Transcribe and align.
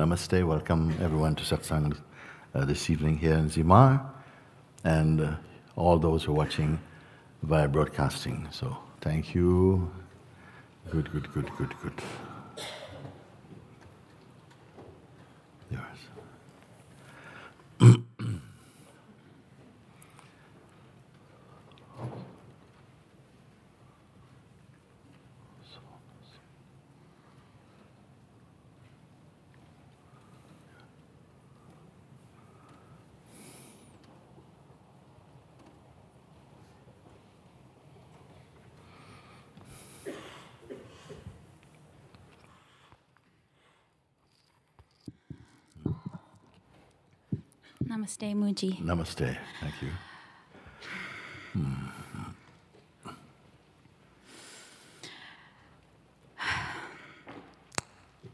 Namaste. 0.00 0.42
Welcome 0.46 0.96
everyone 1.02 1.34
to 1.34 1.44
satsang 1.44 1.94
uh, 2.54 2.64
this 2.64 2.88
evening 2.88 3.18
here 3.18 3.34
in 3.34 3.50
Zimar, 3.50 4.00
and 4.82 5.20
uh, 5.20 5.34
all 5.76 5.98
those 5.98 6.24
who 6.24 6.32
are 6.32 6.36
watching 6.36 6.80
via 7.42 7.68
broadcasting. 7.68 8.48
So 8.50 8.78
thank 9.02 9.34
you. 9.34 9.92
Good, 10.90 11.12
good, 11.12 11.30
good, 11.34 11.50
good, 11.58 11.74
good. 11.82 12.02
Namaste, 48.00 48.34
Mooji. 48.34 48.80
Namaste. 48.82 49.36
Thank 49.60 49.74
you. 49.82 49.90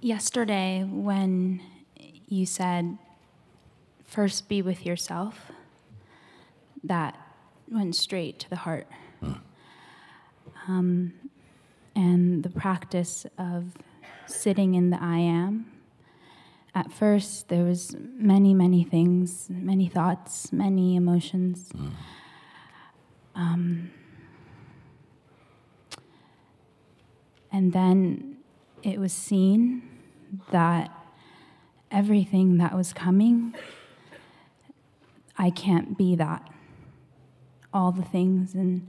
Yesterday, 0.00 0.84
when 0.89 1.61
you 2.28 2.47
said, 2.47 2.97
first 4.05 4.48
be 4.48 4.62
with 4.62 4.87
yourself, 4.87 5.50
that 6.84 7.19
went 7.69 7.97
straight 7.97 8.39
to 8.39 8.50
the 8.50 8.56
heart. 8.56 8.87
Um, 10.69 11.12
and 11.97 12.44
the 12.44 12.50
practice 12.50 13.27
of 13.37 13.72
sitting 14.27 14.75
in 14.75 14.91
the 14.91 15.03
I 15.03 15.19
am. 15.19 15.76
At 16.77 16.93
first, 16.93 17.49
there 17.49 17.65
was 17.65 17.97
many, 17.99 18.53
many 18.53 18.85
things, 18.85 19.47
many 19.49 19.89
thoughts, 19.89 20.53
many 20.53 20.95
emotions. 20.95 21.73
Um, 23.35 23.91
and 27.51 27.73
then 27.73 28.37
it 28.83 29.01
was 29.01 29.15
seen 29.15 29.89
that 30.51 30.91
everything 31.91 32.59
that 32.59 32.77
was 32.77 32.93
coming, 32.93 33.55
I 35.39 35.49
can't 35.49 35.97
be 35.97 36.15
that. 36.17 36.47
All 37.73 37.91
the 37.91 38.03
things 38.03 38.53
and 38.53 38.87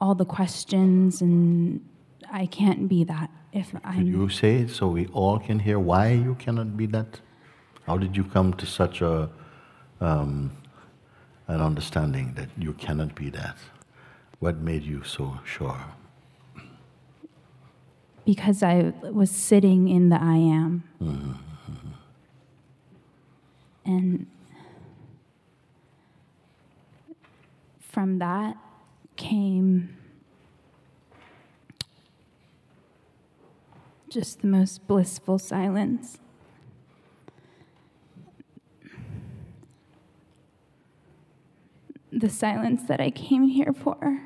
all 0.00 0.14
the 0.14 0.24
questions, 0.24 1.20
and 1.20 1.84
I 2.30 2.46
can't 2.46 2.88
be 2.88 3.04
that 3.04 3.30
if 3.52 3.72
I'm. 3.84 4.06
you 4.06 4.28
say 4.28 4.56
it 4.62 4.70
so 4.70 4.88
we 4.88 5.06
all 5.08 5.38
can 5.38 5.58
hear 5.60 5.78
why 5.78 6.10
you 6.10 6.34
cannot 6.34 6.76
be 6.76 6.86
that? 6.86 7.20
How 7.86 7.96
did 7.96 8.16
you 8.16 8.24
come 8.24 8.52
to 8.54 8.66
such 8.66 9.00
a 9.00 9.30
um, 10.00 10.50
an 11.46 11.60
understanding 11.60 12.34
that 12.34 12.48
you 12.58 12.72
cannot 12.72 13.14
be 13.14 13.30
that? 13.30 13.56
What 14.40 14.56
made 14.58 14.82
you 14.82 15.02
so 15.04 15.40
sure? 15.44 15.84
because 18.26 18.62
I 18.62 18.92
was 19.02 19.30
sitting 19.30 19.88
in 19.88 20.10
the 20.10 20.20
I 20.20 20.36
am. 20.36 20.82
And 23.86 24.26
from 27.80 28.18
that 28.18 28.56
came 29.14 29.96
just 34.16 34.40
the 34.40 34.46
most 34.46 34.86
blissful 34.86 35.38
silence. 35.38 36.16
The 42.10 42.30
silence 42.30 42.84
that 42.84 42.98
I 42.98 43.10
came 43.10 43.46
here 43.46 43.74
for. 43.74 44.22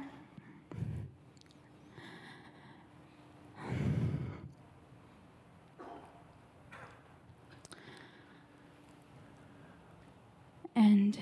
And 10.77 11.19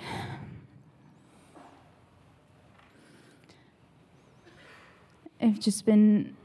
I've 5.41 5.59
just 5.59 5.87
been 5.87 6.37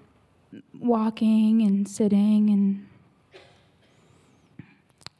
walking 0.84 1.62
and 1.62 1.88
sitting 1.88 2.50
and 2.50 2.88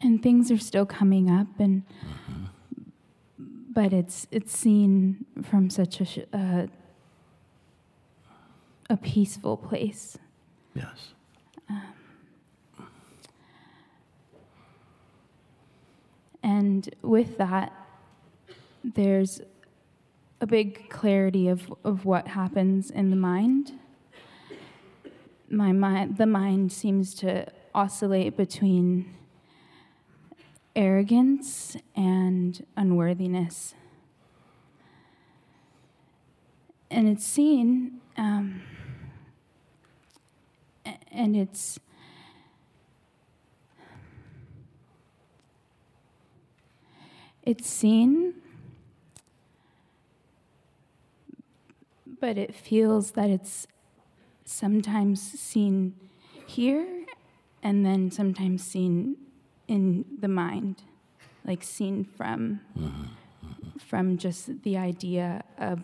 and 0.02 0.22
things 0.22 0.52
are 0.52 0.58
still 0.58 0.86
coming 0.86 1.30
up 1.30 1.48
and 1.60 1.84
but 3.72 3.94
it's 3.94 4.28
it's 4.32 4.56
seen 4.56 5.26
from 5.42 5.70
such 5.70 6.02
a 6.02 6.06
sh- 6.06 6.20
uh, 6.34 6.68
a 8.90 8.98
peaceful 8.98 9.58
place 9.58 10.18
Yes. 10.76 11.14
And 16.44 16.94
with 17.02 17.38
that, 17.38 17.72
there's 18.84 19.42
a 20.42 20.46
big 20.46 20.90
clarity 20.90 21.48
of, 21.48 21.74
of 21.86 22.04
what 22.04 22.28
happens 22.28 22.92
in 22.92 23.10
the 23.12 23.16
mind. 23.16 23.72
My 25.54 25.72
mind, 25.72 26.18
the 26.18 26.26
mind 26.26 26.72
seems 26.72 27.14
to 27.16 27.46
oscillate 27.76 28.36
between 28.36 29.14
arrogance 30.76 31.78
and 31.96 32.66
unworthiness. 32.76 33.76
And 36.90 37.08
it's 37.08 37.24
seen, 37.24 38.02
um, 38.18 38.64
and 41.12 41.36
it's 41.36 41.80
It's 47.46 47.68
seen, 47.68 48.36
but 52.22 52.38
it 52.38 52.56
feels 52.56 53.12
that 53.12 53.30
it's 53.30 53.68
sometimes 54.54 55.20
seen 55.22 55.96
here 56.46 56.86
and 57.64 57.86
then 57.86 58.12
sometimes 58.12 58.64
seen 58.64 59.18
in 59.68 60.06
the 60.20 60.28
mind, 60.28 60.84
like 61.46 61.64
seen 61.64 62.04
from 62.04 62.60
from 63.80 64.18
just 64.18 64.64
the 64.64 64.78
idea 64.78 65.44
of 65.58 65.80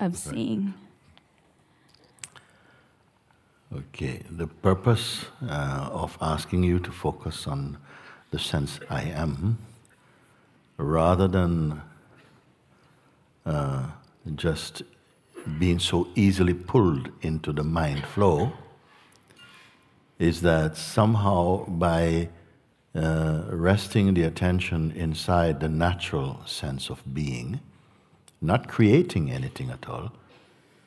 of 0.00 0.16
seeing. 0.16 0.74
Okay. 3.74 4.22
The 4.30 4.46
purpose 4.46 5.26
uh, 5.48 5.88
of 5.92 6.18
asking 6.20 6.62
you 6.64 6.78
to 6.80 6.90
focus 6.90 7.46
on 7.46 7.78
the 8.30 8.38
sense 8.38 8.80
I 8.90 9.02
am, 9.02 9.58
rather 10.76 11.28
than 11.28 11.82
uh, 13.46 13.86
just 14.34 14.82
being 15.58 15.78
so 15.78 16.08
easily 16.14 16.54
pulled 16.54 17.10
into 17.22 17.52
the 17.52 17.64
mind 17.64 18.04
flow, 18.06 18.52
is 20.18 20.40
that 20.42 20.76
somehow 20.76 21.64
by 21.66 22.28
uh, 22.94 23.42
resting 23.48 24.14
the 24.14 24.22
attention 24.22 24.92
inside 24.92 25.60
the 25.60 25.68
natural 25.68 26.40
sense 26.46 26.90
of 26.90 27.02
being, 27.12 27.60
not 28.40 28.68
creating 28.68 29.30
anything 29.30 29.70
at 29.70 29.88
all, 29.88 30.12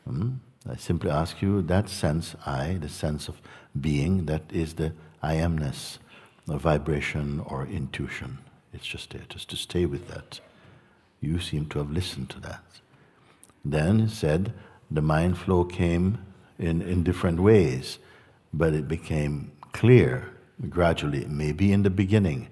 hmm, 0.07 0.33
I 0.69 0.75
simply 0.77 1.11
ask 1.11 1.41
you 1.41 1.61
that 1.63 1.89
sense 1.89 2.35
I, 2.45 2.77
the 2.81 2.89
sense 2.89 3.27
of 3.27 3.41
being, 3.79 4.25
that 4.25 4.43
is 4.51 4.75
the 4.75 4.93
I 5.21 5.35
amness, 5.35 5.99
a 6.47 6.57
vibration 6.57 7.41
or 7.45 7.65
intuition. 7.65 8.37
It's 8.73 8.85
just 8.85 9.11
there, 9.11 9.23
just 9.29 9.49
to 9.49 9.55
stay 9.55 9.85
with 9.85 10.07
that. 10.07 10.39
You 11.21 11.39
seem 11.39 11.67
to 11.67 11.79
have 11.79 11.91
listened 11.91 12.29
to 12.31 12.39
that. 12.41 12.63
Then 13.65 14.07
said 14.07 14.53
the 14.91 15.01
mind 15.01 15.39
flow 15.39 15.65
came 15.65 16.19
in, 16.59 16.81
in 16.83 17.03
different 17.03 17.39
ways, 17.39 17.97
but 18.53 18.73
it 18.73 18.87
became 18.87 19.51
clear 19.71 20.29
gradually. 20.69 21.25
Maybe 21.25 21.73
in 21.73 21.81
the 21.81 21.89
beginning, 21.89 22.49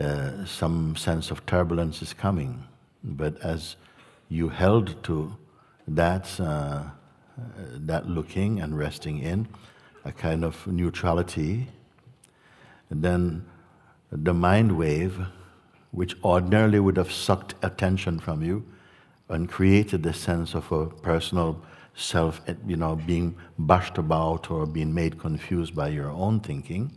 uh, 0.00 0.46
some 0.46 0.96
sense 0.96 1.30
of 1.30 1.44
turbulence 1.44 2.00
is 2.00 2.14
coming, 2.14 2.64
but 3.04 3.38
as 3.42 3.76
you 4.30 4.48
held 4.48 5.04
to 5.04 5.36
that, 5.86 6.40
uh, 6.40 6.84
that 7.74 8.08
looking 8.08 8.60
and 8.60 8.78
resting 8.78 9.18
in, 9.18 9.46
a 10.04 10.12
kind 10.12 10.44
of 10.44 10.66
neutrality, 10.66 11.68
and 12.88 13.02
then 13.02 13.44
the 14.10 14.32
mind 14.32 14.78
wave, 14.78 15.26
which 15.90 16.16
ordinarily 16.24 16.80
would 16.80 16.96
have 16.96 17.12
sucked 17.12 17.54
attention 17.62 18.18
from 18.18 18.42
you 18.42 18.64
and 19.32 19.48
created 19.48 20.02
the 20.02 20.12
sense 20.12 20.54
of 20.54 20.70
a 20.72 20.86
personal 20.86 21.60
self, 21.94 22.40
you 22.66 22.76
know, 22.76 22.96
being 22.96 23.36
bashed 23.58 23.98
about 23.98 24.50
or 24.50 24.66
being 24.66 24.94
made 24.94 25.18
confused 25.18 25.74
by 25.74 25.88
your 25.88 26.10
own 26.10 26.40
thinking, 26.40 26.92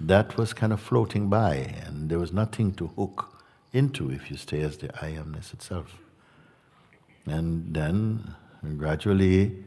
that 0.00 0.36
was 0.36 0.52
kind 0.52 0.72
of 0.72 0.80
floating 0.80 1.28
by, 1.28 1.54
and 1.86 2.10
there 2.10 2.18
was 2.18 2.32
nothing 2.32 2.74
to 2.74 2.88
hook 2.88 3.40
into 3.72 4.10
if 4.10 4.30
you 4.30 4.36
stay 4.36 4.60
as 4.60 4.76
the 4.78 4.88
I 5.04 5.12
amness 5.12 5.52
itself. 5.52 5.98
And 7.26 7.72
then 7.72 8.34
gradually, 8.76 9.64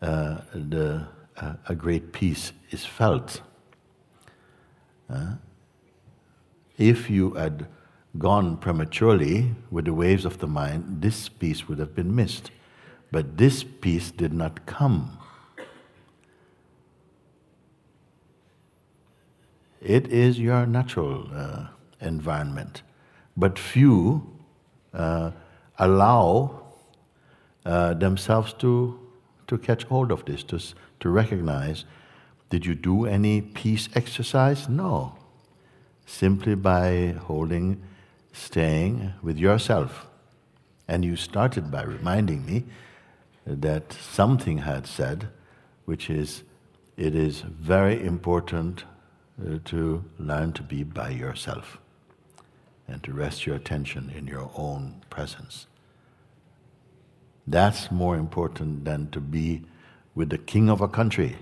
uh, 0.00 0.38
the, 0.54 1.06
uh, 1.36 1.54
a 1.68 1.74
great 1.74 2.12
peace 2.12 2.52
is 2.70 2.84
felt. 2.84 3.40
Uh, 5.10 5.34
if 6.78 7.10
you 7.10 7.30
had 7.32 7.66
gone 8.18 8.56
prematurely 8.56 9.54
with 9.70 9.84
the 9.84 9.94
waves 9.94 10.24
of 10.24 10.38
the 10.38 10.46
mind, 10.46 11.02
this 11.02 11.28
peace 11.28 11.68
would 11.68 11.78
have 11.78 11.94
been 11.94 12.14
missed. 12.14 12.50
But 13.10 13.36
this 13.36 13.64
peace 13.64 14.10
did 14.10 14.32
not 14.32 14.66
come. 14.66 15.18
It 19.80 20.08
is 20.08 20.38
your 20.38 20.66
natural 20.66 21.28
uh, 21.32 21.66
environment. 22.00 22.82
But 23.36 23.58
few 23.58 24.26
uh, 24.92 25.30
allow 25.78 26.62
uh, 27.64 27.94
themselves 27.94 28.52
to, 28.54 28.98
to 29.46 29.58
catch 29.58 29.84
hold 29.84 30.10
of 30.10 30.24
this, 30.24 30.42
to, 30.44 30.60
to 31.00 31.08
recognize 31.08 31.84
did 32.48 32.64
you 32.64 32.74
do 32.74 33.06
any 33.06 33.40
peace 33.40 33.88
exercise? 33.94 34.68
No. 34.68 35.16
Simply 36.06 36.54
by 36.54 37.16
holding, 37.26 37.82
staying 38.36 39.14
with 39.22 39.38
yourself. 39.38 40.06
And 40.86 41.04
you 41.04 41.16
started 41.16 41.70
by 41.70 41.82
reminding 41.82 42.44
me 42.46 42.64
that 43.46 43.92
something 43.92 44.58
had 44.58 44.86
said, 44.86 45.28
which 45.84 46.10
is 46.10 46.44
it 46.96 47.14
is 47.14 47.40
very 47.40 48.02
important 48.04 48.84
uh, 49.40 49.58
to 49.66 50.04
learn 50.18 50.52
to 50.52 50.62
be 50.62 50.82
by 50.82 51.10
yourself 51.10 51.78
and 52.88 53.02
to 53.02 53.12
rest 53.12 53.46
your 53.46 53.56
attention 53.56 54.12
in 54.16 54.26
your 54.26 54.50
own 54.56 55.02
presence. 55.10 55.66
That's 57.46 57.90
more 57.90 58.16
important 58.16 58.84
than 58.84 59.10
to 59.10 59.20
be 59.20 59.64
with 60.14 60.30
the 60.30 60.38
king 60.38 60.70
of 60.70 60.80
a 60.80 60.88
country. 60.88 61.36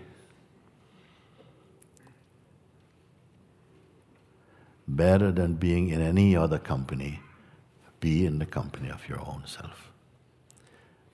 Better 4.87 5.33
than 5.33 5.55
being 5.55 5.89
in 5.89 6.01
any 6.01 6.37
other 6.37 6.59
company, 6.59 7.21
be 8.01 8.27
in 8.27 8.39
the 8.39 8.47
company 8.47 8.91
of 8.91 9.09
your 9.09 9.21
own 9.21 9.45
self. 9.47 9.91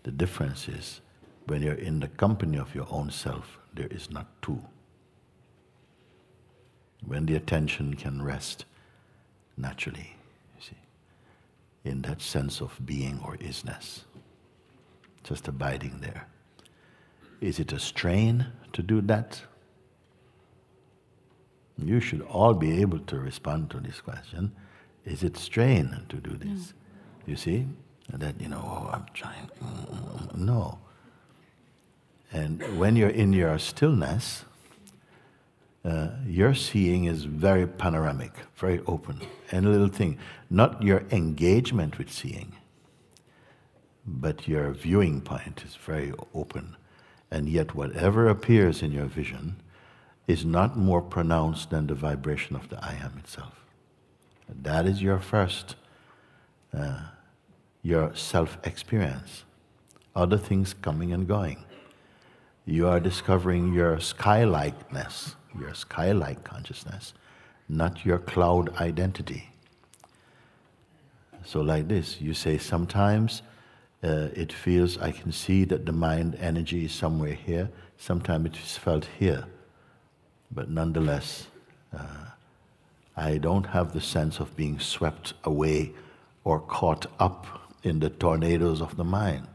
The 0.03 0.11
difference 0.11 0.69
is 0.69 1.01
when 1.47 1.63
you're 1.63 1.75
in 1.75 2.01
the 2.01 2.09
company 2.09 2.59
of 2.59 2.75
your 2.75 2.87
own 2.91 3.11
self, 3.11 3.59
there 3.73 3.87
is 3.87 4.11
not 4.11 4.27
two. 4.43 4.63
When 7.07 7.27
the 7.27 7.37
attention 7.37 7.95
can 7.95 8.23
rest 8.23 8.65
naturally, 9.57 10.17
you 10.57 10.63
see, 10.63 10.77
in 11.85 12.03
that 12.03 12.21
sense 12.21 12.61
of 12.61 12.79
being 12.85 13.21
or 13.25 13.37
isness, 13.37 14.01
just 15.23 15.49
abiding 15.49 16.01
there. 16.01 16.27
Is 17.41 17.59
it 17.59 17.73
a 17.73 17.79
strain 17.79 18.47
to 18.73 18.83
do 18.83 19.01
that? 19.03 19.43
You 21.87 22.01
should 22.01 22.23
all 22.23 22.55
be 22.55 22.81
able 22.81 22.99
to 23.01 23.19
respond 23.19 23.71
to 23.71 23.81
this 23.81 24.01
question. 24.01 24.53
Is 25.05 25.23
it 25.23 25.37
strain 25.37 26.05
to 26.09 26.17
do 26.17 26.37
this? 26.37 26.75
You 27.27 27.37
see? 27.37 27.67
that, 28.19 28.41
you 28.41 28.49
know, 28.49 28.63
oh, 28.63 28.91
I'm 28.93 29.07
trying. 29.15 29.49
Mm, 29.63 29.87
mm, 29.87 30.29
mm, 30.29 30.37
no. 30.37 30.79
And 32.33 32.79
when 32.79 32.97
you're 32.97 33.09
in 33.09 33.33
your 33.33 33.59
stillness, 33.59 34.45
uh, 35.85 36.09
your 36.27 36.55
seeing 36.55 37.05
is 37.05 37.25
very 37.25 37.67
panoramic, 37.67 38.33
very 38.57 38.81
open. 38.87 39.21
And 39.51 39.67
a 39.67 39.71
little 39.71 39.89
thing, 39.89 40.19
not 40.49 40.83
your 40.83 41.05
engagement 41.11 41.99
with 41.99 42.13
seeing, 42.13 42.57
but 44.07 44.47
your 44.47 44.73
viewing 44.73 45.21
point 45.21 45.63
is 45.65 45.75
very 45.77 46.13
open. 46.35 46.77
And 47.31 47.49
yet, 47.49 47.75
whatever 47.75 48.29
appears 48.29 48.83
in 48.83 48.93
your 48.93 49.07
vision 49.07 49.57
is 50.31 50.45
not 50.45 50.77
more 50.77 51.03
pronounced 51.03 51.71
than 51.71 51.87
the 51.87 51.95
vibration 51.95 52.57
of 52.57 52.69
the 52.69 52.83
I 52.85 52.95
am 52.95 53.19
itself. 53.19 53.65
That 54.49 54.87
is 54.87 55.03
your 55.03 55.19
first. 55.19 55.77
Uh, 56.73 57.01
your 57.83 58.15
self 58.15 58.59
experience, 58.65 59.45
other 60.15 60.37
things 60.37 60.75
coming 60.75 61.13
and 61.13 61.27
going. 61.27 61.65
You 62.67 62.89
are 62.89 63.01
discovering 63.01 63.73
your 63.73 64.01
sky 64.01 64.45
likeness, 64.45 65.35
your 65.59 65.75
sky 65.75 66.13
like 66.13 66.45
consciousness, 66.45 67.15
not 67.69 68.05
your 68.05 68.19
cloud 68.19 68.75
identity. 68.77 69.51
So, 71.45 71.61
like 71.63 71.89
this, 71.89 72.21
you 72.21 72.35
say, 72.35 72.59
sometimes 72.59 73.43
uh, 74.05 74.29
it 74.35 74.53
feels, 74.53 74.99
I 74.99 75.11
can 75.11 75.33
see 75.33 75.65
that 75.65 75.87
the 75.87 75.93
mind 75.93 76.37
energy 76.39 76.85
is 76.85 76.93
somewhere 76.93 77.33
here, 77.33 77.71
sometimes 77.97 78.47
it 78.47 78.57
is 78.57 78.77
felt 78.77 79.07
here. 79.19 79.47
But 80.51 80.69
nonetheless, 80.69 81.47
uh, 81.97 82.27
I 83.17 83.39
don't 83.39 83.67
have 83.67 83.93
the 83.93 84.01
sense 84.01 84.41
of 84.41 84.57
being 84.57 84.79
swept 84.79 85.35
away 85.45 85.93
or 86.45 86.61
caught 86.61 87.07
up 87.19 87.47
in 87.83 88.01
the 88.01 88.11
tornadoes 88.11 88.81
of 88.81 88.97
the 88.97 89.05
mind. 89.05 89.47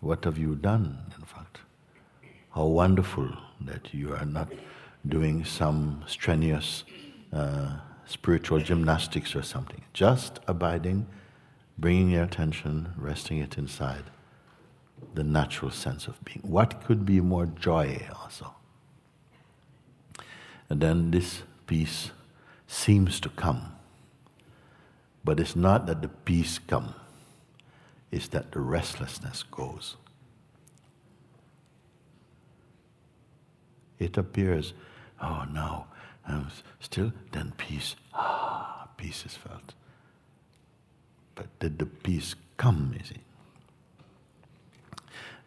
What 0.00 0.24
have 0.24 0.38
you 0.38 0.54
done, 0.54 1.12
in 1.16 1.24
fact? 1.24 1.58
How 2.54 2.66
wonderful 2.66 3.30
that 3.60 3.92
you 3.92 4.14
are 4.14 4.24
not 4.24 4.52
doing 5.06 5.44
some 5.44 6.04
strenuous 6.06 6.84
uh, 7.32 7.78
spiritual 8.06 8.60
gymnastics 8.60 9.36
or 9.36 9.42
something. 9.42 9.82
Just 9.92 10.40
abiding, 10.46 11.06
bringing 11.76 12.10
your 12.10 12.24
attention, 12.24 12.92
resting 12.96 13.38
it 13.38 13.58
inside 13.58 14.04
the 15.14 15.22
natural 15.22 15.70
sense 15.70 16.06
of 16.06 16.22
being. 16.24 16.40
What 16.42 16.84
could 16.84 17.04
be 17.04 17.20
more 17.20 17.46
joy 17.46 18.08
also? 18.20 18.54
And 20.68 20.80
then 20.80 21.10
this 21.10 21.42
peace 21.66 22.10
seems 22.66 23.20
to 23.20 23.28
come 23.30 23.78
but 25.28 25.38
it's 25.40 25.54
not 25.54 25.84
that 25.84 26.00
the 26.00 26.08
peace 26.08 26.58
come, 26.58 26.94
it's 28.10 28.28
that 28.28 28.52
the 28.52 28.60
restlessness 28.60 29.42
goes. 29.42 29.96
It 33.98 34.16
appears, 34.16 34.72
oh 35.20 35.44
no, 35.52 35.84
I'm 36.26 36.46
still, 36.80 37.12
then 37.32 37.52
peace. 37.58 37.94
Ah, 38.14 38.88
peace 38.96 39.26
is 39.26 39.34
felt. 39.34 39.74
But 41.34 41.46
did 41.58 41.78
the 41.78 41.84
peace 41.84 42.34
come, 42.56 42.94
is 42.98 43.10
it? 43.10 43.27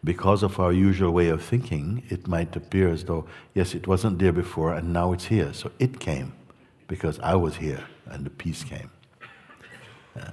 Because 0.04 0.42
of 0.42 0.58
our 0.58 0.72
usual 0.72 1.12
way 1.12 1.28
of 1.28 1.44
thinking, 1.44 2.02
it 2.08 2.26
might 2.26 2.56
appear 2.56 2.88
as 2.88 3.04
though, 3.04 3.26
yes, 3.54 3.74
it 3.74 3.86
wasn't 3.86 4.18
there 4.18 4.32
before 4.32 4.74
and 4.74 4.92
now 4.92 5.12
it's 5.12 5.26
here. 5.26 5.52
So 5.52 5.70
it 5.78 6.00
came 6.00 6.32
because 6.88 7.20
I 7.20 7.36
was 7.36 7.56
here 7.56 7.84
and 8.06 8.26
the 8.26 8.30
peace 8.30 8.64
came. 8.64 8.90
Uh, 10.18 10.30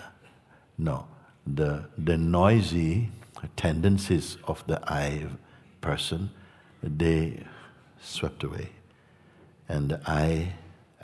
no, 0.78 1.08
the, 1.46 1.86
the 1.98 2.18
noisy 2.18 3.12
tendencies 3.56 4.38
of 4.46 4.66
the 4.68 4.82
I 4.92 5.28
person, 5.82 6.32
they 6.82 7.44
swept 8.02 8.44
away. 8.44 8.70
And 9.68 9.90
the 9.90 10.02
I, 10.06 10.54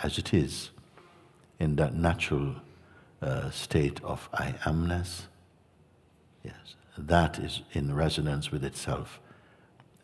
as 0.01 0.17
it 0.17 0.33
is, 0.33 0.71
in 1.59 1.75
that 1.75 1.93
natural 1.93 2.55
uh, 3.21 3.49
state 3.51 4.03
of 4.03 4.27
I 4.33 4.55
amness, 4.63 5.23
yes, 6.43 6.75
that 6.97 7.39
is 7.39 7.61
in 7.73 7.93
resonance 7.93 8.51
with 8.51 8.63
itself. 8.63 9.19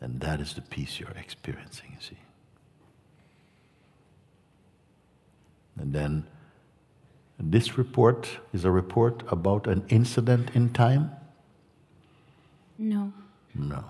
And 0.00 0.20
that 0.20 0.40
is 0.40 0.54
the 0.54 0.62
peace 0.62 0.98
you're 0.98 1.10
experiencing, 1.10 1.92
you 1.94 2.00
see. 2.00 2.18
And 5.78 5.92
then 5.92 6.26
this 7.38 7.78
report 7.78 8.28
is 8.52 8.64
a 8.64 8.70
report 8.70 9.22
about 9.28 9.66
an 9.66 9.84
incident 9.88 10.50
in 10.54 10.70
time? 10.70 11.10
No. 12.78 13.12
No. 13.54 13.84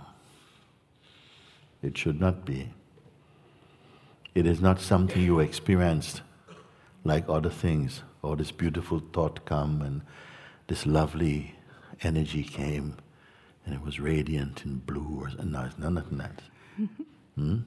It 1.83 1.99
should 1.99 2.21
not 2.21 2.45
be. 2.45 2.71
It 4.35 4.47
is 4.47 4.61
not 4.61 4.81
something 4.81 5.21
you 5.21 5.41
experienced 5.41 6.23
like 7.05 7.29
other 7.29 7.51
things. 7.51 8.03
Or 8.23 8.37
this 8.37 8.53
beautiful 8.53 9.03
thought 9.13 9.45
come 9.45 9.83
and 9.83 10.03
this 10.69 10.87
lovely 10.87 11.57
energy 12.05 12.43
came 12.43 12.97
and 13.65 13.75
it 13.75 13.83
was 13.83 14.01
radiant 14.01 14.65
in 14.65 14.79
blue 14.79 15.23
or 15.23 15.45
no, 15.45 15.65
it's 15.65 15.79
none 15.79 15.99
of 15.99 16.17
that. 16.19 16.43
hmm? 17.37 17.59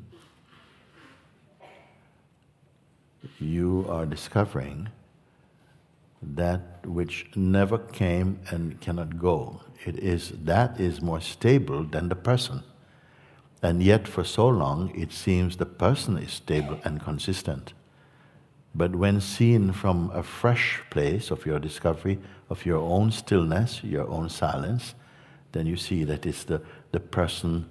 you 3.39 3.86
are 3.89 4.06
discovering 4.06 4.89
that 6.22 6.86
which 6.86 7.27
never 7.36 7.77
came 7.77 8.39
and 8.50 8.80
cannot 8.82 9.20
go. 9.20 9.62
It 9.86 10.00
is 10.00 10.32
that 10.44 10.80
is 10.80 11.01
more 11.01 11.22
stable 11.22 11.84
than 11.84 12.10
the 12.10 12.15
person. 12.15 12.63
And 13.62 13.82
yet, 13.82 14.08
for 14.08 14.24
so 14.24 14.48
long, 14.48 14.92
it 14.96 15.12
seems 15.12 15.58
the 15.58 15.65
person 15.65 16.18
is 16.18 16.34
stable 16.34 16.80
and 16.84 17.01
consistent. 17.01 17.74
But 18.77 18.94
when 18.94 19.22
seen 19.22 19.72
from 19.72 20.12
a 20.13 20.22
fresh 20.22 20.82
place 20.89 21.32
of 21.32 21.46
your 21.46 21.60
discovery, 21.60 22.20
of 22.50 22.65
your 22.65 22.79
own 22.79 23.12
stillness, 23.12 23.82
your 23.84 24.08
own 24.10 24.29
silence, 24.29 24.96
then 25.53 25.65
you 25.65 25.77
see 25.77 26.03
that 26.03 26.25
it's 26.25 26.44
the, 26.44 26.62
the 26.91 27.00
person 27.00 27.70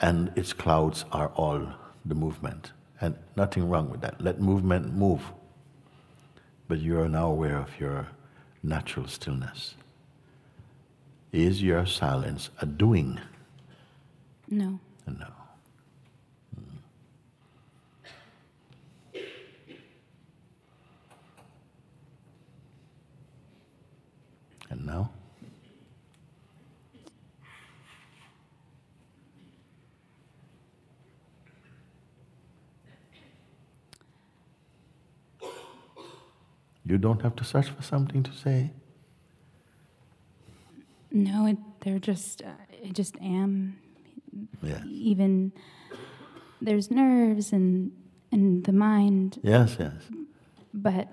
and 0.00 0.32
its 0.36 0.54
clouds 0.54 1.04
are 1.12 1.28
all 1.36 1.68
the 2.06 2.14
movement. 2.14 2.72
And 2.98 3.16
nothing 3.36 3.68
wrong 3.68 3.90
with 3.90 4.00
that. 4.00 4.22
Let 4.22 4.40
movement 4.40 4.94
move. 4.94 5.20
But 6.66 6.78
you 6.78 6.98
are 6.98 7.08
now 7.08 7.28
aware 7.30 7.58
of 7.58 7.78
your 7.78 8.08
natural 8.62 9.06
stillness. 9.06 9.74
Is 11.30 11.62
your 11.62 11.84
silence 11.84 12.48
a 12.60 12.64
doing? 12.64 13.20
No. 14.48 14.80
No. 15.06 15.37
Now? 24.88 25.10
You 36.86 36.96
don't 36.96 37.20
have 37.20 37.36
to 37.36 37.44
search 37.44 37.68
for 37.68 37.82
something 37.82 38.22
to 38.22 38.32
say. 38.32 38.70
No, 41.10 41.44
it, 41.46 41.58
they're 41.80 41.98
just, 41.98 42.42
uh, 42.42 42.46
I 42.82 42.88
just 42.92 43.16
am. 43.20 43.78
Yeah. 44.62 44.82
Even 44.86 45.52
there's 46.62 46.90
nerves 46.90 47.52
and, 47.52 47.92
and 48.32 48.64
the 48.64 48.72
mind, 48.72 49.38
Yes, 49.42 49.76
yes. 49.78 49.92
but 50.72 51.08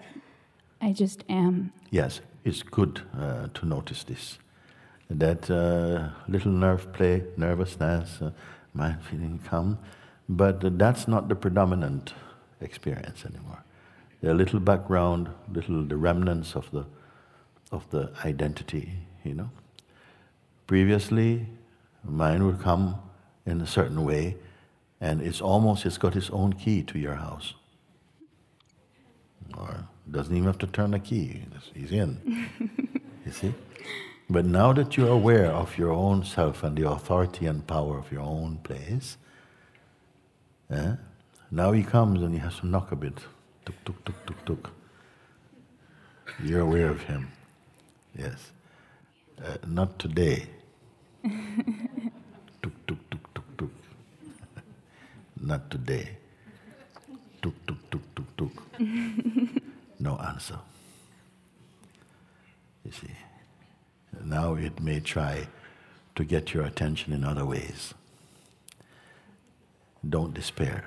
I 0.82 0.94
just 0.94 1.26
am. 1.28 1.74
Yes, 1.92 2.22
it's 2.46 2.62
good 2.62 3.02
uh, 3.20 3.48
to 3.56 3.66
notice 3.66 4.04
this. 4.04 4.38
That 5.10 5.50
uh, 5.50 6.10
little 6.28 6.52
nerve 6.52 6.94
play, 6.94 7.24
nervousness, 7.36 8.22
uh, 8.22 8.32
mind 8.74 9.00
feeling 9.04 9.40
come, 9.46 9.80
but 10.30 10.78
that's 10.78 11.08
not 11.08 11.28
the 11.28 11.36
predominant 11.36 12.14
experience 12.62 13.26
anymore. 13.26 13.64
Are 14.24 14.34
little 14.34 14.60
background, 14.60 15.30
little 15.52 15.84
the 15.84 15.98
remnants 15.98 16.56
of 16.56 16.72
the 16.72 16.86
of 17.72 17.90
the 17.90 18.12
identity, 18.24 18.94
you 19.24 19.34
know. 19.34 19.50
Previously, 20.66 21.48
mind 22.04 22.46
would 22.46 22.60
come 22.60 22.96
in 23.46 23.62
a 23.62 23.68
certain 23.68 24.04
way, 24.04 24.38
and 25.00 25.22
it's 25.22 25.42
almost 25.42 25.86
it's 25.86 25.98
got 25.98 26.16
its 26.16 26.30
own 26.32 26.54
key 26.54 26.82
to 26.84 26.98
your 26.98 27.16
house. 27.16 27.54
Or 29.56 29.88
doesn't 30.12 30.36
even 30.36 30.48
have 30.48 30.58
to 30.60 30.68
turn 30.68 30.94
a 30.94 31.00
key; 31.00 31.42
he's 31.74 31.92
in. 31.92 32.50
you 33.26 33.32
see. 33.32 33.54
But 34.30 34.46
now 34.46 34.74
that 34.74 34.98
you're 34.98 35.10
aware 35.10 35.52
of 35.52 35.78
your 35.78 35.92
own 35.92 36.24
self 36.24 36.64
and 36.64 36.76
the 36.76 36.90
authority 36.90 37.46
and 37.46 37.66
power 37.68 37.98
of 38.00 38.12
your 38.12 38.22
own 38.22 38.58
place, 38.64 39.18
eh, 40.72 40.96
now 41.52 41.72
he 41.72 41.84
comes 41.84 42.22
and 42.22 42.34
he 42.34 42.40
has 42.40 42.60
to 42.60 42.68
knock 42.68 42.92
a 42.92 42.96
bit. 42.96 43.20
Tuk, 43.66 43.76
tuk, 43.86 44.04
tuk, 44.04 44.26
tuk, 44.26 44.46
tuk. 44.46 44.72
You're 46.44 46.62
aware 46.62 46.90
of 46.90 47.02
him. 47.04 47.32
Yes. 48.18 48.52
Uh, 49.44 49.58
not 49.68 50.00
today. 50.00 50.48
tuk, 51.24 52.74
tuk, 52.88 53.10
tuk, 53.10 53.34
tuk, 53.34 53.58
tuk. 53.58 53.72
not 55.42 55.70
today. 55.70 56.18
Tuk, 57.42 57.54
tuk, 57.68 57.90
tuk, 57.92 58.16
tuk, 58.16 58.38
tuk. 58.38 58.52
no 60.06 60.16
answer. 60.18 60.60
You 62.86 62.92
see. 62.92 63.16
Now 64.24 64.56
it 64.56 64.80
may 64.80 65.00
try 65.02 65.48
to 66.16 66.24
get 66.24 66.54
your 66.54 66.64
attention 66.64 67.12
in 67.14 67.24
other 67.24 67.46
ways. 67.46 67.94
Don't 70.08 70.34
despair. 70.34 70.86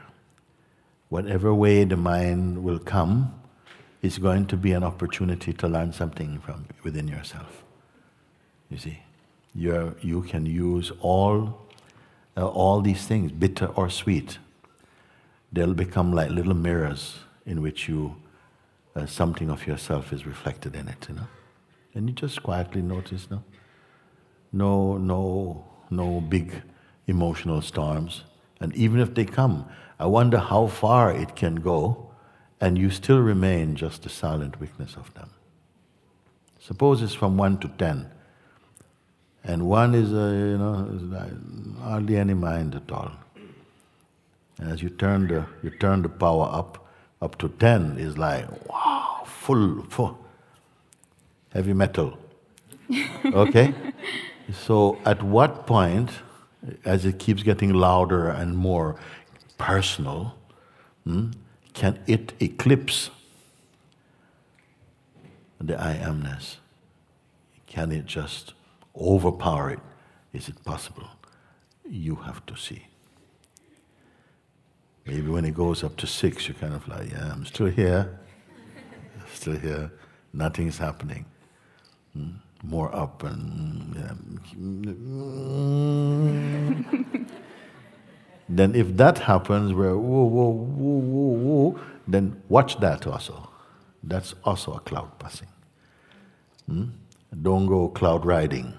Whatever 1.11 1.53
way 1.53 1.85
the 1.85 1.97
mind 1.97 2.65
will 2.65 2.79
come 2.79 3.35
is 4.01 4.19
going 4.19 4.47
to 4.47 4.57
be 4.57 4.73
an 4.73 4.85
opportunity 4.85 5.53
to 5.53 5.69
learn 5.69 5.93
something 5.93 6.39
from 6.39 6.67
within 6.85 7.09
yourself. 7.09 7.65
You 8.71 8.79
see, 8.79 8.99
You're, 9.55 9.95
you 10.01 10.23
can 10.23 10.47
use 10.47 10.93
all, 11.01 11.39
uh, 12.37 12.47
all 12.47 12.81
these 12.81 13.07
things, 13.07 13.33
bitter 13.33 13.67
or 13.67 13.91
sweet. 13.91 14.39
They'll 15.53 15.75
become 15.75 16.13
like 16.13 16.31
little 16.31 16.55
mirrors 16.55 17.19
in 17.45 17.61
which 17.63 17.89
you, 17.89 18.17
uh, 18.99 19.07
something 19.07 19.51
of 19.51 19.67
yourself 19.67 20.13
is 20.13 20.27
reflected 20.27 20.75
in 20.75 20.89
it. 20.89 21.07
You 21.09 21.15
know, 21.17 21.29
and 21.95 22.09
you 22.09 22.15
just 22.15 22.43
quietly 22.43 22.83
notice, 22.83 23.31
no, 23.31 23.43
no, 24.53 24.99
no, 24.99 25.65
no 25.91 26.21
big 26.21 26.63
emotional 27.07 27.63
storms. 27.63 28.25
And 28.61 28.75
even 28.75 29.01
if 29.01 29.15
they 29.15 29.25
come, 29.25 29.67
I 29.99 30.07
wonder 30.07 30.39
how 30.39 30.67
far 30.67 31.13
it 31.13 31.37
can 31.37 31.57
go, 31.57 32.11
and 32.61 32.77
you 32.77 32.91
still 32.91 33.21
remain 33.21 33.77
just 33.77 34.03
the 34.03 34.09
silent 34.09 34.61
witness 34.61 34.97
of 34.97 35.15
them. 35.15 35.31
Suppose 36.59 37.03
it's 37.03 37.15
from 37.15 37.37
one 37.37 37.59
to 37.59 37.69
ten, 37.69 38.11
and 39.45 39.69
one 39.69 39.95
is, 39.95 40.13
uh, 40.13 40.35
you 40.35 40.59
know, 40.59 41.79
hardly 41.81 42.17
any 42.17 42.35
mind 42.35 42.75
at 42.75 42.91
all. 42.93 43.13
And 44.59 44.73
as 44.73 44.83
you 44.83 44.91
turn 44.91 45.29
the 45.29 45.47
you 45.63 45.71
turn 45.71 46.03
the 46.03 46.09
power 46.09 46.49
up, 46.53 46.88
up 47.21 47.39
to 47.39 47.49
ten 47.49 47.99
is 47.99 48.17
like 48.17 48.47
wow, 48.69 49.23
full, 49.25 49.83
full, 49.89 50.19
heavy 51.53 51.73
metal. 51.73 52.19
Okay, 53.27 53.75
so 54.53 54.99
at 55.05 55.23
what 55.23 55.67
point, 55.67 56.11
as 56.85 57.05
it 57.05 57.19
keeps 57.19 57.43
getting 57.43 57.75
louder 57.75 58.29
and 58.29 58.57
more 58.57 58.97
personal, 59.59 60.35
hmm, 61.05 61.33
can 61.75 61.99
it 62.07 62.33
eclipse 62.41 63.11
the 65.61 65.79
I 65.81 65.95
amness? 65.97 66.57
Can 67.67 67.93
it 67.93 68.07
just 68.07 68.55
overpower 68.97 69.71
it? 69.71 69.81
Is 70.33 70.49
it 70.49 70.65
possible? 70.65 71.09
You 71.89 72.17
have 72.17 72.45
to 72.47 72.57
see. 72.57 72.87
Maybe 75.09 75.29
when 75.31 75.47
it 75.47 75.55
goes 75.55 75.83
up 75.83 75.97
to 75.97 76.07
six, 76.07 76.47
you're 76.47 76.55
kind 76.59 76.75
of 76.75 76.87
like, 76.87 77.11
yeah, 77.11 77.33
I'm 77.33 77.47
still 77.47 77.69
here, 77.69 78.21
still 79.33 79.57
here, 79.57 79.91
nothing's 80.35 80.77
happening. 80.77 81.25
Hmm? 82.13 82.33
More 82.63 82.95
up 82.95 83.23
and. 83.23 83.95
Yeah. 83.97 84.13
then, 88.51 88.75
if 88.75 88.95
that 88.99 89.17
happens, 89.19 89.73
where 89.73 89.97
whoa, 89.97 90.25
whoa, 90.25 90.51
whoa, 90.51 91.01
whoa, 91.01 91.71
whoa, 91.71 91.81
then 92.07 92.43
watch 92.51 92.79
that 92.81 93.07
also. 93.07 93.49
That's 94.03 94.35
also 94.45 94.75
a 94.75 94.81
cloud 94.81 95.19
passing. 95.19 95.49
Hmm? 96.67 96.85
Don't 97.41 97.67
go 97.67 97.89
cloud 97.89 98.27
riding. 98.27 98.75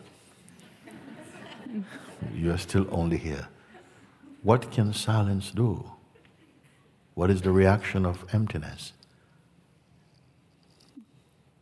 You 2.35 2.51
are 2.51 2.57
still 2.59 2.85
only 2.91 3.17
here. 3.17 3.47
What 4.43 4.69
can 4.71 4.93
silence 4.93 5.49
do? 5.49 5.91
What 7.19 7.29
is 7.29 7.41
the 7.41 7.51
reaction 7.51 8.05
of 8.05 8.23
emptiness? 8.31 8.93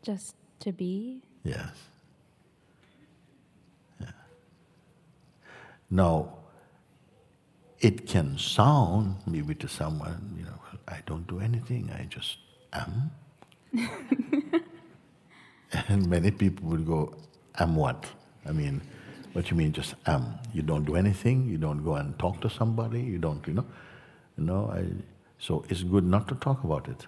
Just 0.04 0.36
to 0.60 0.72
be. 0.72 1.24
Yes. 1.44 1.74
Yeah. 4.00 4.12
Now, 5.90 6.38
it 7.80 8.06
can 8.06 8.38
sound 8.38 9.16
maybe 9.26 9.56
to 9.56 9.68
someone, 9.68 10.36
you 10.38 10.46
know, 10.46 10.60
I 10.88 11.00
don't 11.08 11.26
do 11.26 11.40
anything, 11.40 11.90
I 11.92 12.04
just 12.04 12.38
am. 12.72 13.10
and 15.88 16.08
many 16.08 16.30
people 16.30 16.70
would 16.70 16.86
go, 16.86 17.16
am 17.58 17.76
what? 17.76 18.06
I 18.46 18.52
mean, 18.52 18.80
what 19.34 19.50
you 19.50 19.58
mean 19.58 19.74
just 19.74 19.96
am? 20.06 20.38
You 20.54 20.62
don't 20.62 20.86
do 20.86 20.96
anything, 20.96 21.50
you 21.50 21.58
don't 21.58 21.84
go 21.84 21.96
and 21.96 22.14
talk 22.20 22.42
to 22.42 22.50
somebody, 22.52 23.02
you 23.02 23.18
don't, 23.18 23.42
you 23.48 23.56
know. 23.56 23.66
You 24.38 24.44
know, 24.44 24.72
I, 24.72 24.86
so 25.40 25.64
it's 25.70 25.84
good 25.84 26.04
not 26.04 26.28
to 26.28 26.36
talk 26.36 26.64
about 26.64 26.88
it. 26.88 27.08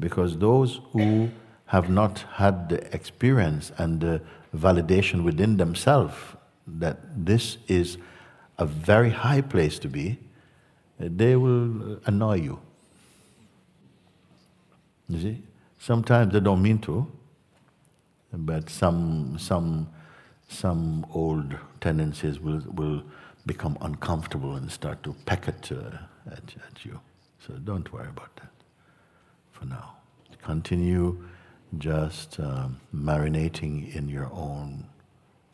Because 0.00 0.38
those 0.38 0.80
who 0.92 1.30
have 1.66 1.90
not 1.90 2.24
had 2.34 2.68
the 2.68 2.94
experience 2.94 3.72
and 3.78 4.00
the 4.00 4.20
validation 4.56 5.24
within 5.24 5.56
themselves 5.56 6.14
that 6.66 6.98
this 7.26 7.58
is 7.66 7.98
a 8.58 8.66
very 8.66 9.10
high 9.10 9.40
place 9.40 9.78
to 9.78 9.88
be, 9.88 10.18
they 10.98 11.36
will 11.36 12.00
annoy 12.06 12.34
you. 12.34 12.60
You 15.08 15.20
see? 15.20 15.42
Sometimes 15.78 16.32
they 16.32 16.40
don't 16.40 16.60
mean 16.60 16.78
to, 16.80 17.06
but 18.32 18.68
some, 18.68 19.36
some, 19.38 19.88
some 20.48 21.06
old 21.14 21.54
tendencies 21.80 22.40
will, 22.40 22.62
will 22.74 23.02
become 23.48 23.76
uncomfortable 23.80 24.54
and 24.54 24.70
start 24.70 25.02
to 25.02 25.12
peck 25.26 25.48
at, 25.48 25.72
uh, 25.72 25.98
at, 26.30 26.54
at 26.68 26.84
you. 26.84 27.00
So 27.44 27.54
don't 27.54 27.92
worry 27.92 28.08
about 28.08 28.36
that 28.36 28.52
for 29.50 29.64
now. 29.64 29.96
Continue 30.42 31.24
just 31.78 32.38
um, 32.38 32.80
marinating 32.94 33.94
in 33.94 34.08
your 34.08 34.30
own 34.32 34.86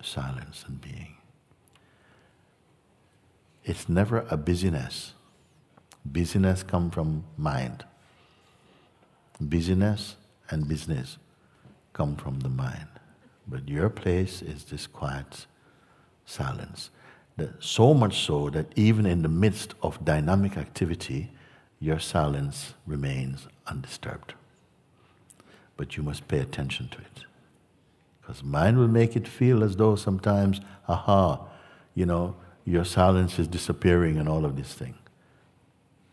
silence 0.03 0.65
and 0.69 0.81
being. 0.81 1.17
It's 3.65 3.89
never 3.89 4.27
a 4.29 4.37
busyness. 4.37 5.15
Busyness 6.05 6.63
comes 6.63 6.93
from 6.93 7.25
mind. 7.39 7.85
Busyness 9.41 10.17
and 10.51 10.69
business 10.69 11.17
come 11.93 12.17
from 12.17 12.41
the 12.41 12.51
mind. 12.51 12.89
But 13.47 13.69
your 13.69 13.89
place 13.89 14.43
is 14.43 14.65
this 14.65 14.87
quiet 14.87 15.47
silence. 16.27 16.91
So 17.59 17.95
much 17.95 18.21
so 18.25 18.51
that 18.51 18.67
even 18.77 19.07
in 19.07 19.23
the 19.23 19.29
midst 19.29 19.75
of 19.83 20.05
dynamic 20.05 20.57
activity, 20.57 21.33
your 21.81 21.99
silence 21.99 22.75
remains 22.87 23.49
undisturbed. 23.67 24.35
But 25.77 25.97
you 25.97 26.03
must 26.03 26.29
pay 26.29 26.39
attention 26.39 26.89
to 26.89 26.99
it. 26.99 27.25
Because 28.21 28.43
mind 28.43 28.79
will 28.79 28.89
make 28.89 29.17
it 29.17 29.29
feel 29.29 29.63
as 29.63 29.77
though 29.77 29.97
sometimes, 29.97 30.61
aha, 30.89 31.41
you 31.95 32.07
know, 32.07 32.37
your 32.65 32.85
silence 32.85 33.39
is 33.39 33.49
disappearing 33.49 34.17
and 34.17 34.29
all 34.29 34.45
of 34.45 34.57
this 34.57 34.73
thing. 34.73 34.95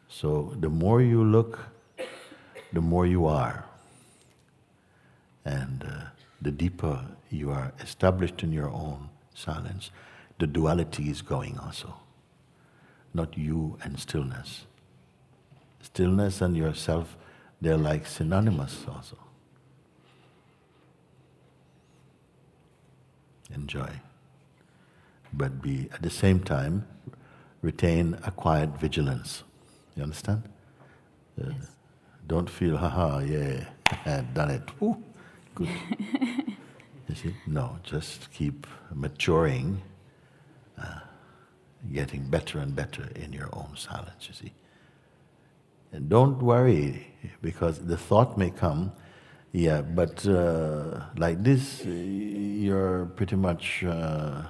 So 0.10 0.54
the 0.60 0.70
more 0.70 1.02
you 1.02 1.24
look, 1.24 1.60
the 2.74 2.82
more 2.82 3.06
you 3.06 3.26
are. 3.26 3.66
And 5.46 5.84
uh, 5.84 6.06
the 6.42 6.52
deeper 6.52 7.06
you 7.30 7.52
are 7.52 7.72
established 7.80 8.44
in 8.44 8.52
your 8.52 8.70
own 8.70 9.10
silence, 9.34 9.92
the 10.42 10.48
duality 10.48 11.08
is 11.08 11.22
going 11.22 11.60
also. 11.60 11.94
Not 13.14 13.38
you 13.38 13.78
and 13.84 14.00
stillness. 14.00 14.66
Stillness 15.84 16.42
and 16.42 16.58
yourself, 16.58 17.16
they're 17.62 17.78
like 17.78 18.08
synonymous 18.08 18.86
also. 18.88 19.18
Enjoy. 23.54 23.92
But 25.32 25.62
be, 25.62 25.90
at 25.94 26.02
the 26.02 26.10
same 26.10 26.40
time, 26.40 26.88
retain 27.62 28.18
a 28.26 28.32
quiet 28.32 28.70
vigilance. 28.80 29.44
You 29.96 30.02
understand? 30.02 30.42
Uh, 31.40 31.50
yes. 31.50 31.68
Don't 32.26 32.50
feel, 32.50 32.78
haha, 32.78 33.20
yeah, 33.20 33.66
done 34.34 34.50
it. 34.50 34.64
Ooh, 34.82 34.98
good. 35.54 35.70
you 37.08 37.16
see? 37.16 37.36
No, 37.46 37.78
just 37.84 38.32
keep 38.32 38.66
maturing, 38.92 39.84
uh, 40.82 41.00
getting 41.92 42.24
better 42.30 42.60
and 42.60 42.76
better 42.76 43.08
in 43.16 43.34
your 43.34 43.50
own 43.54 43.76
silence, 43.76 44.28
you 44.28 44.34
see. 44.34 44.54
And 45.92 46.10
don't 46.10 46.42
worry, 46.42 47.14
because 47.42 47.80
the 47.80 47.98
thought 47.98 48.38
may 48.38 48.50
come, 48.50 48.92
yeah, 49.52 49.82
but 49.82 50.26
uh, 50.26 51.02
like 51.18 51.44
this, 51.44 51.84
you're 51.86 53.06
pretty 53.18 53.36
much 53.36 53.84
uh, 53.84 54.44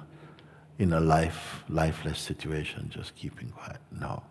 in 0.77 0.93
a 0.93 0.99
life, 0.99 1.63
lifeless 1.69 2.19
situation, 2.19 2.89
just 2.89 3.15
keeping 3.15 3.49
quiet. 3.49 3.79
No. 3.91 4.23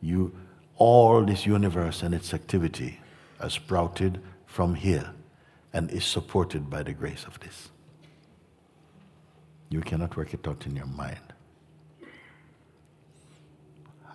You, 0.00 0.34
all 0.76 1.24
this 1.24 1.46
universe 1.46 2.02
and 2.02 2.14
its 2.14 2.34
activity 2.34 3.00
are 3.40 3.50
sprouted 3.50 4.20
from 4.46 4.74
here 4.74 5.12
and 5.72 5.90
is 5.90 6.04
supported 6.04 6.68
by 6.68 6.82
the 6.82 6.92
grace 6.92 7.24
of 7.24 7.38
this. 7.40 7.68
You 9.70 9.80
cannot 9.80 10.16
work 10.16 10.34
it 10.34 10.48
out 10.48 10.66
in 10.66 10.74
your 10.74 10.86
mind. 10.86 11.27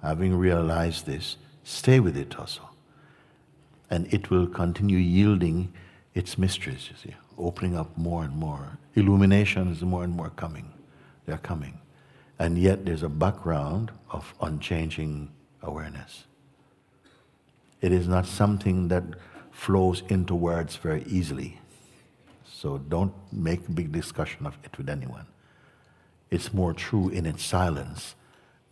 Having 0.04 0.36
realized 0.36 1.06
this, 1.06 1.38
stay 1.64 2.00
with 2.02 2.18
it 2.18 2.38
also. 2.38 2.70
And 3.90 4.14
it 4.14 4.30
will 4.30 4.48
continue 4.48 4.98
yielding 4.98 5.74
its 6.14 6.38
mysteries, 6.38 6.90
you 6.92 6.98
see, 7.02 7.16
opening 7.38 7.78
up 7.78 7.98
more 7.98 8.24
and 8.24 8.36
more. 8.36 8.78
Illumination 8.96 9.72
is 9.72 9.82
more 9.82 10.04
and 10.04 10.14
more 10.14 10.30
coming. 10.32 10.74
They're 11.26 11.38
coming. 11.38 11.80
And 12.38 12.58
yet 12.58 12.86
there's 12.86 13.04
a 13.04 13.10
background 13.10 13.92
of 14.10 14.34
unchanging 14.42 15.32
awareness. 15.62 16.26
It 17.80 17.94
is 17.94 18.08
not 18.08 18.26
something 18.26 18.90
that 18.90 19.04
flows 19.52 20.04
into 20.10 20.36
words 20.36 20.76
very 20.76 21.04
easily. 21.04 21.62
So 22.46 22.78
don't 22.78 23.14
make 23.32 23.74
big 23.74 23.94
discussion 23.94 24.46
of 24.46 24.58
it 24.66 24.78
with 24.78 24.90
anyone. 24.90 25.28
It's 26.30 26.54
more 26.54 26.74
true 26.74 27.08
in 27.10 27.26
its 27.26 27.46
silence 27.46 28.16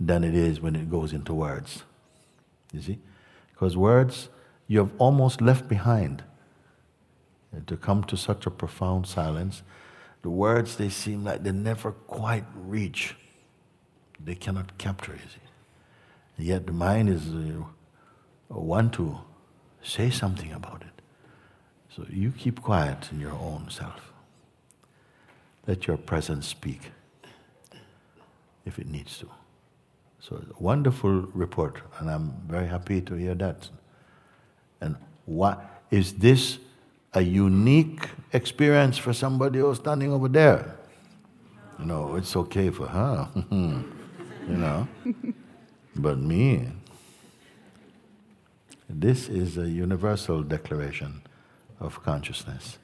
than 0.08 0.24
it 0.24 0.34
is 0.34 0.60
when 0.60 0.76
it 0.76 0.90
goes 0.90 1.14
into 1.14 1.34
words. 1.34 1.84
You 2.74 2.82
see? 2.82 3.00
Because 3.52 3.78
words 3.78 4.30
you 4.68 4.80
have 4.80 4.92
almost 4.98 5.42
left 5.42 5.68
behind. 5.68 6.24
And 7.52 7.68
to 7.68 7.78
come 7.78 8.04
to 8.06 8.18
such 8.18 8.46
a 8.46 8.52
profound 8.52 9.06
silence, 9.06 9.64
the 10.22 10.30
words 10.30 10.78
they 10.78 10.90
seem 10.90 11.24
like 11.24 11.44
they 11.44 11.52
never 11.52 11.92
quite 11.92 12.46
reach. 12.56 13.16
They 14.24 14.36
cannot 14.36 14.78
capture. 14.78 15.14
And 16.38 16.46
yet 16.48 16.66
the 16.66 16.74
mind 16.74 17.10
is 17.10 17.28
uh, 17.30 17.64
want 18.50 18.94
to 18.94 19.20
say 19.84 20.10
something 20.10 20.54
about 20.54 20.82
it. 20.84 21.02
So 21.96 22.06
you 22.10 22.32
keep 22.32 22.62
quiet 22.62 23.10
in 23.12 23.20
your 23.20 23.34
own 23.34 23.68
self. 23.70 24.14
Let 25.68 25.88
your 25.88 25.98
presence 25.98 26.48
speak 26.48 26.92
if 28.66 28.80
it 28.80 28.88
needs 28.88 29.18
to. 29.20 29.30
So 30.22 30.44
wonderful 30.60 31.22
report, 31.34 31.82
and 32.00 32.10
I'm 32.10 32.34
very 32.48 32.68
happy 32.68 33.02
to 33.02 33.16
hear 33.16 33.34
that. 33.36 33.70
And 34.80 34.96
what 35.26 35.84
is 35.90 36.14
this 36.14 36.60
a 37.14 37.22
unique 37.22 38.08
experience 38.32 39.00
for 39.00 39.14
somebody 39.14 39.60
who's 39.60 39.78
standing 39.78 40.12
over 40.12 40.28
there? 40.28 40.76
Know, 41.80 42.16
it's 42.16 42.36
okay 42.36 42.70
for 42.70 42.86
her, 42.86 43.28
you 43.52 43.84
know. 44.48 44.88
But 45.96 46.20
me, 46.20 46.68
this 48.88 49.28
is 49.28 49.58
a 49.58 49.68
universal 49.68 50.44
declaration 50.44 51.24
of 51.80 52.04
consciousness. 52.04 52.78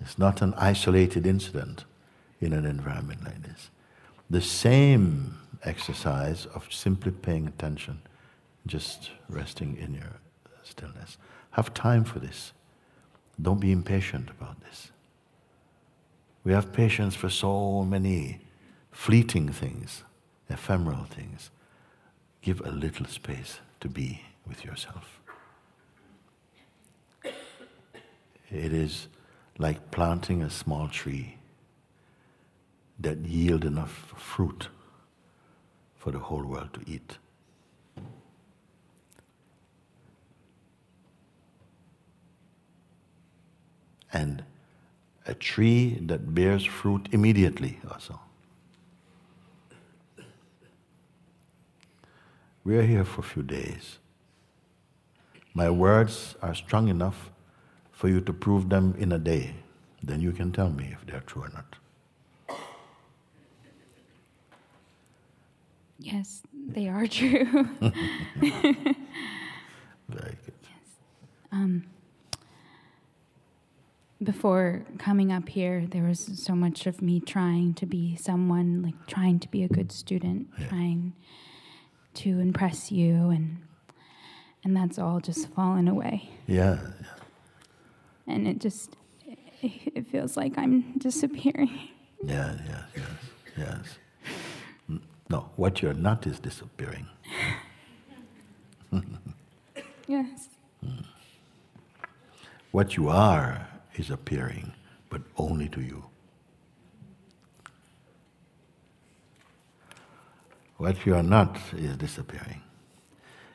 It's 0.00 0.18
not 0.18 0.40
an 0.40 0.54
isolated 0.54 1.26
incident 1.26 1.84
in 2.40 2.54
an 2.54 2.64
environment 2.64 3.22
like 3.24 3.42
this. 3.42 3.68
The 4.28 4.40
same 4.40 5.38
exercise 5.62 6.46
of 6.46 6.72
simply 6.72 7.12
paying 7.12 7.46
attention, 7.46 8.02
just 8.66 9.10
resting 9.28 9.76
in 9.76 9.94
your 9.94 10.20
stillness. 10.62 11.18
Have 11.52 11.72
time 11.74 12.04
for 12.04 12.18
this. 12.18 12.52
Don't 13.40 13.60
be 13.60 13.72
impatient 13.72 14.30
about 14.30 14.60
this. 14.62 14.90
We 16.44 16.52
have 16.52 16.72
patience 16.72 17.14
for 17.14 17.28
so 17.28 17.84
many 17.84 18.40
fleeting 18.90 19.50
things, 19.50 20.04
ephemeral 20.48 21.04
things. 21.04 21.50
Give 22.40 22.60
a 22.60 22.70
little 22.70 23.06
space 23.06 23.60
to 23.80 23.88
be 23.88 24.22
with 24.46 24.64
yourself. 24.64 25.20
It 27.24 28.72
is 28.72 29.08
like 29.58 29.90
planting 29.90 30.42
a 30.42 30.50
small 30.50 30.88
tree 30.88 31.38
that 32.98 33.18
yield 33.18 33.64
enough 33.64 34.14
fruit 34.16 34.68
for 35.96 36.10
the 36.10 36.18
whole 36.18 36.44
world 36.44 36.72
to 36.74 36.80
eat. 36.86 37.18
And 44.12 44.44
a 45.26 45.34
tree 45.34 45.98
that 46.02 46.34
bears 46.34 46.64
fruit 46.64 47.08
immediately 47.12 47.80
also. 47.90 48.20
We 52.64 52.76
are 52.76 52.82
here 52.82 53.04
for 53.04 53.20
a 53.20 53.24
few 53.24 53.42
days. 53.42 53.98
My 55.54 55.70
words 55.70 56.34
are 56.42 56.54
strong 56.54 56.88
enough 56.88 57.30
for 57.92 58.08
you 58.08 58.20
to 58.20 58.32
prove 58.32 58.68
them 58.68 58.94
in 58.98 59.12
a 59.12 59.18
day. 59.18 59.54
Then 60.02 60.20
you 60.20 60.32
can 60.32 60.52
tell 60.52 60.70
me 60.70 60.90
if 60.92 61.06
they 61.06 61.12
are 61.16 61.20
true 61.20 61.42
or 61.42 61.48
not. 61.48 61.76
Yes, 65.98 66.42
they 66.68 66.88
are 66.88 67.06
true. 67.18 67.68
Very 70.08 70.36
good. 70.44 70.54
Yes. 70.62 70.88
Um, 71.52 71.84
before 74.22 74.84
coming 74.98 75.30
up 75.32 75.48
here, 75.48 75.86
there 75.86 76.02
was 76.04 76.20
so 76.42 76.54
much 76.54 76.86
of 76.86 77.02
me 77.02 77.20
trying 77.20 77.74
to 77.74 77.86
be 77.86 78.16
someone, 78.16 78.82
like 78.82 79.06
trying 79.06 79.38
to 79.40 79.48
be 79.50 79.62
a 79.62 79.68
good 79.68 79.92
student, 79.92 80.48
yeah. 80.58 80.68
trying 80.68 81.12
to 82.14 82.40
impress 82.40 82.90
you 82.90 83.28
and 83.30 83.58
and 84.64 84.74
that's 84.76 84.98
all 84.98 85.20
just 85.20 85.48
fallen 85.54 85.86
away. 85.86 86.28
Yeah, 86.48 86.78
And 88.26 88.48
it 88.48 88.58
just, 88.58 88.96
it, 89.24 89.38
it 89.94 90.08
feels 90.08 90.36
like 90.36 90.58
I'm 90.58 90.98
disappearing. 90.98 91.70
yeah, 92.24 92.56
yes, 92.66 92.82
yes, 92.96 93.06
yes. 93.56 93.98
No, 95.28 95.50
what 95.56 95.82
you're 95.82 95.94
not 95.94 96.26
is 96.26 96.38
disappearing. 96.38 97.06
Yes. 100.06 100.48
Hmm. 100.84 101.02
What 102.70 102.96
you 102.96 103.08
are 103.08 103.66
is 103.96 104.10
appearing, 104.10 104.72
but 105.10 105.22
only 105.36 105.68
to 105.70 105.80
you. 105.80 106.04
What 110.76 111.06
you 111.06 111.14
are 111.14 111.22
not 111.22 111.58
is 111.76 111.96
disappearing. 111.96 112.62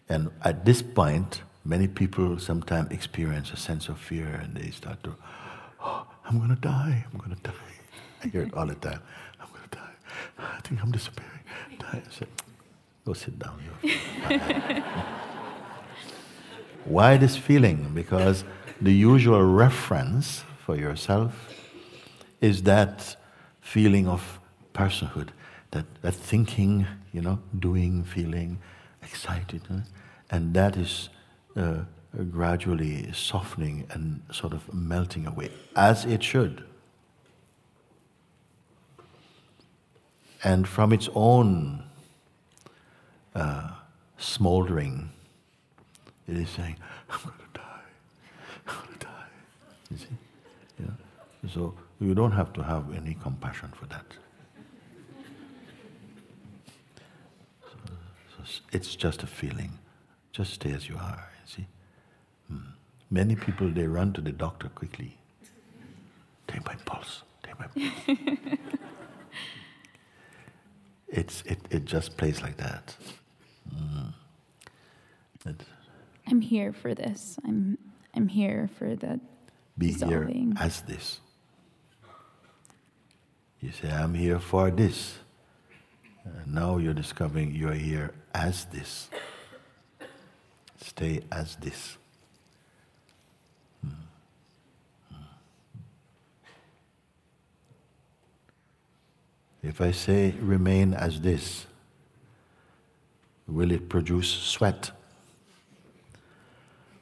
And 0.09 0.31
at 0.43 0.65
this 0.65 0.81
point, 0.81 1.43
many 1.63 1.87
people 1.87 2.39
sometimes 2.39 2.91
experience 2.91 3.51
a 3.51 3.57
sense 3.57 3.87
of 3.87 3.99
fear 3.99 4.27
and 4.27 4.55
they 4.55 4.71
start 4.71 5.03
to, 5.03 5.15
oh, 5.79 6.07
I'm 6.25 6.37
going 6.37 6.49
to 6.49 6.55
die, 6.55 7.05
I'm 7.11 7.19
going 7.19 7.35
to 7.35 7.41
die. 7.41 7.53
I 8.23 8.27
hear 8.27 8.41
it 8.41 8.53
all 8.53 8.65
the 8.65 8.75
time. 8.75 9.01
I'm 9.39 9.47
going 9.49 9.63
to 9.69 9.77
die. 9.77 9.93
I 10.37 10.59
think 10.63 10.81
I'm 10.83 10.91
disappearing. 10.91 11.39
I 11.93 12.01
said, 12.09 12.27
go 13.05 13.13
sit 13.13 13.37
down. 13.37 13.59
you're 13.83 13.93
fine." 14.39 14.83
Why 16.85 17.17
this 17.17 17.35
feeling? 17.37 17.91
Because 17.93 18.43
the 18.81 18.91
usual 18.91 19.43
reference 19.43 20.43
for 20.65 20.75
yourself 20.75 21.49
is 22.39 22.63
that 22.63 23.15
feeling 23.61 24.07
of 24.07 24.39
personhood, 24.73 25.29
that, 25.71 25.85
that 26.01 26.15
thinking, 26.15 26.87
you 27.13 27.21
know, 27.21 27.39
doing, 27.59 28.03
feeling, 28.03 28.59
excited. 29.03 29.61
huh? 29.69 29.81
And 30.31 30.53
that 30.53 30.75
is 30.75 31.09
uh, 31.55 31.81
gradually 32.31 33.11
softening 33.13 33.85
and 33.91 34.21
sort 34.31 34.53
of 34.53 34.73
melting 34.73 35.27
away, 35.27 35.51
as 35.75 36.05
it 36.05 36.23
should. 36.23 36.63
And 40.43 40.67
from 40.67 40.91
its 40.91 41.07
own 41.13 41.83
uh, 43.35 43.71
smoldering, 44.17 45.11
it 46.27 46.35
is 46.35 46.49
saying, 46.49 46.77
I'm 47.09 47.19
going 47.23 47.35
to 47.37 47.59
die. 47.59 47.81
I'm 48.67 48.75
going 48.75 48.97
to 48.97 49.05
die. 49.05 49.25
You 49.91 49.97
see? 49.97 50.17
Yeah. 50.79 51.49
So 51.53 51.75
you 51.99 52.15
don't 52.15 52.31
have 52.31 52.53
to 52.53 52.63
have 52.63 52.93
any 52.95 53.15
compassion 53.21 53.71
for 53.75 53.85
that. 53.87 54.05
So, 57.63 57.77
so 58.35 58.61
it's 58.71 58.95
just 58.95 59.21
a 59.21 59.27
feeling. 59.27 59.77
Just 60.31 60.53
stay 60.53 60.71
as 60.71 60.89
you 60.89 60.95
are, 60.95 61.29
you 61.43 61.55
see? 61.55 61.67
Hmm. 62.47 62.71
Many 63.11 63.35
people, 63.35 63.69
they 63.69 63.85
run 63.85 64.13
to 64.13 64.21
the 64.21 64.31
doctor 64.31 64.69
quickly. 64.69 65.17
Take 66.47 66.65
my 66.65 66.75
pulse. 66.85 67.21
Take 67.43 67.59
my 67.59 67.67
pulse. 67.67 68.57
it's, 71.11 71.43
it, 71.43 71.59
it 71.69 71.85
just 71.85 72.17
plays 72.17 72.41
like 72.41 72.57
that. 72.57 72.95
Mm. 73.73 74.13
I'm 76.27 76.41
here 76.41 76.71
for 76.71 76.95
this. 76.95 77.37
I'm, 77.45 77.77
I'm 78.15 78.27
here 78.27 78.69
for 78.77 78.95
the 78.95 79.19
be 79.77 79.91
dissolving. 79.91 80.53
here 80.55 80.55
as 80.59 80.81
this. 80.81 81.19
You 83.59 83.71
say, 83.71 83.91
I'm 83.91 84.13
here 84.13 84.39
for 84.39 84.71
this. 84.71 85.19
And 86.23 86.53
now 86.53 86.77
you're 86.77 86.93
discovering 86.93 87.53
you're 87.53 87.73
here 87.73 88.13
as 88.33 88.65
this. 88.65 89.09
Stay 90.79 91.21
as 91.31 91.55
this. 91.57 91.97
If 99.63 99.79
I 99.79 99.91
say 99.91 100.33
remain 100.39 100.95
as 100.95 101.21
this, 101.21 101.67
will 103.47 103.71
it 103.71 103.89
produce 103.89 104.29
sweat? 104.29 104.89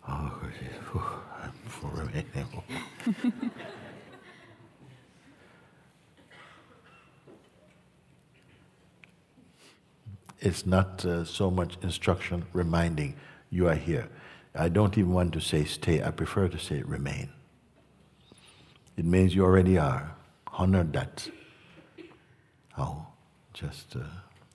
Oh, 0.08 0.42
I'm 1.42 1.54
for 1.66 1.90
remaining. 1.92 2.64
it's 10.42 10.66
not 10.66 11.06
uh, 11.06 11.24
so 11.24 11.50
much 11.50 11.78
instruction 11.82 12.46
reminding 12.52 13.16
you 13.50 13.70
are 13.70 13.76
here. 13.76 14.10
I 14.54 14.68
don't 14.68 14.98
even 14.98 15.14
want 15.14 15.32
to 15.34 15.40
say 15.40 15.64
stay, 15.64 16.04
I 16.04 16.12
prefer 16.12 16.50
to 16.50 16.60
say 16.60 16.82
remain. 16.82 17.30
It 18.98 19.06
means 19.06 19.34
you 19.34 19.46
already 19.46 19.78
are. 19.78 20.16
Honor 20.52 20.84
that. 20.84 21.30
Just 23.54 23.96
uh, 23.96 24.02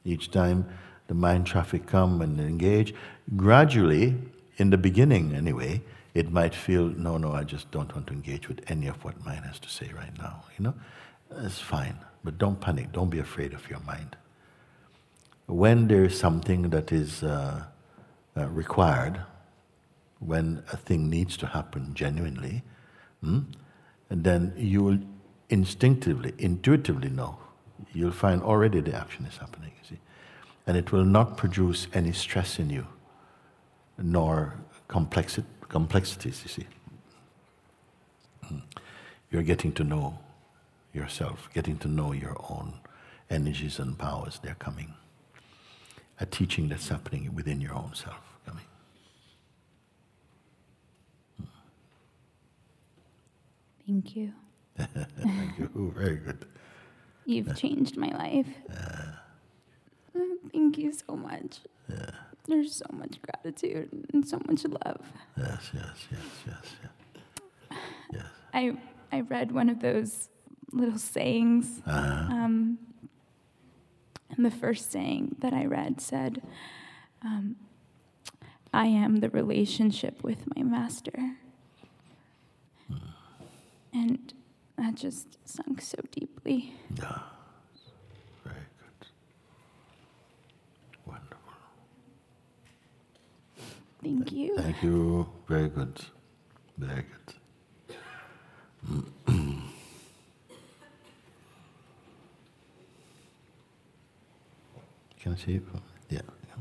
each 0.05 0.31
time 0.31 0.67
the 1.07 1.15
mind 1.15 1.47
traffic 1.47 1.87
come 1.87 2.23
and 2.23 2.41
engage, 2.41 2.95
gradually, 3.37 4.15
in 4.57 4.71
the 4.71 4.79
beginning 4.79 5.35
anyway, 5.35 5.83
it 6.15 6.31
might 6.31 6.55
feel, 6.55 6.85
no, 6.89 7.19
no, 7.19 7.33
I 7.33 7.45
just 7.45 7.71
don't 7.71 7.93
want 7.95 8.07
to 8.07 8.13
engage 8.13 8.49
with 8.49 8.61
any 8.69 8.87
of 8.87 9.05
what 9.05 9.25
mind 9.25 9.45
has 9.45 9.59
to 9.61 9.69
say 9.69 9.91
right 9.95 10.17
now. 10.19 10.45
You 10.59 10.65
know, 10.67 10.75
it's 11.45 11.61
fine, 11.61 11.99
but 12.23 12.39
don't 12.39 12.61
panic. 12.61 12.93
Don't 12.93 13.11
be 13.11 13.19
afraid 13.19 13.53
of 13.53 13.69
your 13.69 13.81
mind 13.81 14.17
when 15.47 15.89
there 15.89 16.05
is 16.05 16.19
something 16.19 16.71
that 16.71 16.93
is 16.93 17.23
uh, 17.23 17.65
uh, 18.37 18.49
required, 18.49 19.21
when 20.21 20.63
a 20.73 20.77
thing 20.77 21.11
needs 21.11 21.37
to 21.37 21.47
happen 21.47 21.93
genuinely, 21.95 22.63
hmm, 23.21 23.41
then 24.09 24.53
you 24.57 24.83
will 24.83 24.99
instinctively, 25.51 26.33
intuitively 26.39 27.11
know. 27.11 27.39
You'll 27.93 28.13
find 28.13 28.43
already 28.43 28.81
the 28.81 28.95
action 28.95 29.27
is 29.27 29.37
happening, 29.37 29.73
you 29.83 29.97
see. 29.97 30.01
And 30.67 30.77
it 30.77 30.93
will 30.93 31.05
not 31.05 31.37
produce 31.37 31.87
any 31.93 32.13
stress 32.13 32.59
in 32.59 32.71
you, 32.71 32.87
nor 33.99 34.55
complexi- 34.89 35.45
complexities, 35.69 36.43
you 36.43 36.49
see. 36.49 36.67
Hmm. 38.47 38.59
You're 39.31 39.43
getting 39.43 39.73
to 39.73 39.85
know 39.85 40.19
yourself, 40.93 41.49
getting 41.53 41.77
to 41.79 41.89
know 41.89 42.13
your 42.13 42.37
own 42.51 42.75
energies 43.31 43.79
and 43.79 43.99
powers, 43.99 44.39
they're 44.43 44.55
coming 44.55 44.95
a 46.21 46.27
teaching 46.27 46.69
that's 46.69 46.89
happening 46.89 47.35
within 47.35 47.61
your 47.61 47.75
own 47.75 47.93
self 47.95 48.21
coming. 48.47 48.65
Thank 53.87 54.17
you. 54.17 54.33
Thank 54.79 55.59
you. 55.59 55.93
Very 55.97 56.17
good. 56.17 56.47
You've 57.27 57.57
changed 57.57 57.97
my 57.97 58.09
life. 58.09 58.47
Uh, 58.71 60.21
Thank 60.53 60.79
you 60.79 60.93
so 60.93 61.17
much. 61.17 61.61
There's 62.47 62.75
so 62.77 62.87
much 62.93 63.17
gratitude 63.23 64.07
and 64.13 64.27
so 64.27 64.39
much 64.47 64.65
love. 64.65 65.01
Yes, 65.37 65.71
yes, 65.73 66.07
yes, 66.13 66.21
yes, 66.47 66.77
yes. 66.83 67.79
Yes. 68.13 68.25
I 68.53 68.77
I 69.11 69.21
read 69.23 69.53
one 69.53 69.69
of 69.71 69.81
those 69.81 70.29
little 70.73 70.99
sayings. 70.99 71.81
Uh-huh. 71.87 72.33
Um, 72.33 72.79
and 74.37 74.45
the 74.45 74.51
first 74.51 74.93
saying 74.93 75.37
that 75.39 75.53
I 75.53 75.65
read 75.65 76.01
said, 76.01 76.43
um, 77.23 77.57
"I 78.73 78.87
am 78.87 79.21
the 79.21 79.31
relationship 79.31 80.23
with 80.23 80.45
my 80.55 80.63
master," 80.63 81.37
and 83.93 84.35
that 84.77 84.95
just 84.95 85.39
sunk 85.49 85.81
so 85.81 85.99
deeply. 86.11 86.73
Yeah. 86.99 87.19
Very 88.45 88.57
good. 88.79 89.07
Wonderful. 91.07 91.39
Thank 94.03 94.33
you. 94.33 94.57
Thank 94.57 94.83
you. 94.83 95.27
Very 95.49 95.69
good. 95.69 96.01
Very 96.79 97.03
good. 97.03 97.35
Can 105.21 105.33
I 105.33 105.37
see 105.37 105.55
it? 105.55 105.63
Yeah. 106.11 106.21
yeah. 106.49 106.55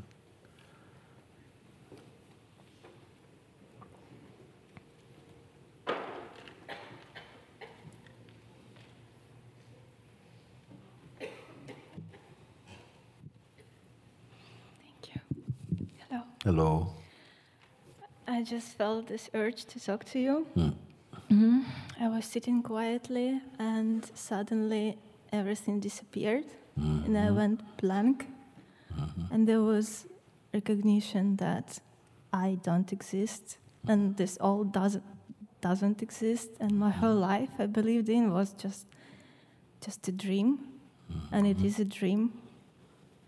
Thank 14.80 15.16
you. 16.12 16.24
Hello. 16.44 16.94
I 18.28 18.44
just 18.44 18.78
felt 18.78 19.08
this 19.08 19.30
urge 19.34 19.64
to 19.64 19.80
talk 19.80 20.04
to 20.12 20.20
you. 20.20 20.46
Hmm. 20.56 20.72
Mm-hmm. 21.32 21.60
I 22.02 22.10
was 22.10 22.26
sitting 22.26 22.62
quietly 22.62 23.40
and 23.60 24.04
suddenly 24.14 24.98
everything 25.32 25.80
disappeared 25.80 26.44
hmm. 26.76 27.06
and 27.06 27.16
Mm-hmm. 27.16 27.16
I 27.16 27.28
hmm. 27.30 27.36
went 27.36 27.78
blank. 27.78 28.28
Uh-huh. 28.92 29.22
And 29.32 29.48
there 29.48 29.62
was 29.62 30.06
recognition 30.54 31.38
that 31.38 31.80
I 32.34 32.58
don't 32.62 32.92
exist 32.92 33.58
and 33.88 34.18
this 34.18 34.38
all 34.42 34.66
doesn't 34.66 35.04
doesn't 35.62 36.02
exist 36.02 36.50
and 36.60 36.78
my 36.78 36.90
whole 36.90 37.16
hmm. 37.16 37.32
life 37.32 37.52
I 37.58 37.68
believed 37.68 38.10
in 38.10 38.34
was 38.34 38.52
just 38.52 38.86
just 39.80 40.10
a 40.10 40.12
dream 40.12 40.60
and 41.32 41.48
it 41.48 41.62
is 41.64 41.80
a 41.80 41.86
dream 41.86 42.34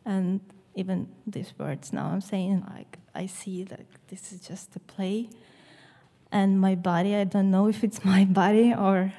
and 0.06 0.42
even 0.76 1.08
these 1.26 1.54
words 1.58 1.94
now 1.94 2.08
I'm 2.08 2.22
saying 2.22 2.66
like 2.70 3.00
I 3.16 3.26
see 3.28 3.64
that 3.64 3.86
this 4.10 4.32
is 4.32 4.42
just 4.42 4.76
a 4.76 4.80
play. 4.80 5.30
And 6.32 6.60
my 6.60 6.76
body 6.76 7.16
I 7.16 7.24
don't 7.24 7.50
know 7.50 7.68
if 7.68 7.84
it's 7.84 8.04
my 8.14 8.26
body 8.26 8.74
or 8.74 9.14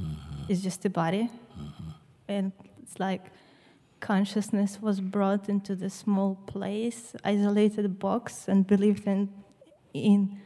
mm-hmm. 0.00 0.42
it's 0.48 0.62
just 0.62 0.84
a 0.84 0.90
body. 0.90 1.30
Mm-hmm. 1.58 1.90
And 2.28 2.52
it's 2.82 2.98
like 2.98 3.26
consciousness 4.00 4.80
was 4.80 5.00
brought 5.00 5.50
into 5.50 5.76
the 5.76 5.90
small 5.90 6.36
place 6.46 7.14
isolated 7.22 7.98
box 7.98 8.48
and 8.48 8.66
believed 8.66 9.06
in 9.06 9.28
in 9.92 10.40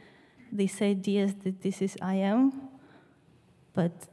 these 0.51 0.81
ideas 0.81 1.33
that 1.43 1.61
this 1.61 1.81
is 1.81 1.97
I 2.01 2.15
am. 2.15 2.69
But 3.73 4.07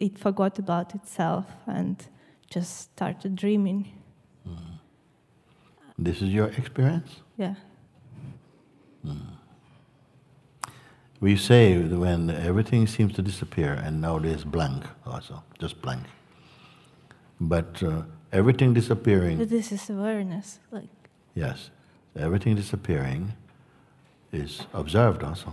it 0.00 0.18
forgot 0.18 0.58
about 0.58 0.94
itself 0.94 1.46
and 1.66 1.96
just 2.50 2.80
started 2.80 3.36
dreaming 3.36 3.99
This 6.02 6.22
is 6.22 6.30
your 6.30 6.48
experience? 6.56 7.10
yeah 7.36 7.54
We 11.20 11.36
say 11.36 11.76
when 11.78 12.30
everything 12.30 12.86
seems 12.86 13.12
to 13.14 13.22
disappear 13.22 13.74
and 13.74 14.00
now 14.00 14.18
there's 14.18 14.44
blank 14.44 14.84
also, 15.04 15.42
just 15.58 15.82
blank. 15.82 16.04
But 17.38 17.82
uh, 17.82 18.02
everything 18.32 18.72
disappearing, 18.74 19.36
but 19.38 19.50
this 19.50 19.72
is 19.72 19.90
awareness 19.90 20.58
like 20.70 20.88
yes, 21.34 21.70
everything 22.16 22.56
disappearing 22.56 23.32
is 24.32 24.62
observed 24.72 25.22
also. 25.22 25.52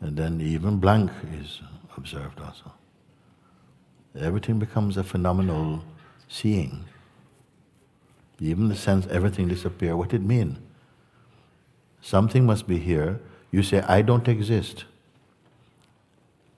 And 0.00 0.16
then 0.16 0.40
even 0.40 0.78
blank 0.78 1.10
is 1.40 1.60
observed 1.96 2.40
also. 2.40 2.72
Everything 4.18 4.58
becomes 4.58 4.96
a 4.96 5.04
phenomenal 5.04 5.82
seeing. 6.28 6.84
Even 8.42 8.68
the 8.68 8.74
sense 8.74 9.06
everything 9.06 9.46
disappear, 9.46 9.96
what 9.96 10.12
it 10.12 10.20
mean? 10.20 10.58
Something 12.00 12.44
must 12.44 12.66
be 12.66 12.76
here. 12.76 13.20
You 13.52 13.62
say, 13.62 13.82
I 13.82 14.02
don't 14.02 14.26
exist. 14.26 14.84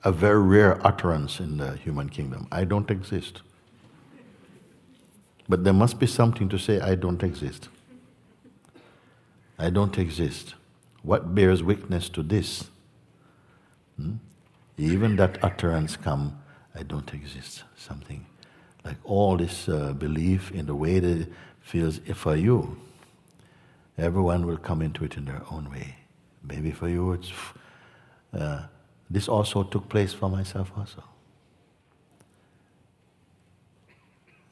A 0.03 0.11
very 0.11 0.41
rare 0.41 0.85
utterance 0.87 1.41
in 1.41 1.59
the 1.59 1.77
human 1.77 2.09
kingdom. 2.09 2.49
I 2.51 2.65
don't 2.65 2.91
exist. 2.91 3.43
But 5.47 5.65
there 5.65 5.75
must 5.75 5.99
be 5.99 6.07
something 6.07 6.49
to 6.49 6.59
say, 6.59 6.81
I 6.81 6.95
don't 6.95 7.23
exist. 7.23 7.69
I 9.59 9.69
don't 9.69 9.99
exist. 9.99 10.55
What 11.03 11.35
bears 11.35 11.63
witness 11.63 12.09
to 12.11 12.23
this? 12.23 12.71
Hmm? 13.99 14.15
Even 14.79 15.17
that 15.17 15.37
utterance 15.45 15.97
come, 15.99 16.41
I 16.75 16.83
don't 16.83 17.13
exist. 17.13 17.65
Something 17.77 18.25
like 18.87 18.97
all 19.05 19.37
this 19.37 19.69
uh, 19.69 19.93
belief 19.93 20.51
in 20.51 20.65
the 20.65 20.75
way 20.75 20.99
that 20.99 21.29
feels 21.65 22.01
if 22.07 22.19
for 22.19 22.37
you. 22.37 22.77
Everyone 23.97 24.47
will 24.47 24.59
come 24.59 24.83
into 24.83 25.05
it 25.05 25.17
in 25.17 25.25
their 25.25 25.43
own 25.51 25.71
way. 25.71 25.97
Maybe 26.43 26.71
for 26.71 26.89
you, 26.89 27.13
it's. 27.13 27.33
Uh, 28.33 28.65
this 29.11 29.29
also 29.29 29.63
took 29.63 29.89
place 29.89 30.13
for 30.13 30.29
myself 30.29 30.73
also. 30.77 31.03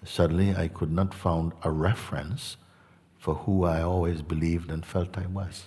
Suddenly, 0.05 0.55
I 0.57 0.69
could 0.69 0.91
not 0.91 1.15
find 1.15 1.53
a 1.63 1.71
reference 1.71 2.57
for 3.19 3.35
who 3.35 3.65
I 3.65 3.83
always 3.83 4.23
believed 4.23 4.71
and 4.71 4.85
felt 4.85 5.17
I 5.17 5.27
was. 5.27 5.65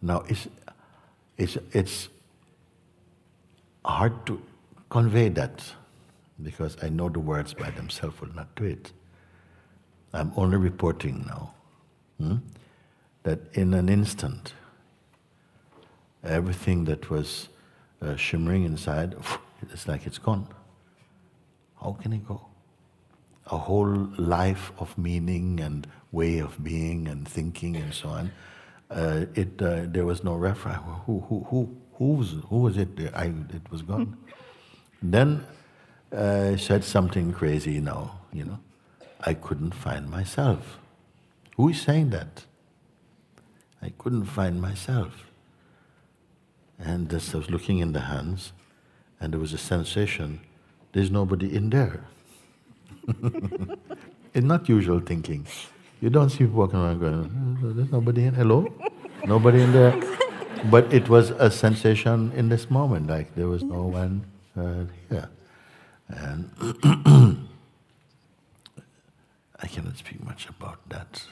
Now, 0.00 0.24
it's, 0.28 0.48
it's, 1.36 1.58
it's 1.72 2.08
hard 3.84 4.26
to 4.26 4.42
convey 4.90 5.28
that 5.30 5.62
because 6.42 6.76
I 6.82 6.88
know 6.88 7.08
the 7.08 7.20
words 7.20 7.54
by 7.54 7.70
themselves 7.70 8.20
will 8.20 8.34
not 8.34 8.54
do 8.54 8.64
it. 8.64 8.92
I'm 10.12 10.32
only 10.36 10.56
reporting 10.56 11.24
now 11.26 11.54
hmm, 12.18 12.36
that 13.22 13.40
in 13.54 13.74
an 13.74 13.88
instant, 13.88 14.52
everything 16.22 16.84
that 16.84 17.10
was 17.10 17.48
uh, 18.02 18.16
shimmering 18.16 18.64
inside, 18.64 19.14
it's 19.70 19.88
like 19.88 20.06
it's 20.06 20.18
gone. 20.18 20.46
How 21.80 21.92
can 21.92 22.12
it 22.12 22.26
go? 22.26 22.46
A 23.46 23.56
whole 23.56 24.08
life 24.18 24.72
of 24.78 24.96
meaning 24.96 25.60
and 25.60 25.86
way 26.12 26.38
of 26.38 26.62
being 26.62 27.08
and 27.08 27.26
thinking 27.26 27.76
and 27.76 27.92
so 27.92 28.08
on. 28.08 28.32
Uh, 28.90 29.24
it, 29.34 29.60
uh, 29.62 29.84
there 29.86 30.04
was 30.04 30.22
no 30.22 30.34
reference. 30.34 30.78
Who, 31.06 31.20
who, 31.20 31.46
who, 31.48 31.76
who, 31.94 32.04
was, 32.04 32.36
who 32.50 32.58
was 32.58 32.76
it? 32.76 32.88
I, 33.14 33.24
it 33.24 33.70
was 33.70 33.82
gone. 33.82 34.16
then 35.02 35.44
uh, 36.12 36.56
said 36.56 36.84
something 36.84 37.32
crazy 37.32 37.80
now, 37.80 38.18
you 38.32 38.44
know. 38.44 38.58
I 39.20 39.34
couldn't 39.34 39.74
find 39.74 40.10
myself. 40.10 40.78
Who 41.56 41.68
is 41.68 41.80
saying 41.80 42.10
that? 42.10 42.44
I 43.80 43.90
couldn't 43.98 44.26
find 44.26 44.60
myself. 44.60 45.24
And 46.78 47.12
as 47.12 47.34
I 47.34 47.38
was 47.38 47.50
looking 47.50 47.78
in 47.78 47.92
the 47.92 48.00
hands, 48.00 48.52
and 49.20 49.32
there 49.32 49.40
was 49.40 49.52
a 49.52 49.58
sensation, 49.58 50.40
there's 50.92 51.10
nobody 51.10 51.54
in 51.54 51.70
there. 51.70 52.04
it's 54.34 54.46
not 54.46 54.68
usual 54.68 55.00
thinking. 55.00 55.46
You 56.00 56.10
don't 56.10 56.30
see 56.30 56.38
people 56.38 56.58
walking 56.58 56.80
around 56.80 56.98
going, 56.98 57.58
"Oh, 57.62 57.72
there's 57.72 57.92
nobody 57.92 58.24
in, 58.24 58.34
hello? 58.34 58.66
nobody 59.24 59.62
in 59.62 59.72
there. 59.72 59.94
But 60.70 60.92
it 60.92 61.08
was 61.08 61.30
a 61.30 61.50
sensation 61.50 62.30
in 62.36 62.48
this 62.48 62.70
moment, 62.70 63.08
like 63.08 63.34
there 63.34 63.48
was 63.48 63.64
no 63.64 63.82
one 63.82 64.24
uh, 64.56 64.84
here. 65.10 65.28
And 66.08 66.50
I 69.60 69.66
cannot 69.66 69.96
speak 69.96 70.22
much 70.24 70.48
about 70.48 70.78
that. 70.88 71.24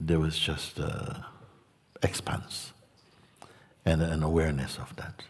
There 0.00 0.18
was 0.18 0.38
just 0.38 0.80
uh, 0.80 1.14
expanse 2.02 2.72
and 3.84 4.02
an 4.02 4.22
awareness 4.22 4.78
of 4.78 4.94
that. 4.96 5.22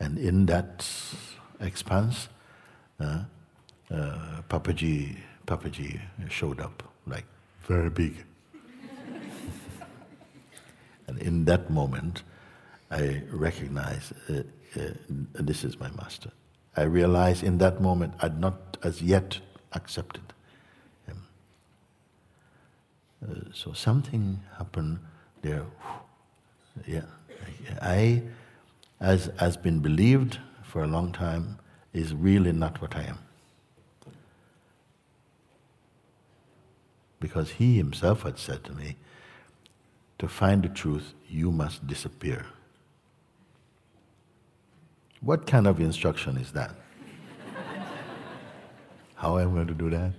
And 0.00 0.18
in 0.18 0.46
that 0.46 0.86
expanse, 1.60 2.28
uh, 2.98 3.24
uh, 3.90 4.42
Papaji, 4.48 5.18
Papaji 5.46 6.00
showed 6.28 6.60
up, 6.60 6.82
like 7.06 7.24
very 7.64 7.90
big. 7.90 8.24
and 11.06 11.18
in 11.18 11.44
that 11.44 11.70
moment, 11.70 12.22
I 12.90 13.22
recognize 13.30 14.12
uh, 14.76 14.90
this 15.34 15.64
is 15.64 15.78
my 15.78 15.90
master. 15.90 16.30
I 16.76 16.82
realized 16.82 17.42
in 17.42 17.58
that 17.58 17.80
moment 17.80 18.14
I'd 18.20 18.40
not 18.40 18.76
as 18.82 19.02
yet 19.02 19.40
accepted 19.72 20.32
him. 21.06 21.22
Uh, 23.22 23.34
so 23.52 23.72
something 23.72 24.40
happened 24.56 24.98
there. 25.42 25.64
Yeah, 26.86 27.02
I, 27.80 28.22
as 29.00 29.30
has 29.38 29.56
been 29.56 29.80
believed 29.80 30.38
for 30.62 30.82
a 30.82 30.86
long 30.86 31.12
time, 31.12 31.58
is 31.92 32.14
really 32.14 32.52
not 32.52 32.80
what 32.80 32.96
I 32.96 33.02
am. 33.02 33.18
Because 37.20 37.50
he 37.50 37.76
himself 37.76 38.22
had 38.22 38.38
said 38.38 38.64
to 38.64 38.72
me, 38.72 38.96
to 40.18 40.28
find 40.28 40.62
the 40.62 40.68
truth, 40.68 41.14
you 41.28 41.50
must 41.52 41.86
disappear. 41.86 42.46
What 45.22 45.46
kind 45.46 45.68
of 45.68 45.80
instruction 45.80 46.36
is 46.36 46.50
that? 46.52 46.74
How 49.14 49.38
am 49.38 49.50
I 49.50 49.54
going 49.54 49.68
to 49.68 49.74
do 49.74 49.88
that? 49.90 50.10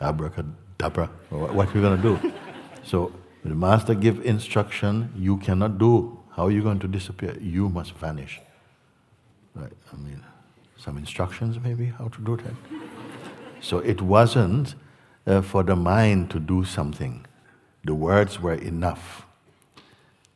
Abracadabra. 0.00 1.06
What 1.30 1.68
are 1.68 1.74
you 1.74 1.80
going 1.80 1.96
to 1.96 2.02
do? 2.02 2.32
So 2.82 3.12
the 3.44 3.54
master 3.54 3.94
give 3.94 4.24
instruction, 4.26 5.12
you 5.16 5.36
cannot 5.36 5.78
do. 5.78 6.18
How 6.34 6.46
are 6.46 6.50
you 6.50 6.62
going 6.62 6.80
to 6.80 6.88
disappear? 6.88 7.36
You 7.40 7.68
must 7.68 7.92
vanish. 7.92 8.40
Right? 9.54 9.72
I 9.92 9.96
mean, 9.96 10.24
some 10.76 10.98
instructions 10.98 11.58
maybe 11.62 11.86
how 11.86 12.08
to 12.08 12.20
do 12.20 12.36
that. 12.36 12.54
So 13.60 13.78
it 13.78 14.02
wasn't 14.02 14.74
uh, 15.24 15.42
for 15.42 15.62
the 15.62 15.76
mind 15.76 16.30
to 16.30 16.40
do 16.40 16.64
something. 16.64 17.26
The 17.84 17.94
words 17.94 18.40
were 18.40 18.54
enough, 18.54 19.24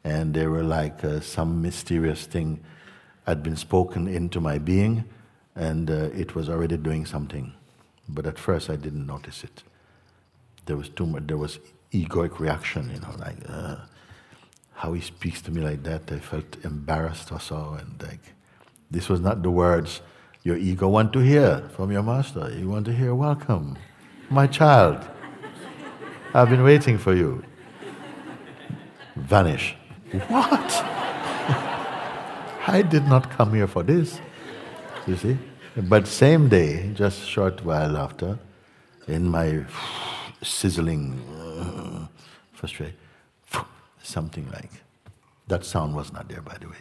and 0.05 0.33
they 0.33 0.47
were 0.47 0.63
like 0.63 1.05
uh, 1.05 1.21
some 1.21 1.61
mysterious 1.61 2.27
thing 2.27 2.61
had 3.27 3.43
been 3.43 3.57
spoken 3.57 4.09
into 4.09 4.41
my 4.41 4.59
being, 4.59 5.05
and 5.55 5.91
uh, 5.91 6.11
it 6.15 6.35
was 6.35 6.49
already 6.49 6.77
doing 6.77 7.07
something. 7.07 7.53
But 8.09 8.27
at 8.27 8.39
first, 8.39 8.71
I 8.71 8.77
didn't 8.77 9.07
notice 9.07 9.45
it. 9.45 9.63
There 10.67 10.77
was 10.77 10.89
too 10.89 11.07
much. 11.07 11.27
There 11.27 11.37
was 11.37 11.59
egoic 11.93 12.39
reaction, 12.39 12.91
you 12.93 13.01
know, 13.01 13.15
like 13.19 13.39
uh, 13.49 13.77
how 14.75 14.93
he 14.93 15.01
speaks 15.01 15.41
to 15.43 15.51
me 15.51 15.61
like 15.61 15.83
that. 15.85 16.11
I 16.11 16.19
felt 16.19 16.57
embarrassed 16.65 17.33
or 17.33 17.41
so, 17.41 17.77
and 17.81 18.03
like 18.03 18.35
this 18.91 19.09
was 19.09 19.21
not 19.21 19.43
the 19.43 19.51
words 19.51 20.01
Your 20.45 20.57
ego 20.57 20.89
want 20.89 21.13
to 21.13 21.21
hear 21.21 21.69
from 21.77 21.93
your 21.93 22.03
master. 22.03 22.53
You 22.59 22.69
want 22.69 22.87
to 22.87 22.93
hear, 22.93 23.15
welcome, 23.15 23.79
my 24.29 24.49
child. 24.49 24.99
I've 26.35 26.51
been 26.51 26.65
waiting 26.65 26.99
for 26.99 27.15
you. 27.15 27.45
Vanish. 29.15 29.77
What? 30.29 31.02
I 32.67 32.83
did 32.83 33.07
not 33.09 33.31
come 33.31 33.55
here 33.55 33.67
for 33.67 33.83
this. 33.83 34.21
You 35.07 35.17
see? 35.17 35.39
But 35.77 36.07
same 36.07 36.49
day, 36.49 36.93
just 36.95 37.27
short 37.27 37.65
while 37.65 37.97
after, 37.97 38.39
in 39.09 39.29
my 39.29 39.65
sizzling 40.43 41.21
uh, 41.41 42.07
frustration, 42.53 42.97
something 44.03 44.49
like 44.53 44.71
that 45.49 45.65
sound 45.65 45.95
was 45.95 46.13
not 46.13 46.29
there, 46.29 46.43
by 46.43 46.57
the 46.61 46.69
way. 46.69 46.77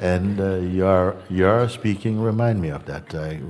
and 0.00 0.40
uh, 0.40 0.56
your 0.56 1.16
your 1.30 1.68
speaking 1.68 2.20
remind 2.20 2.60
me 2.60 2.70
of 2.70 2.84
that. 2.86 3.12
like, 3.14 3.40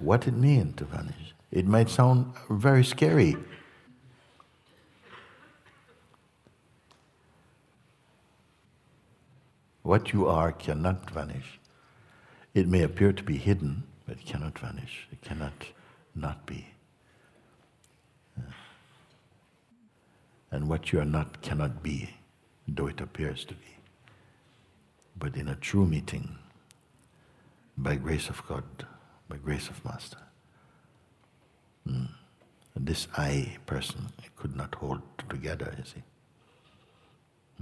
what 0.00 0.26
it 0.26 0.34
mean 0.34 0.72
to 0.74 0.84
vanish? 0.84 1.34
It 1.52 1.66
might 1.66 1.88
sound 1.88 2.32
very 2.50 2.84
scary. 2.84 3.36
What 9.82 10.12
you 10.12 10.28
are 10.28 10.52
cannot 10.52 11.10
vanish. 11.10 11.58
It 12.54 12.68
may 12.68 12.82
appear 12.82 13.12
to 13.12 13.22
be 13.22 13.36
hidden, 13.38 13.84
but 14.06 14.18
it 14.18 14.26
cannot 14.26 14.58
vanish. 14.58 15.08
It 15.10 15.22
cannot 15.22 15.52
not 16.14 16.46
be. 16.46 16.66
And 20.50 20.68
what 20.68 20.92
you 20.92 21.00
are 21.00 21.06
not 21.06 21.40
cannot 21.40 21.82
be, 21.82 22.10
though 22.68 22.86
it 22.86 23.00
appears 23.00 23.44
to 23.46 23.54
be. 23.54 23.76
But 25.18 25.34
in 25.34 25.48
a 25.48 25.56
true 25.56 25.86
meeting, 25.86 26.36
by 27.76 27.96
grace 27.96 28.28
of 28.28 28.46
God, 28.46 28.64
by 29.28 29.38
grace 29.38 29.68
of 29.68 29.82
Master, 29.82 30.18
mm, 31.88 32.08
this 32.76 33.08
I 33.16 33.56
person 33.64 34.12
could 34.36 34.54
not 34.54 34.74
hold 34.74 35.00
together, 35.28 35.74
you 35.78 35.84
see. 35.84 36.02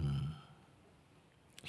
Mm. 0.01 0.40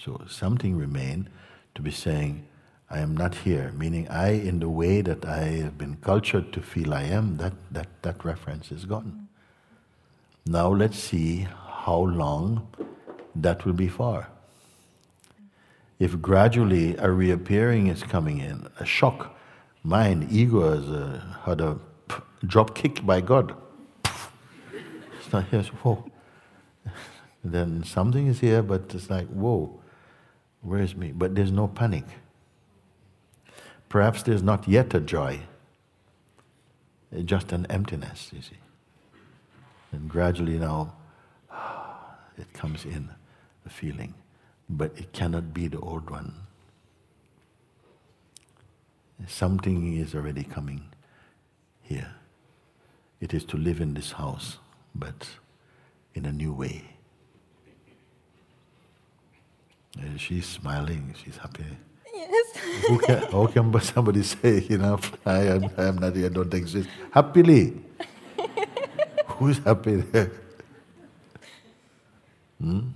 So 0.03 0.19
something 0.27 0.77
remained 0.77 1.29
to 1.75 1.81
be 1.83 1.91
saying, 1.91 2.47
I 2.89 2.99
am 2.99 3.15
not 3.15 3.35
here, 3.35 3.71
meaning 3.77 4.07
I, 4.09 4.29
in 4.31 4.59
the 4.59 4.67
way 4.67 5.01
that 5.01 5.25
I 5.25 5.43
have 5.63 5.77
been 5.77 5.97
cultured 5.97 6.51
to 6.53 6.61
feel 6.61 6.91
I 6.93 7.03
am, 7.03 7.37
that, 7.37 7.53
that, 7.69 7.87
that 8.01 8.25
reference 8.25 8.71
is 8.71 8.85
gone. 8.85 9.27
Now 10.45 10.69
let's 10.69 10.97
see 10.97 11.47
how 11.83 11.99
long 11.99 12.67
that 13.35 13.63
will 13.63 13.73
be 13.73 13.87
for. 13.87 14.27
If 15.99 16.19
gradually 16.19 16.97
a 16.97 17.11
reappearing 17.11 17.85
is 17.85 18.01
coming 18.01 18.39
in, 18.39 18.67
a 18.79 18.85
shock, 18.85 19.37
mind, 19.83 20.31
ego 20.31 20.75
has 20.75 20.89
uh, 20.89 21.21
had 21.43 21.61
a 21.61 21.77
drop 22.47 22.73
kick 22.73 23.05
by 23.05 23.21
God. 23.21 23.53
It's 24.03 25.31
not 25.31 25.45
here, 25.49 25.63
so, 25.63 25.69
whoa. 25.83 26.11
then 27.43 27.83
something 27.83 28.25
is 28.25 28.39
here, 28.39 28.63
but 28.63 28.93
it's 28.95 29.09
like, 29.09 29.27
whoa, 29.27 29.80
where 30.61 30.81
is 30.81 30.95
me? 30.95 31.11
But 31.11 31.35
there's 31.35 31.51
no 31.51 31.67
panic. 31.67 32.05
Perhaps 33.89 34.23
there's 34.23 34.43
not 34.43 34.67
yet 34.67 34.93
a 34.93 34.99
joy, 34.99 35.41
it's 37.11 37.25
just 37.25 37.51
an 37.51 37.65
emptiness, 37.69 38.29
you 38.31 38.41
see. 38.41 38.57
And 39.91 40.09
gradually 40.09 40.57
now, 40.57 40.93
it 42.37 42.53
comes 42.53 42.85
in, 42.85 43.09
the 43.63 43.69
feeling. 43.69 44.13
But 44.69 44.93
it 44.97 45.11
cannot 45.11 45.53
be 45.53 45.67
the 45.67 45.79
old 45.79 46.09
one. 46.09 46.33
Something 49.27 49.97
is 49.97 50.15
already 50.15 50.43
coming 50.43 50.85
here. 51.81 52.15
It 53.19 53.33
is 53.33 53.43
to 53.45 53.57
live 53.57 53.79
in 53.79 53.93
this 53.93 54.13
house, 54.13 54.57
but 54.95 55.27
in 56.15 56.25
a 56.25 56.31
new 56.31 56.53
way. 56.53 56.90
And 59.99 60.19
she's 60.19 60.45
smiling, 60.45 61.13
she's 61.23 61.37
happy. 61.37 61.65
Yes. 62.13 62.57
Who 62.87 62.99
can, 62.99 63.23
how 63.31 63.47
can 63.47 63.81
somebody 63.81 64.23
say, 64.23 64.59
you 64.69 64.77
know, 64.77 64.99
I 65.25 65.39
am, 65.47 65.69
I 65.77 65.83
am 65.85 65.97
not 65.97 66.15
here, 66.15 66.29
don't 66.29 66.53
exist? 66.53 66.89
Happily. 67.11 67.73
Who's 69.27 69.57
happy 69.59 69.97
there? 69.97 70.31
Hmm? 72.59 72.89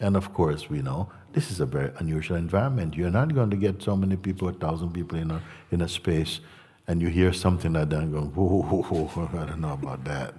And 0.00 0.16
of 0.16 0.34
course, 0.34 0.68
we 0.68 0.82
know 0.82 1.10
this 1.32 1.50
is 1.50 1.60
a 1.60 1.66
very 1.66 1.90
unusual 1.98 2.36
environment. 2.36 2.94
You're 2.96 3.10
not 3.10 3.34
going 3.34 3.50
to 3.50 3.56
get 3.56 3.82
so 3.82 3.96
many 3.96 4.16
people, 4.16 4.48
a 4.48 4.52
thousand 4.52 4.92
people 4.92 5.18
in 5.18 5.30
a, 5.30 5.42
in 5.70 5.80
a 5.80 5.88
space, 5.88 6.40
and 6.86 7.00
you 7.00 7.08
hear 7.08 7.32
something 7.32 7.72
like 7.72 7.88
that 7.90 8.00
and 8.00 8.12
go, 8.12 8.22
whoa, 8.22 8.62
whoa, 8.62 9.04
whoa, 9.06 9.40
I 9.40 9.46
don't 9.46 9.60
know 9.60 9.72
about 9.72 10.04
that. 10.04 10.34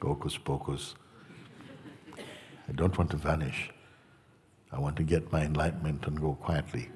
Hocus 0.00 0.38
pocus. 0.38 0.94
I 2.16 2.72
don't 2.72 2.96
want 2.96 3.10
to 3.10 3.16
vanish. 3.16 3.70
I 4.72 4.78
want 4.78 4.96
to 4.96 5.02
get 5.02 5.32
my 5.32 5.42
enlightenment 5.42 6.06
and 6.06 6.20
go 6.20 6.34
quietly. 6.34 6.90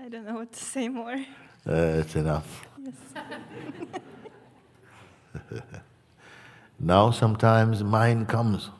I 0.00 0.08
don't 0.08 0.26
know 0.26 0.34
what 0.34 0.52
to 0.52 0.64
say 0.64 0.88
more. 0.88 1.14
Uh, 1.68 2.00
it's 2.00 2.16
enough. 2.16 2.66
Yes. 2.82 2.94
now 6.80 7.10
sometimes 7.10 7.84
mind 7.84 8.28
comes. 8.28 8.70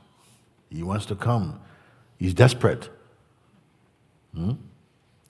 He 0.69 0.83
wants 0.83 1.07
to 1.07 1.15
come. 1.15 1.61
He's 2.19 2.35
desperate. 2.35 2.89
Hmm? 4.35 4.53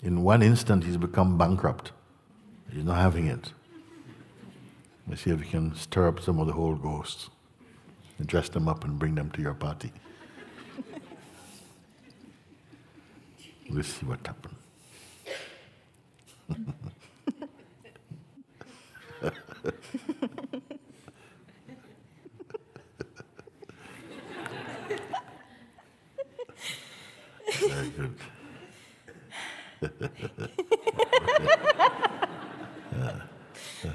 In 0.03 0.23
one 0.23 0.43
instant, 0.43 0.85
he's 0.85 0.97
become 0.97 1.37
bankrupt. 1.37 1.93
He's 2.73 2.85
not 2.85 2.97
having 2.97 3.27
it. 3.27 3.53
Let's 5.13 5.23
see 5.25 5.31
if 5.31 5.41
we 5.41 5.47
can 5.47 5.75
stir 5.75 6.09
up 6.09 6.21
some 6.21 6.41
of 6.41 6.47
the 6.47 6.55
old 6.55 6.81
ghosts 6.81 7.29
and 8.19 8.27
dress 8.27 8.49
them 8.49 8.67
up 8.67 8.83
and 8.83 8.99
bring 8.99 9.15
them 9.15 9.31
to 9.33 9.43
your 9.43 9.53
party. 9.53 9.93
we'll 13.71 13.83
see 13.83 14.07
what 14.07 14.27
happens. 14.27 14.57
Very 27.61 27.91
good. 27.91 28.15
Very 33.83 33.85
good. 33.85 33.93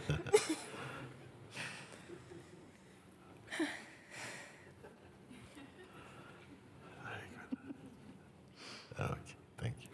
Okay, 9.00 9.36
thank 9.60 9.76
you. 9.82 9.88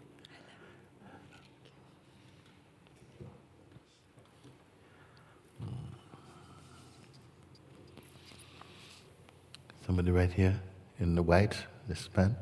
Somebody 10.04 10.20
right 10.20 10.32
here 10.34 10.60
in 11.00 11.14
the 11.14 11.22
white, 11.22 11.56
this 11.88 12.10
man. 12.14 12.36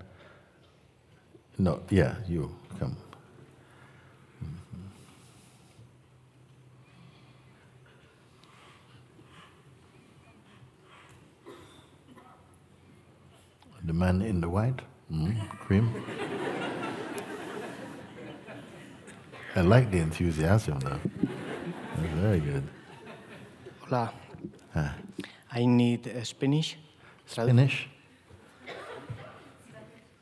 No, 1.58 1.80
yeah, 1.90 2.16
you 2.26 2.50
come. 2.80 2.96
The 13.84 13.92
man 13.92 14.22
in 14.22 14.40
the 14.40 14.48
white, 14.48 14.82
mm, 15.08 15.48
cream. 15.60 15.94
I 19.54 19.60
like 19.60 19.92
the 19.92 19.98
enthusiasm 19.98 20.80
though. 20.80 20.98
That's 21.94 22.14
very 22.14 22.40
good. 22.40 22.64
Hola. 23.82 24.12
Ah, 24.74 24.96
I 25.52 25.64
need 25.64 26.08
uh, 26.08 26.24
Spanish. 26.24 26.76
Spanish? 27.32 27.88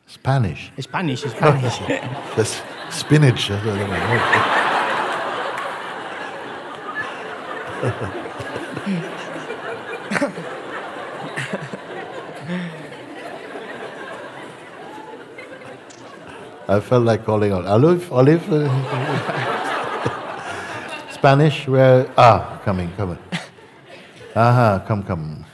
Spanish. 0.07 0.71
Spanish, 0.79 1.23
Spanish. 1.23 1.79
That's 2.37 2.63
spinach. 2.91 3.51
I 16.69 16.79
felt 16.79 17.05
like 17.05 17.25
calling 17.25 17.51
out 17.51 17.67
Olive, 17.67 18.13
Olive. 18.13 18.43
Spanish, 21.11 21.67
where? 21.67 22.09
Ah, 22.17 22.61
coming, 22.65 22.93
coming. 22.97 23.19
Aha, 24.37 24.85
come, 24.87 25.03
come. 25.03 25.45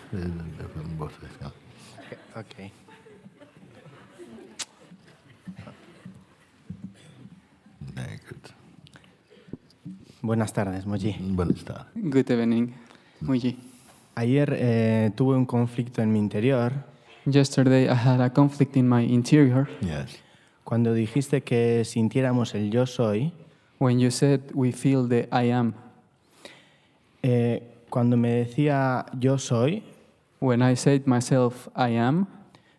Buenas 10.27 10.53
tardes, 10.53 10.87
Moji. 10.87 11.15
Buenas 11.21 11.65
tardes. 11.65 11.87
Good 11.95 12.29
evening, 12.31 12.73
Muji. 13.21 13.57
Ayer 14.17 14.57
eh, 14.59 15.11
tuve 15.15 15.37
un 15.37 15.47
conflicto 15.47 16.03
en 16.03 16.11
mi 16.13 16.19
interior 16.19 16.73
Yesterday 17.27 17.85
I 17.85 17.95
had 17.95 18.21
a 18.21 18.31
conflict 18.33 18.77
in 18.77 18.89
my 18.89 19.05
interior 19.05 19.69
Yes. 19.83 20.19
cuando 20.65 20.95
dijiste 20.95 21.43
que 21.43 21.85
sintiéramos 21.85 22.55
el 22.55 22.71
yo 22.71 22.87
soy. 22.87 23.33
when 23.79 24.01
you 24.01 24.11
said 24.11 24.41
we 24.55 24.73
feel 24.73 25.07
the 25.09 25.29
I 25.31 25.51
am. 25.53 25.75
Eh, 27.23 27.63
cuando 27.91 28.17
me 28.17 28.31
decía 28.33 29.07
yo 29.19 29.39
soy, 29.39 29.83
When 30.41 30.61
I 30.63 30.75
said 30.77 31.07
myself 31.07 31.69
I 31.77 31.97
am, 31.97 32.27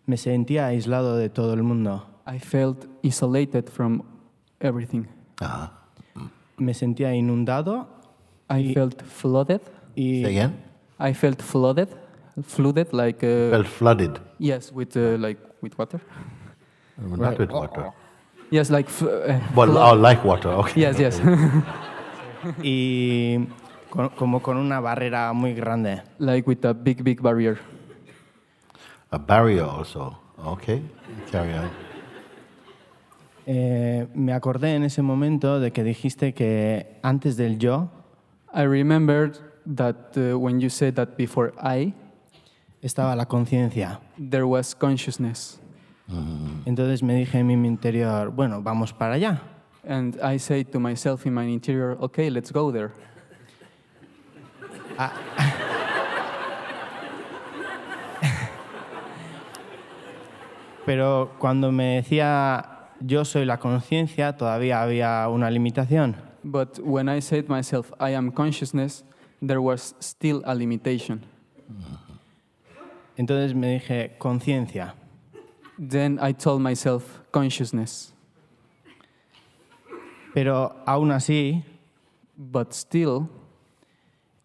me 0.06 0.18
sentía 0.18 0.68
aislado 0.68 1.16
de 1.18 1.30
todo 1.30 1.54
el 1.54 1.64
mundo. 1.64 2.06
I 2.26 2.40
felt 2.40 2.88
isolated 3.04 3.70
from 3.70 4.04
everything. 4.60 5.06
Uh-huh. 5.42 5.70
Me 6.58 6.74
sentía 6.74 7.14
inundado 7.14 7.88
I 8.50 8.70
Y- 8.70 8.74
felt 8.74 9.02
flooded. 9.04 9.62
y 9.96 10.24
Say 10.24 10.38
again? 10.38 10.56
I 11.00 11.14
felt 11.14 11.42
flooded, 11.42 11.90
flooded 12.44 12.92
like 12.94 13.24
uh, 13.24 13.52
Felt 13.52 13.68
flooded. 13.68 14.20
yes, 14.40 14.72
with 14.72 14.96
uh, 14.98 15.18
like 15.20 15.40
with 15.62 15.78
water. 15.78 16.00
Not 16.98 17.38
with 17.38 17.52
water. 17.52 17.92
Yes, 18.50 18.70
like 18.72 18.88
f- 18.90 19.04
uh, 19.04 19.40
Well, 19.56 19.78
oh, 19.78 19.94
like 19.96 20.24
water, 20.24 20.50
okay. 20.50 20.82
yes, 20.82 20.98
yes, 21.00 21.22
y 22.64 23.48
con- 23.92 24.10
como 24.18 24.42
con 24.42 24.58
una 24.58 24.80
barrera 24.80 25.34
muy 25.34 25.54
grande. 25.54 26.02
like 26.18 26.48
with 26.48 26.66
a 26.66 26.74
big, 26.74 27.04
big 27.04 27.22
barrier. 27.22 27.60
A 29.12 29.20
barrier 29.20 29.64
also. 29.66 30.18
Okay. 30.46 30.82
Carry 31.32 31.54
on. 31.54 31.70
Eh, 33.50 34.08
me 34.14 34.34
acordé 34.34 34.76
en 34.76 34.84
ese 34.84 35.02
momento 35.02 35.62
de 35.62 35.72
que 35.72 35.82
dijiste 35.82 36.34
que 36.34 37.00
antes 37.02 37.38
del 37.38 37.58
yo 37.60 37.90
I 38.54 38.64
remembered 38.64 39.38
that 39.78 40.18
uh, 40.18 40.38
when 40.38 40.60
you 40.60 40.70
said 40.70 40.96
that 40.96 41.16
before 41.16 41.54
I, 41.58 41.94
estaba 42.82 43.16
la 43.16 43.26
conciencia. 43.26 44.02
there 44.18 44.46
was 44.46 44.76
consciousness. 44.76 45.62
Entonces 46.66 47.02
me 47.02 47.16
dije 47.16 47.40
en 47.40 47.48
mi 47.48 47.54
interior, 47.68 48.32
bueno, 48.32 48.62
vamos 48.62 48.92
para 48.92 49.16
allá. 49.16 49.42
And 49.88 50.20
I 50.22 50.40
say 50.40 50.66
to 50.66 50.80
myself 50.80 51.26
in 51.26 51.34
my 51.34 51.46
interior, 51.46 51.98
okay, 52.02 52.30
let's 52.30 52.52
go 52.52 52.70
there. 52.72 52.92
Pero 60.86 61.32
cuando 61.40 61.72
me 61.72 62.02
decía 62.02 62.77
yo 63.00 63.26
soy 63.26 63.46
la 63.46 63.58
conciencia, 63.58 64.38
todavía 64.38 64.82
había 64.82 65.28
una 65.30 65.50
limitación. 65.50 66.16
But 66.44 66.80
when 66.80 67.10
I 67.10 67.20
said 67.22 67.48
myself, 67.48 67.92
I 68.00 68.14
am 68.16 68.32
consciousness, 68.32 69.04
there 69.42 69.60
was 69.60 69.96
still 70.00 70.42
a 70.46 70.56
limitation. 70.56 71.22
Entonces 73.18 73.56
me 73.56 73.80
dije 73.80 74.18
conciencia. 74.18 74.94
Then 75.78 76.20
I 76.22 76.34
told 76.34 76.62
myself, 76.62 77.22
consciousness. 77.32 78.14
Pero 80.34 80.76
aún 80.86 81.12
así 81.12 81.64
But 82.38 82.72
still, 82.74 83.28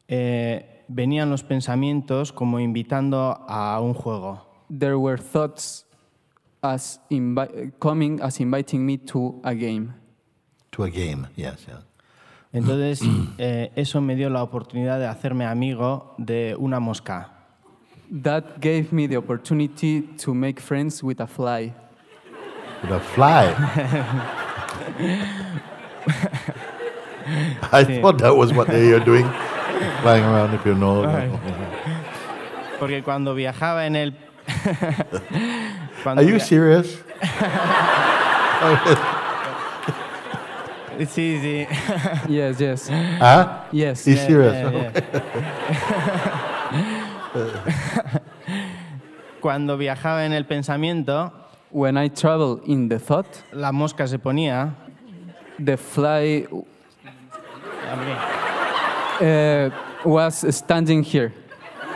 eh, 0.08 0.82
venían 0.88 1.28
los 1.28 1.42
pensamientos 1.42 2.32
como 2.32 2.58
invitando 2.58 3.44
a 3.46 3.78
un 3.80 3.92
juego. 3.92 4.46
there 4.70 4.96
were 4.98 5.18
thoughts 5.18 5.84
as 6.62 7.00
invi- 7.10 7.72
coming 7.80 8.20
as 8.20 8.40
inviting 8.40 8.86
me 8.86 8.96
to 8.96 9.40
a 9.44 9.54
game. 9.54 9.94
To 10.72 10.84
a 10.84 10.90
game, 10.90 11.26
yes, 11.36 11.66
yes. 11.66 11.82
Entonces 12.52 13.00
eh, 13.38 13.70
eso 13.74 14.00
me 14.00 14.14
dio 14.14 14.30
la 14.30 14.42
oportunidad 14.42 14.98
de 14.98 15.06
hacerme 15.06 15.46
amigo 15.46 16.14
de 16.18 16.54
una 16.58 16.80
mosca. 16.80 17.28
That 18.10 18.60
gave 18.60 18.92
me 18.92 19.06
the 19.06 19.16
opportunity 19.16 20.02
to 20.18 20.34
make 20.34 20.60
friends 20.60 21.02
with 21.02 21.20
a 21.20 21.26
fly. 21.26 21.72
With 22.82 22.92
a 22.92 23.00
fly. 23.00 23.54
I 27.72 27.84
thought 27.84 28.18
that 28.18 28.36
was 28.36 28.52
what 28.52 28.68
they 28.68 28.92
are 28.92 29.00
doing, 29.00 29.24
flying 30.02 30.24
around, 30.24 30.52
if 30.54 30.66
you 30.66 30.74
know. 30.74 31.06
Porque 32.78 33.02
cuando 33.02 33.34
viajaba 33.34 33.86
en 33.86 33.96
el... 33.96 34.14
cuando 36.02 36.22
Are 36.22 36.28
you 36.28 36.38
serious? 36.38 36.98
Sí, 41.08 41.38
sí. 41.40 41.66
yes, 42.28 42.60
yes, 42.60 42.88
Huh? 43.18 43.48
yes. 43.72 44.04
He's 44.04 44.16
Yeah, 44.18 44.26
serious. 44.26 44.54
yeah, 44.54 44.70
yeah. 44.72 44.90
Cuando 49.40 49.76
viajaba 49.76 50.24
en 50.26 50.32
el 50.32 50.44
pensamiento, 50.44 51.32
When 51.70 51.96
I 51.96 52.08
travel 52.08 52.60
in 52.66 52.88
the 52.88 52.98
thought, 52.98 53.26
la 53.52 53.72
mosca 53.72 54.06
se 54.06 54.18
ponía... 54.18 54.74
the 55.58 55.76
fly 55.76 56.46
uh, 59.20 59.70
was 60.04 60.44
standing 60.54 61.02
here. 61.02 61.32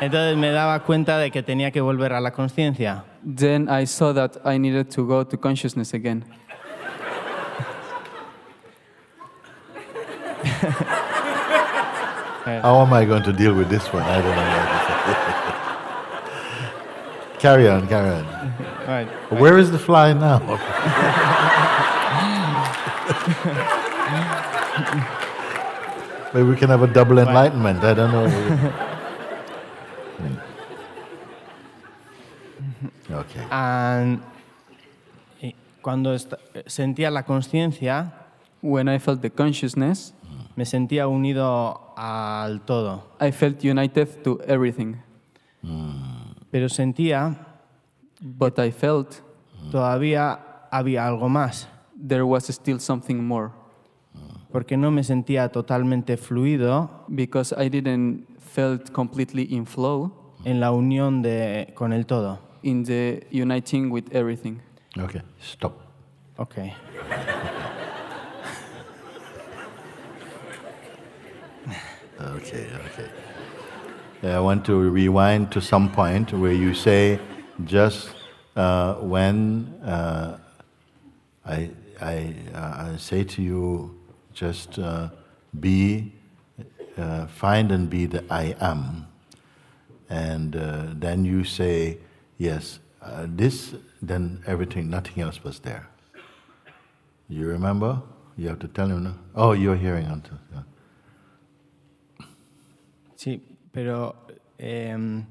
Entonces 0.00 0.36
me 0.36 0.50
daba 0.50 0.80
cuenta 0.80 1.18
de 1.18 1.30
que 1.30 1.42
tenía 1.42 1.70
que 1.70 1.80
volver 1.80 2.12
a 2.12 2.20
la 2.20 2.32
conciencia. 2.32 3.04
Then 3.24 3.68
I 3.68 3.86
saw 3.86 4.12
that 4.14 4.32
I 4.44 4.58
needed 4.58 4.90
to 4.94 5.06
go 5.06 5.24
to 5.24 5.38
consciousness 5.38 5.94
again. 5.94 6.24
Eh. 12.46 12.60
How 12.62 12.80
am 12.80 12.92
I 12.92 13.04
going 13.04 13.24
to 13.24 13.32
deal 13.32 13.54
with 13.54 13.68
this 13.68 13.92
one? 13.92 14.04
I 14.04 14.22
don't 14.22 14.36
know. 14.36 14.36
what 14.36 14.70
to 14.70 14.76
say. 17.32 17.38
carry 17.40 17.68
on, 17.68 17.88
carry 17.88 18.08
on. 18.08 18.24
Right. 18.86 19.08
Where 19.32 19.58
is 19.58 19.72
the 19.72 19.80
fly 19.80 20.12
now? 20.12 20.38
Maybe 26.32 26.48
we 26.48 26.54
can 26.54 26.70
have 26.70 26.82
a 26.82 26.86
double 26.86 27.18
enlightenment. 27.18 27.82
I 27.82 27.94
don't 27.94 28.12
know. 28.12 28.28
Okay. 33.10 33.42
And- 33.50 34.20
y 35.40 35.54
cuando 35.82 36.16
sentía 36.66 37.10
la 37.10 37.24
conciencia, 37.24 38.12
When 38.62 38.88
I 38.88 38.98
felt 38.98 39.20
the 39.20 39.30
consciousness, 39.30 40.12
me 40.56 40.64
sentía 40.64 41.06
unido 41.06 41.92
al 41.96 42.62
todo. 42.62 43.04
I 43.20 43.30
felt 43.30 43.62
united 43.62 44.22
to 44.24 44.40
everything. 44.46 44.96
Pero 46.50 46.68
sentía 46.68 47.36
But 48.20 48.58
I 48.58 48.72
felt 48.72 49.20
todavía 49.70 50.40
había 50.72 51.06
algo 51.06 51.28
más, 51.28 51.68
there 51.96 52.22
was 52.24 52.48
still 52.48 52.80
something 52.80 53.16
more 53.22 53.50
porque 54.56 54.78
no 54.78 54.90
me 54.90 55.04
sentía 55.04 55.50
totalmente 55.50 56.16
fluido 56.16 57.04
because 57.08 57.54
I 57.62 57.68
didn't 57.68 58.26
felt 58.40 58.90
completely 58.90 59.46
in 59.50 59.66
flow 59.66 60.10
en 60.46 60.60
la 60.60 60.70
unión 60.72 61.20
de, 61.20 61.74
con 61.74 61.92
el 61.92 62.06
todo. 62.06 62.38
in 62.62 62.82
the 62.84 63.22
uniting 63.30 63.90
with 63.90 64.10
everything. 64.14 64.62
Okay. 64.98 65.20
Stop. 65.40 65.78
Ok. 66.38 66.56
Okay, 72.18 72.66
okay. 72.86 73.10
Yeah, 74.22 74.38
I 74.38 74.40
want 74.40 74.64
to 74.64 74.90
rewind 74.90 75.52
to 75.52 75.60
some 75.60 75.90
point 75.90 76.32
where 76.32 76.52
you 76.52 76.72
say, 76.72 77.20
just 77.66 78.08
uh, 78.56 78.94
when 78.94 79.66
uh, 79.84 80.38
I, 81.44 81.70
I, 82.00 82.34
uh, 82.54 82.92
I 82.92 82.96
say 82.96 83.22
to 83.22 83.42
you, 83.42 83.95
just 84.36 84.78
uh, 84.78 85.08
be, 85.58 86.12
uh, 86.98 87.26
find 87.26 87.72
and 87.72 87.88
be 87.88 88.06
the 88.06 88.22
I 88.30 88.54
am. 88.60 89.06
And 90.10 90.54
uh, 90.54 90.84
then 90.94 91.24
you 91.24 91.42
say, 91.42 91.98
yes, 92.36 92.78
uh, 93.02 93.26
this, 93.26 93.74
then 94.02 94.42
everything, 94.46 94.90
nothing 94.90 95.22
else 95.22 95.42
was 95.42 95.58
there. 95.60 95.88
You 97.28 97.46
remember? 97.48 98.02
You 98.36 98.48
have 98.48 98.58
to 98.60 98.68
tell 98.68 98.88
him. 98.88 99.04
No? 99.04 99.14
Oh, 99.34 99.52
you're 99.52 99.76
hearing 99.76 100.06
on. 100.06 100.22
Yeah. 100.52 100.62
Sí, 103.16 103.40
pero 103.72 104.14
em, 104.58 105.26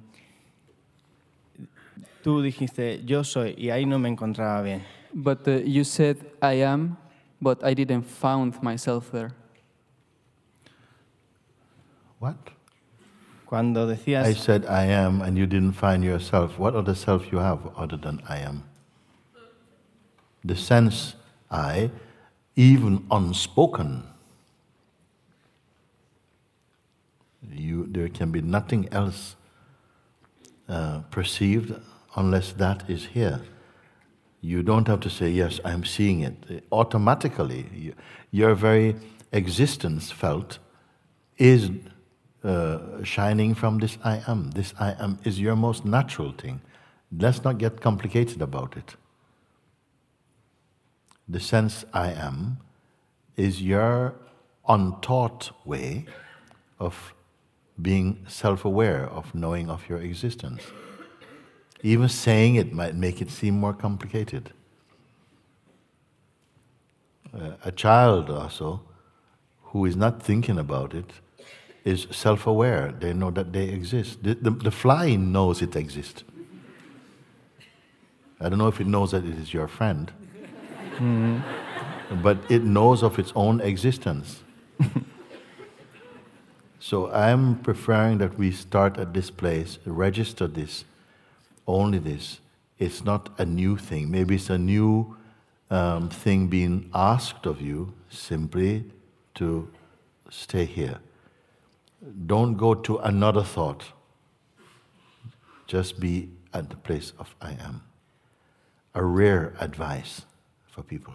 tú 2.24 2.41
dijiste 2.41 3.06
yo 3.06 3.24
soy 3.24 3.53
y 3.56 3.70
ahí 3.70 3.86
no 3.86 3.99
me 3.99 4.10
encontraba 4.10 4.64
bien. 4.64 4.82
But 5.14 5.47
uh, 5.47 5.62
you 5.64 5.84
said 5.84 6.18
I 6.41 6.64
am, 6.64 6.97
but 7.41 7.63
I 7.63 7.73
didn't 7.73 8.03
found 8.03 8.61
myself 8.61 9.11
there. 9.11 9.31
What? 12.19 12.36
Cuando 13.45 13.88
decías, 13.88 14.25
I 14.25 14.33
said 14.33 14.65
I 14.65 14.86
am 14.86 15.21
and 15.21 15.38
you 15.38 15.45
didn't 15.45 15.73
find 15.73 16.03
yourself. 16.03 16.57
What 16.57 16.75
other 16.75 16.95
self 16.95 17.31
you 17.31 17.38
have 17.38 17.59
other 17.77 17.97
than 17.97 18.21
I 18.27 18.39
am? 18.39 18.63
The 20.43 20.55
sense 20.55 21.15
I, 21.51 21.91
even 22.55 23.05
unspoken, 23.11 24.03
you, 27.51 27.86
there 27.88 28.09
can 28.09 28.31
be 28.31 28.41
nothing 28.41 28.88
else 28.91 29.36
uh, 30.67 31.01
perceived 31.11 31.73
unless 32.15 32.51
that 32.53 32.89
is 32.89 33.05
here. 33.07 33.41
You 34.46 34.62
don't 34.62 34.88
have 34.88 35.00
to 35.00 35.10
say, 35.10 35.32
Yes, 35.32 35.60
I'm 35.66 35.84
seeing 35.84 36.20
it. 36.20 36.64
Automatically, 36.72 37.96
your 38.30 38.54
very 38.54 38.96
existence 39.32 40.12
felt 40.12 40.60
is 41.38 41.72
uh, 42.43 43.04
shining 43.04 43.56
from 43.56 43.80
this 43.80 43.98
I 44.04 44.22
am. 44.28 44.52
This 44.52 44.76
I 44.80 44.91
am 45.00 45.18
is 45.24 45.39
your 45.39 45.56
most 45.56 45.84
natural 45.84 46.32
thing. 46.32 46.62
Let's 47.12 47.43
not 47.43 47.58
get 47.58 47.82
complicated 47.82 48.39
about 48.39 48.78
it. 48.78 48.96
The 51.28 51.39
sense 51.39 51.84
I 51.91 52.12
am 52.12 52.60
is 53.36 53.64
your 53.64 54.14
untaught 54.68 55.50
way 55.66 56.06
of 56.80 57.16
being 57.82 58.26
self 58.28 58.64
aware, 58.64 59.10
of 59.10 59.34
knowing 59.34 59.72
of 59.72 59.89
your 59.89 60.02
existence. 60.02 60.62
Even 61.86 62.09
saying 62.09 62.55
it 62.55 62.73
might 62.73 62.95
make 62.95 63.21
it 63.21 63.29
seem 63.29 63.59
more 63.59 63.71
complicated. 63.71 64.51
Uh, 67.31 67.51
a 67.63 67.71
child 67.71 68.31
also, 68.31 68.81
who 69.65 69.86
is 69.86 69.95
not 69.95 70.19
thinking 70.19 70.57
about 70.57 70.95
it, 70.95 71.05
is 71.83 72.07
self 72.09 72.47
aware. 72.47 72.91
They 72.99 73.13
know 73.13 73.29
that 73.29 73.53
they 73.53 73.65
exist. 73.65 74.23
The, 74.23 74.33
the, 74.33 74.49
the, 74.49 74.71
fly 74.71 75.15
knows 75.15 75.61
it 75.61 75.75
exists. 75.75 76.23
I 78.39 78.49
don't 78.49 78.57
know 78.57 78.67
if 78.67 78.81
it 78.81 78.88
knows 78.88 79.11
that 79.11 79.23
it 79.23 79.38
is 79.38 79.53
your 79.53 79.67
friend, 79.67 80.11
mm-hmm. 80.95 82.21
but 82.23 82.39
it 82.49 82.63
knows 82.63 83.03
of 83.03 83.19
its 83.19 83.31
own 83.36 83.61
existence. 83.61 84.41
so 86.79 87.11
I'm 87.11 87.59
preferring 87.59 88.17
that 88.17 88.39
we 88.39 88.51
start 88.51 88.97
at 88.97 89.13
this 89.13 89.29
place, 89.29 89.77
register 89.86 90.47
this, 90.47 90.83
only 91.68 91.99
this. 91.99 92.39
It's 92.78 93.03
not 93.03 93.30
a 93.38 93.45
new 93.45 93.78
thing. 93.78 94.11
Maybe 94.11 94.36
it's 94.36 94.49
a 94.49 94.57
new 94.57 95.16
um, 95.70 96.09
thing 96.09 96.47
being 96.47 96.89
asked 96.93 97.45
of 97.45 97.61
you 97.61 97.93
simply 98.09 98.86
to 99.36 99.70
stay 100.30 100.66
here. 100.66 100.99
Don't 102.26 102.55
go 102.55 102.74
to 102.74 102.97
another 102.97 103.43
thought. 103.43 103.84
Just 105.68 105.99
be 105.99 106.30
at 106.53 106.70
the 106.70 106.76
place 106.76 107.13
of 107.18 107.36
I 107.41 107.51
am. 107.51 107.82
A 108.93 109.03
rare 109.03 109.53
advice 109.59 110.22
for 110.68 110.84
people. 110.84 111.13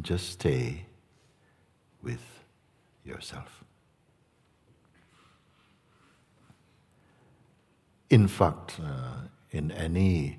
Just 0.00 0.30
stay 0.30 0.86
with 2.02 2.22
yourself. 3.04 3.61
In 8.12 8.28
fact, 8.28 8.78
uh, 8.78 9.28
in 9.52 9.70
any 9.70 10.38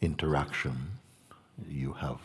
interaction 0.00 0.98
you 1.68 1.92
have, 1.92 2.18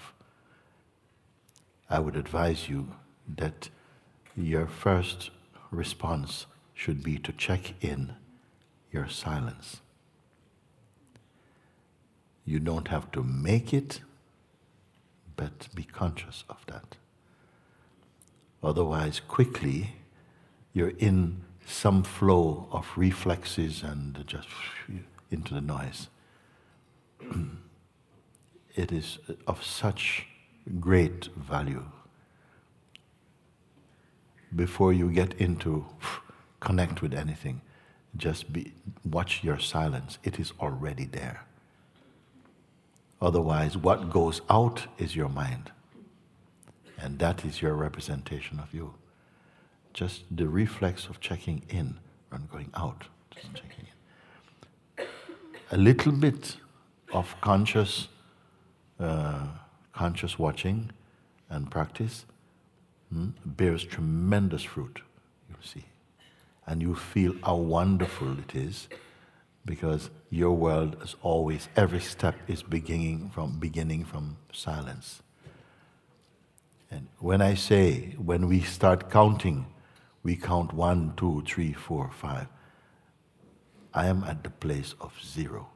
I 1.88 2.00
would 2.00 2.16
advise 2.16 2.68
you 2.68 2.94
that 3.38 3.70
your 4.36 4.66
first 4.66 5.30
response 5.70 6.48
should 6.74 7.04
be 7.04 7.20
to 7.20 7.32
check 7.32 7.76
in 7.80 8.16
your 8.92 9.08
silence. 9.08 9.82
You 12.44 12.58
don't 12.58 12.88
have 12.88 13.12
to 13.12 13.22
make 13.22 13.76
it, 13.76 14.02
but 15.36 15.68
be 15.76 15.84
conscious 15.84 16.44
of 16.50 16.66
that. 16.66 16.96
Otherwise, 18.64 19.20
quickly, 19.20 19.98
you're 20.74 20.98
in 20.98 21.44
some 21.68 22.02
flow 22.02 22.68
of 22.72 22.88
reflexes 22.96 23.84
and 23.84 24.24
just 24.26 24.48
into 25.30 25.54
the 25.54 25.62
noise. 25.62 26.08
it 28.76 28.92
is 28.92 29.20
of 29.46 29.64
such 29.64 30.26
great 30.80 31.26
value 31.36 31.84
before 34.56 34.94
you 34.94 35.12
get 35.12 35.34
into 35.34 35.86
connect 36.62 37.02
with 37.02 37.14
anything. 37.14 37.62
Just 38.16 38.52
be, 38.54 38.74
watch 39.06 39.44
your 39.44 39.60
silence. 39.60 40.18
It 40.24 40.40
is 40.40 40.54
already 40.62 41.06
there. 41.06 41.44
Otherwise, 43.22 43.76
what 43.78 44.10
goes 44.10 44.42
out 44.50 44.88
is 44.98 45.16
your 45.16 45.30
mind. 45.30 45.72
And 47.00 47.20
that 47.20 47.46
is 47.46 47.62
your 47.62 47.74
representation 47.74 48.60
of 48.60 48.74
you. 48.74 48.94
Just 49.98 50.26
the 50.30 50.48
reflex 50.48 51.08
of 51.08 51.20
checking 51.20 51.64
in 51.70 51.98
and 52.32 52.48
going 52.52 52.70
out. 52.76 53.06
Just 53.32 53.52
checking 53.56 53.88
in. 55.00 55.06
A 55.72 55.78
little 55.78 56.12
bit 56.12 56.58
of 57.12 57.34
conscious, 57.42 58.08
uh, 59.00 59.48
conscious 59.94 60.38
watching 60.38 60.92
and 61.50 61.72
practice 61.72 62.26
hmm, 63.12 63.30
bears 63.44 63.84
tremendous 63.84 64.62
fruit, 64.62 65.02
you'll 65.50 65.58
see. 65.64 65.86
And 66.68 66.80
you 66.80 66.94
feel 66.94 67.34
how 67.44 67.56
wonderful 67.56 68.38
it 68.38 68.56
is 68.56 68.88
because 69.66 70.12
your 70.30 70.52
world 70.52 70.96
is 71.02 71.16
always, 71.24 71.70
every 71.76 72.02
step 72.02 72.36
is 72.48 72.62
beginning 72.62 73.32
from, 73.34 73.58
beginning 73.58 74.06
from 74.06 74.38
silence. 74.54 75.24
And 76.92 77.08
when 77.18 77.42
I 77.42 77.56
say, 77.56 78.14
when 78.24 78.48
we 78.48 78.62
start 78.62 79.10
counting, 79.10 79.66
we 80.28 80.36
count 80.36 80.74
one, 80.74 81.14
two, 81.16 81.42
three, 81.48 81.72
four, 81.72 82.12
five. 82.12 82.48
I 83.94 84.08
am 84.08 84.26
at 84.26 84.44
the 84.44 84.50
place 84.50 84.94
of 85.00 85.14
zero. 85.24 85.70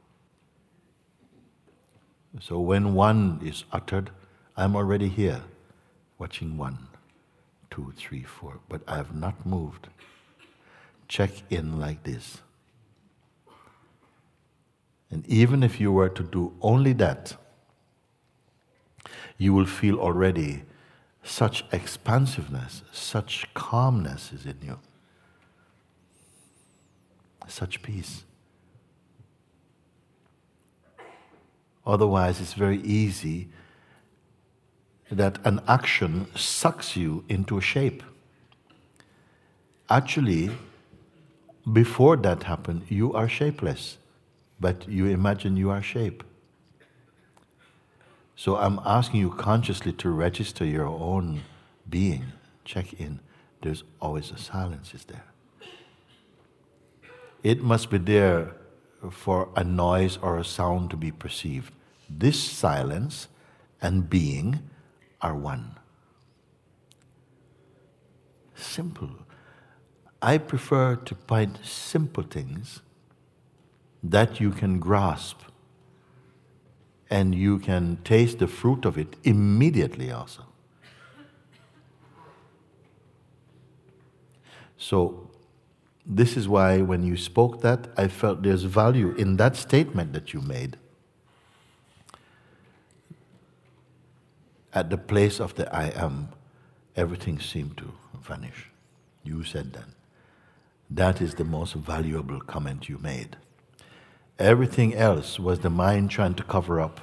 So 2.38 2.60
when 2.60 2.92
one 2.92 3.40
is 3.42 3.64
uttered, 3.72 4.10
I'm 4.54 4.76
already 4.76 5.08
here, 5.08 5.40
watching 6.18 6.58
one 6.58 6.88
two, 7.70 7.94
three, 7.96 8.22
four, 8.24 8.60
but 8.68 8.82
I 8.86 8.96
have 8.98 9.14
not 9.14 9.46
moved. 9.46 9.88
Check 11.08 11.30
in 11.48 11.80
like 11.80 12.02
this. 12.02 12.42
And 15.10 15.26
even 15.26 15.62
if 15.62 15.80
you 15.80 15.90
were 15.92 16.10
to 16.10 16.22
do 16.22 16.52
only 16.60 16.92
that, 17.04 17.34
you 19.38 19.54
will 19.54 19.64
feel 19.64 19.98
already 19.98 20.64
such 21.22 21.64
expansiveness, 21.72 22.82
such 22.92 23.52
calmness 23.54 24.32
is 24.32 24.44
in 24.44 24.58
you, 24.62 24.78
such 27.46 27.82
peace. 27.82 28.24
Otherwise, 31.86 32.40
it's 32.40 32.54
very 32.54 32.80
easy 32.82 33.48
that 35.10 35.38
an 35.44 35.60
action 35.68 36.26
sucks 36.36 36.96
you 36.96 37.24
into 37.28 37.58
a 37.58 37.60
shape. 37.60 38.02
Actually, 39.90 40.50
before 41.72 42.16
that 42.16 42.44
happened, 42.44 42.82
you 42.88 43.12
are 43.12 43.28
shapeless, 43.28 43.98
but 44.58 44.88
you 44.88 45.06
imagine 45.06 45.56
you 45.56 45.70
are 45.70 45.82
shape. 45.82 46.24
So 48.34 48.56
I'm 48.56 48.80
asking 48.84 49.20
you 49.20 49.30
consciously 49.30 49.92
to 49.92 50.10
register 50.10 50.64
your 50.64 50.86
own 50.86 51.42
being. 51.88 52.32
Check 52.64 52.94
in. 52.94 53.20
There's 53.60 53.84
always 54.00 54.30
a 54.30 54.38
silence, 54.38 54.94
is 54.94 55.04
there? 55.04 55.24
It 57.42 57.62
must 57.62 57.90
be 57.90 57.98
there 57.98 58.54
for 59.10 59.48
a 59.56 59.64
noise 59.64 60.16
or 60.22 60.38
a 60.38 60.44
sound 60.44 60.90
to 60.90 60.96
be 60.96 61.10
perceived. 61.10 61.72
This 62.08 62.40
silence 62.40 63.28
and 63.80 64.08
being 64.08 64.60
are 65.20 65.34
one. 65.34 65.76
Simple. 68.54 69.10
I 70.20 70.38
prefer 70.38 70.96
to 70.96 71.14
find 71.26 71.58
simple 71.64 72.22
things 72.22 72.80
that 74.02 74.40
you 74.40 74.50
can 74.50 74.78
grasp 74.78 75.40
and 77.12 77.34
you 77.34 77.58
can 77.58 77.98
taste 78.04 78.38
the 78.38 78.46
fruit 78.48 78.84
of 78.84 78.96
it 78.96 79.16
immediately 79.22 80.10
also. 80.10 80.42
So, 84.78 85.30
this 86.04 86.36
is 86.36 86.48
why 86.48 86.80
when 86.80 87.04
you 87.04 87.16
spoke 87.16 87.60
that, 87.60 87.88
I 87.96 88.08
felt 88.08 88.42
there's 88.42 88.64
value 88.64 89.14
in 89.14 89.36
that 89.36 89.54
statement 89.56 90.12
that 90.14 90.32
you 90.32 90.40
made. 90.40 90.76
at 94.72 94.90
the 94.90 94.96
place 94.96 95.40
of 95.40 95.54
the 95.54 95.74
I 95.74 95.92
am, 95.94 96.28
everything 96.96 97.38
seemed 97.38 97.76
to 97.78 97.92
vanish. 98.20 98.70
You 99.22 99.44
said 99.44 99.72
that. 99.74 99.88
That 100.90 101.20
is 101.20 101.34
the 101.34 101.44
most 101.44 101.74
valuable 101.74 102.40
comment 102.40 102.88
you 102.88 102.98
made. 102.98 103.36
Everything 104.38 104.94
else 104.94 105.38
was 105.38 105.60
the 105.60 105.70
mind 105.70 106.10
trying 106.10 106.34
to 106.34 106.42
cover 106.42 106.80
up 106.80 107.00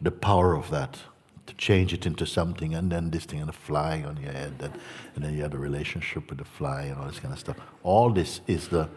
the 0.00 0.10
power 0.10 0.54
of 0.54 0.70
that, 0.70 0.98
to 1.46 1.54
change 1.54 1.92
it 1.92 2.06
into 2.06 2.24
something, 2.24 2.74
and 2.74 2.92
then 2.92 3.10
this 3.10 3.24
thing 3.24 3.40
and 3.40 3.48
the 3.48 3.52
fly 3.52 4.02
on 4.06 4.16
your 4.18 4.32
head, 4.32 4.54
and, 4.60 4.74
and 5.14 5.24
then 5.24 5.34
you 5.34 5.42
had 5.42 5.54
a 5.54 5.58
relationship 5.58 6.28
with 6.28 6.38
the 6.38 6.44
fly 6.44 6.82
and 6.82 7.00
all 7.00 7.06
this 7.06 7.18
kind 7.18 7.32
of 7.32 7.40
stuff. 7.40 7.56
All 7.82 8.10
this 8.10 8.40
is 8.46 8.68
the, 8.68 8.88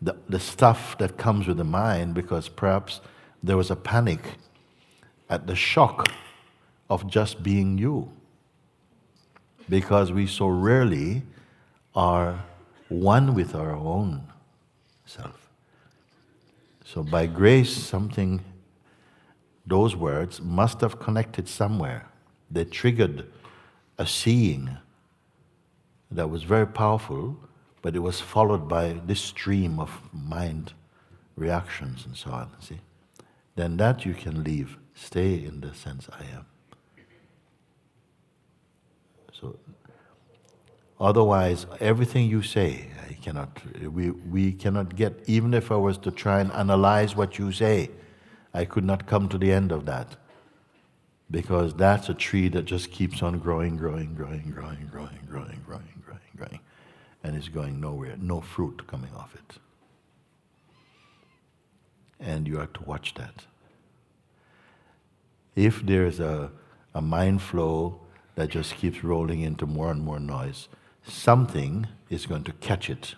the, 0.00 0.16
the 0.28 0.40
stuff 0.40 0.96
that 0.98 1.18
comes 1.18 1.46
with 1.46 1.58
the 1.58 1.64
mind 1.64 2.14
because 2.14 2.48
perhaps 2.48 3.00
there 3.42 3.56
was 3.56 3.70
a 3.70 3.76
panic 3.76 4.20
at 5.28 5.46
the 5.46 5.56
shock 5.56 6.08
of 6.88 7.06
just 7.08 7.42
being 7.42 7.78
you. 7.78 8.10
Because 9.68 10.12
we 10.12 10.26
so 10.26 10.46
rarely 10.46 11.22
are 11.94 12.44
one 12.88 13.34
with 13.34 13.54
our 13.54 13.72
own 13.72 14.28
self. 15.04 15.45
So, 16.86 17.02
by 17.02 17.26
grace, 17.26 17.76
something, 17.76 18.44
those 19.66 19.96
words 19.96 20.40
must 20.40 20.80
have 20.82 21.00
connected 21.00 21.48
somewhere. 21.48 22.06
They 22.48 22.64
triggered 22.64 23.26
a 23.98 24.06
seeing 24.06 24.78
that 26.12 26.30
was 26.30 26.44
very 26.44 26.66
powerful, 26.66 27.36
but 27.82 27.96
it 27.96 27.98
was 27.98 28.20
followed 28.20 28.68
by 28.68 29.00
this 29.04 29.20
stream 29.20 29.80
of 29.80 29.90
mind 30.12 30.74
reactions 31.34 32.06
and 32.06 32.16
so 32.16 32.30
on. 32.30 32.52
See? 32.60 32.78
Then 33.56 33.76
that 33.78 34.06
you 34.06 34.14
can 34.14 34.44
leave. 34.44 34.78
Stay 34.94 35.44
in 35.44 35.62
the 35.62 35.74
sense 35.74 36.08
I 36.12 36.22
am. 36.36 36.46
So, 39.32 39.58
otherwise, 41.00 41.66
everything 41.80 42.30
you 42.30 42.42
say, 42.42 42.90
I 43.08 43.12
cannot, 43.12 43.60
we, 43.92 44.10
we 44.10 44.52
cannot 44.52 44.96
get, 44.96 45.22
even 45.26 45.54
if 45.54 45.70
I 45.70 45.76
was 45.76 45.96
to 45.98 46.10
try 46.10 46.40
and 46.40 46.50
analyze 46.52 47.14
what 47.14 47.38
you 47.38 47.52
say, 47.52 47.90
I 48.52 48.64
could 48.64 48.84
not 48.84 49.06
come 49.06 49.28
to 49.28 49.38
the 49.38 49.52
end 49.52 49.70
of 49.70 49.86
that. 49.86 50.16
Because 51.30 51.74
that's 51.74 52.08
a 52.08 52.14
tree 52.14 52.48
that 52.48 52.64
just 52.64 52.90
keeps 52.90 53.22
on 53.22 53.38
growing, 53.38 53.76
growing, 53.76 54.14
growing, 54.14 54.50
growing, 54.50 54.88
growing, 54.90 55.18
growing, 55.28 55.60
growing, 55.66 56.02
growing, 56.04 56.20
growing, 56.36 56.60
and 57.22 57.36
is 57.36 57.48
going 57.48 57.80
nowhere, 57.80 58.16
no 58.20 58.40
fruit 58.40 58.86
coming 58.86 59.10
off 59.16 59.34
it. 59.34 59.58
And 62.18 62.46
you 62.46 62.58
have 62.58 62.72
to 62.74 62.82
watch 62.84 63.14
that. 63.14 63.44
If 65.54 65.84
there's 65.84 66.20
a, 66.20 66.50
a 66.94 67.02
mind 67.02 67.42
flow 67.42 68.00
that 68.36 68.50
just 68.50 68.76
keeps 68.76 69.02
rolling 69.02 69.40
into 69.40 69.66
more 69.66 69.90
and 69.90 70.02
more 70.02 70.20
noise, 70.20 70.68
something 71.06 71.86
is 72.10 72.26
going 72.26 72.44
to 72.44 72.52
catch 72.52 72.90
it. 72.90 73.14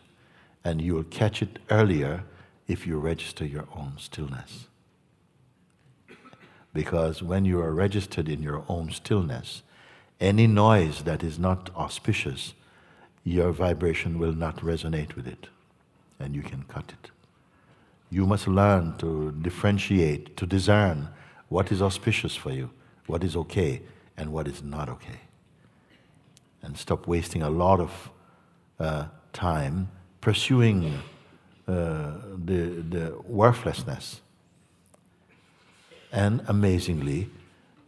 And 0.64 0.80
you 0.80 0.94
will 0.94 1.04
catch 1.04 1.42
it 1.42 1.58
earlier 1.70 2.24
if 2.66 2.86
you 2.86 2.98
register 2.98 3.44
your 3.44 3.66
own 3.74 3.94
stillness. 3.98 4.66
Because 6.74 7.22
when 7.22 7.44
you 7.44 7.60
are 7.60 7.72
registered 7.72 8.28
in 8.28 8.42
your 8.42 8.64
own 8.68 8.90
stillness, 8.90 9.62
any 10.20 10.46
noise 10.46 11.02
that 11.04 11.22
is 11.22 11.38
not 11.38 11.70
auspicious, 11.74 12.54
your 13.24 13.52
vibration 13.52 14.18
will 14.18 14.32
not 14.32 14.58
resonate 14.58 15.14
with 15.14 15.26
it, 15.26 15.48
and 16.18 16.34
you 16.34 16.42
can 16.42 16.64
cut 16.64 16.92
it. 17.02 17.10
You 18.10 18.26
must 18.26 18.48
learn 18.48 18.96
to 18.98 19.32
differentiate, 19.32 20.36
to 20.36 20.46
discern 20.46 21.08
what 21.48 21.72
is 21.72 21.80
auspicious 21.80 22.34
for 22.34 22.50
you, 22.50 22.70
what 23.06 23.24
is 23.24 23.36
okay, 23.36 23.82
and 24.16 24.32
what 24.32 24.48
is 24.48 24.62
not 24.62 24.88
okay. 24.88 25.20
And 26.62 26.76
stop 26.76 27.06
wasting 27.06 27.42
a 27.42 27.50
lot 27.50 27.80
of 27.80 28.10
uh, 28.78 29.06
time 29.32 29.88
pursuing 30.20 31.00
uh, 31.66 32.12
the, 32.44 32.84
the 32.88 33.18
worthlessness. 33.24 34.20
And 36.10 36.42
amazingly, 36.48 37.28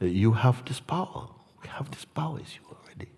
you 0.00 0.32
have 0.32 0.64
this 0.64 0.80
power. 0.80 1.28
We 1.62 1.68
have 1.68 1.90
this 1.90 2.04
power 2.04 2.38
is 2.40 2.54
you 2.54 2.76
already. 2.76 3.08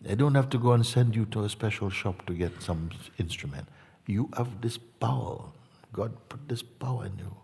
They 0.00 0.14
don't 0.14 0.34
have 0.34 0.48
to 0.50 0.58
go 0.58 0.72
and 0.72 0.86
send 0.86 1.16
you 1.16 1.26
to 1.26 1.44
a 1.44 1.48
special 1.48 1.90
shop 1.90 2.24
to 2.26 2.34
get 2.34 2.62
some 2.62 2.90
instrument. 3.18 3.68
You 4.06 4.28
have 4.36 4.60
this 4.60 4.78
power. 4.78 5.40
God 5.92 6.12
put 6.28 6.48
this 6.48 6.62
power 6.62 7.06
in 7.06 7.18
you. 7.18 7.34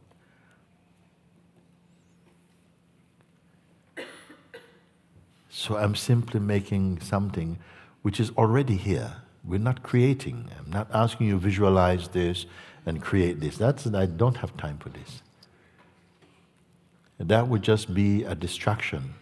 So 5.57 5.77
I'm 5.77 5.95
simply 5.95 6.41
making 6.41 6.99
something 7.01 7.61
which 8.03 8.19
is 8.19 8.33
already 8.37 8.77
here. 8.77 9.19
We're 9.45 9.61
not 9.61 9.85
creating. 9.85 10.51
I'm 10.59 10.69
not 10.69 10.89
asking 10.93 11.29
you 11.29 11.35
to 11.35 11.39
visualize 11.39 12.09
this 12.09 12.47
and 12.85 13.01
create 13.01 13.39
this. 13.39 13.57
That's 13.57 13.87
I 13.87 14.07
don't 14.07 14.39
have 14.39 14.57
time 14.57 14.79
for 14.79 14.89
this. 14.89 15.23
That 17.19 17.47
would 17.47 17.63
just 17.63 17.95
be 17.95 18.25
a 18.25 18.35
distraction 18.35 19.15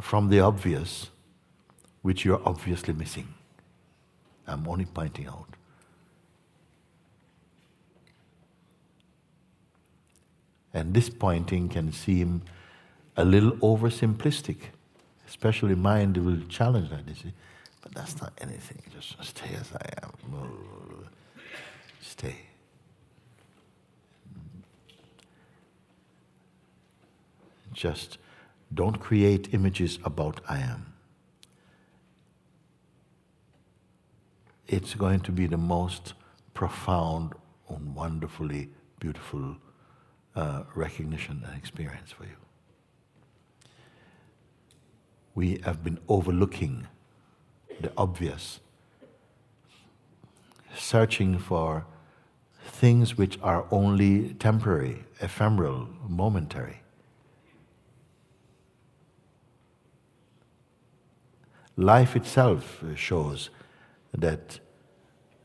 from 0.00 0.30
the 0.30 0.40
obvious, 0.40 1.10
which 2.00 2.24
you're 2.24 2.40
obviously 2.46 2.94
missing. 2.94 3.34
I'm 4.46 4.66
only 4.66 4.86
pointing 4.86 5.26
out. 5.26 5.56
And 10.72 10.94
this 10.94 11.10
pointing 11.10 11.68
can 11.68 11.92
seem 11.92 12.40
a 13.14 13.26
little 13.26 13.52
oversimplistic 13.58 14.71
especially 15.32 15.74
mind 15.74 16.18
will 16.18 16.42
challenge 16.50 16.90
that, 16.90 17.08
you 17.08 17.14
see. 17.14 17.32
But 17.80 17.94
that's 17.94 18.20
not 18.20 18.34
anything. 18.42 18.82
Just 18.92 19.16
stay 19.24 19.54
as 19.58 19.72
I 19.72 20.04
am. 20.04 20.12
Stay. 22.02 22.36
Just 27.72 28.18
don't 28.74 29.00
create 29.00 29.54
images 29.54 29.98
about 30.04 30.42
I 30.50 30.58
am. 30.58 30.92
It's 34.68 34.94
going 34.94 35.20
to 35.20 35.32
be 35.32 35.46
the 35.46 35.56
most 35.56 36.12
profound 36.52 37.32
and 37.70 37.94
wonderfully 37.94 38.68
beautiful 39.00 39.56
uh, 40.36 40.64
recognition 40.74 41.42
and 41.46 41.56
experience 41.56 42.12
for 42.12 42.24
you 42.24 42.41
we 45.34 45.60
have 45.64 45.82
been 45.82 45.98
overlooking 46.08 46.86
the 47.80 47.92
obvious, 47.96 48.60
searching 50.76 51.38
for 51.38 51.86
things 52.64 53.16
which 53.16 53.38
are 53.42 53.66
only 53.70 54.34
temporary, 54.34 55.04
ephemeral, 55.20 55.88
momentary. 56.08 56.82
Life 61.76 62.16
itself 62.16 62.84
shows 62.94 63.50
that 64.12 64.60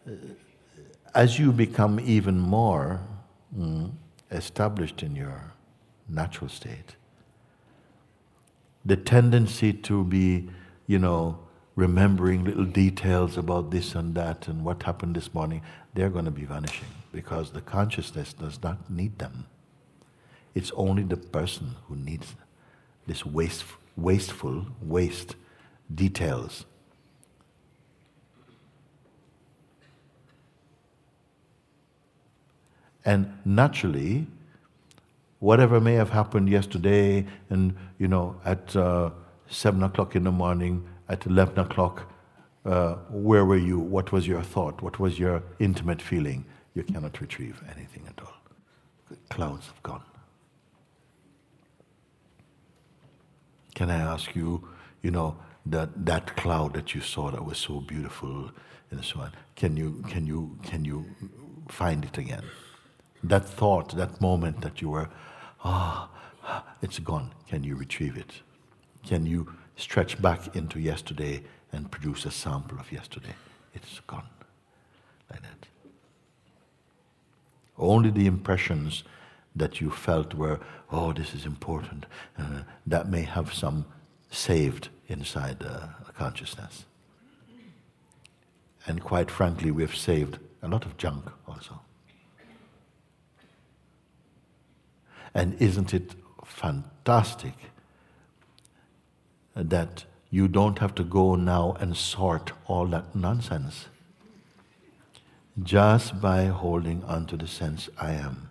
uh, 0.05 0.11
as 1.15 1.39
you 1.39 1.51
become 1.51 1.99
even 2.01 2.37
more 2.37 2.99
mm, 3.57 3.91
established 4.29 5.01
in 5.03 5.15
your 5.15 5.53
natural 6.09 6.49
state, 6.49 6.96
the 8.87 8.95
tendency 8.95 9.73
to 9.73 10.05
be, 10.05 10.49
you 10.87 10.97
know, 10.97 11.37
remembering 11.75 12.45
little 12.45 12.65
details 12.65 13.37
about 13.37 13.69
this 13.69 13.93
and 13.93 14.15
that 14.15 14.47
and 14.47 14.63
what 14.63 14.81
happened 14.83 15.13
this 15.15 15.33
morning, 15.33 15.61
they're 15.93 16.09
going 16.09 16.25
to 16.25 16.31
be 16.31 16.45
vanishing 16.45 16.87
because 17.11 17.51
the 17.51 17.61
consciousness 17.61 18.31
does 18.31 18.63
not 18.63 18.89
need 18.89 19.19
them. 19.19 19.45
It's 20.55 20.71
only 20.75 21.03
the 21.03 21.17
person 21.17 21.75
who 21.87 21.97
needs 21.97 22.35
this 23.05 23.25
waste, 23.25 23.65
wasteful, 23.97 24.65
waste 24.81 25.35
details. 25.93 26.65
And 33.03 33.37
naturally, 33.43 34.27
whatever 35.39 35.79
may 35.79 35.93
have 35.93 36.09
happened 36.09 36.49
yesterday, 36.49 37.25
and 37.49 37.75
you 37.99 38.07
know, 38.07 38.39
at 38.45 38.75
uh, 38.75 39.11
seven 39.49 39.83
o'clock 39.83 40.15
in 40.15 40.23
the 40.23 40.31
morning, 40.31 40.87
at 41.09 41.25
eleven 41.25 41.59
o'clock, 41.59 42.11
uh, 42.65 42.95
where 43.09 43.45
were 43.45 43.57
you? 43.57 43.79
What 43.79 44.11
was 44.11 44.27
your 44.27 44.41
thought? 44.41 44.81
What 44.81 44.99
was 44.99 45.19
your 45.19 45.43
intimate 45.59 46.01
feeling? 46.01 46.45
You 46.73 46.83
cannot 46.83 47.19
retrieve 47.21 47.61
anything 47.75 48.03
at 48.07 48.19
all. 48.23 48.33
The 49.09 49.15
clouds 49.29 49.67
have 49.67 49.81
gone. 49.83 50.03
Can 53.73 53.89
I 53.89 53.97
ask 53.97 54.35
you, 54.35 54.67
you 55.01 55.11
know, 55.11 55.37
that 55.65 56.05
that 56.05 56.35
cloud 56.35 56.73
that 56.73 56.95
you 56.95 57.01
saw 57.01 57.31
that 57.31 57.45
was 57.45 57.57
so 57.57 57.79
beautiful 57.79 58.51
and 58.91 59.03
so 59.03 59.19
on? 59.21 59.31
Can 59.55 59.77
you 59.77 60.03
can 60.09 60.25
you 60.25 60.57
can 60.63 60.83
you 60.83 61.05
find 61.69 62.03
it 62.03 62.17
again? 62.17 62.43
That 63.23 63.45
thought, 63.45 63.95
that 63.95 64.21
moment 64.21 64.61
that 64.61 64.81
you 64.81 64.89
were 64.89 65.09
ah, 65.63 66.09
it's 66.81 66.99
gone. 66.99 67.31
Can 67.47 67.63
you 67.63 67.75
retrieve 67.75 68.17
it? 68.17 68.41
Can 69.05 69.25
you 69.25 69.47
stretch 69.77 70.21
back 70.21 70.55
into 70.55 70.79
yesterday 70.79 71.43
and 71.71 71.91
produce 71.91 72.25
a 72.25 72.31
sample 72.31 72.79
of 72.79 72.91
yesterday. 72.91 73.35
It's 73.73 73.99
gone 74.01 74.27
like 75.29 75.41
that. 75.41 75.67
Only 77.77 78.09
the 78.09 78.25
impressions 78.25 79.03
that 79.55 79.79
you 79.79 79.91
felt 79.91 80.33
were, 80.33 80.59
oh, 80.91 81.13
this 81.13 81.33
is 81.33 81.45
important, 81.45 82.05
uh, 82.37 82.61
that 82.85 83.09
may 83.09 83.21
have 83.21 83.53
some 83.53 83.85
saved 84.31 84.89
inside 85.07 85.63
uh, 85.63 85.87
consciousness. 86.17 86.85
And 88.87 89.03
quite 89.03 89.29
frankly, 89.29 89.69
we've 89.71 89.95
saved 89.95 90.39
a 90.63 90.67
lot 90.67 90.85
of 90.85 90.97
junk 90.97 91.25
also. 91.47 91.81
And 95.37 95.53
isn't 95.61 95.93
it 95.93 96.15
fantastic 96.43 97.53
that 99.53 100.05
you 100.31 100.47
don't 100.47 100.79
have 100.79 100.95
to 100.95 101.03
go 101.03 101.35
now 101.35 101.77
and 101.79 101.95
sort 101.95 102.53
all 102.65 102.87
that 102.87 103.15
nonsense 103.15 103.85
just 105.61 106.19
by 106.19 106.45
holding 106.45 107.03
on 107.03 107.27
to 107.27 107.37
the 107.37 107.45
sense 107.45 107.87
I 107.99 108.13
am? 108.13 108.49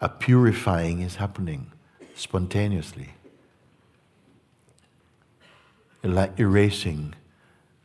A 0.00 0.08
purifying 0.08 1.00
is 1.00 1.16
happening 1.16 1.72
spontaneously 2.14 3.14
like 6.04 6.38
erasing 6.38 7.14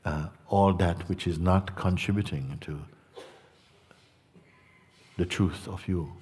uh, 0.06 0.28
all 0.48 0.74
that 0.74 1.10
which 1.10 1.26
is 1.26 1.40
not 1.40 1.76
contributing 1.76 2.60
to 2.62 2.82
the 5.18 5.26
truth 5.26 5.68
of 5.68 5.88
you. 5.88 6.14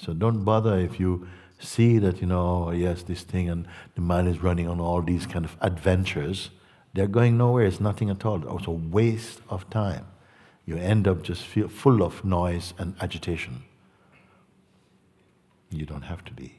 So 0.00 0.14
don't 0.14 0.44
bother 0.44 0.78
if 0.78 0.98
you 1.00 1.26
see 1.58 1.98
that, 1.98 2.20
you 2.20 2.28
know, 2.28 2.66
oh, 2.68 2.70
yes, 2.70 3.02
this 3.02 3.22
thing 3.22 3.50
and 3.50 3.66
the 3.94 4.00
mind 4.00 4.28
is 4.28 4.42
running 4.42 4.68
on 4.68 4.80
all 4.80 5.02
these 5.02 5.26
kind 5.26 5.44
of 5.44 5.56
adventures. 5.60 6.50
They're 6.94 7.08
going 7.08 7.36
nowhere, 7.36 7.66
it's 7.66 7.80
nothing 7.80 8.08
at 8.08 8.24
all. 8.24 8.56
It's 8.56 8.66
a 8.66 8.70
waste 8.70 9.40
of 9.50 9.68
time 9.68 10.06
you 10.68 10.76
end 10.76 11.08
up 11.08 11.22
just 11.22 11.44
feel 11.44 11.66
full 11.66 12.02
of 12.02 12.22
noise 12.26 12.74
and 12.76 12.94
agitation. 13.00 13.62
You 15.70 15.86
don't 15.86 16.02
have 16.02 16.22
to 16.26 16.32
be. 16.34 16.58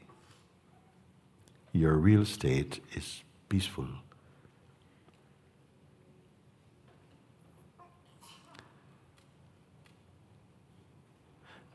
Your 1.70 1.94
real 1.94 2.24
state 2.24 2.80
is 2.92 3.22
peaceful. 3.48 3.86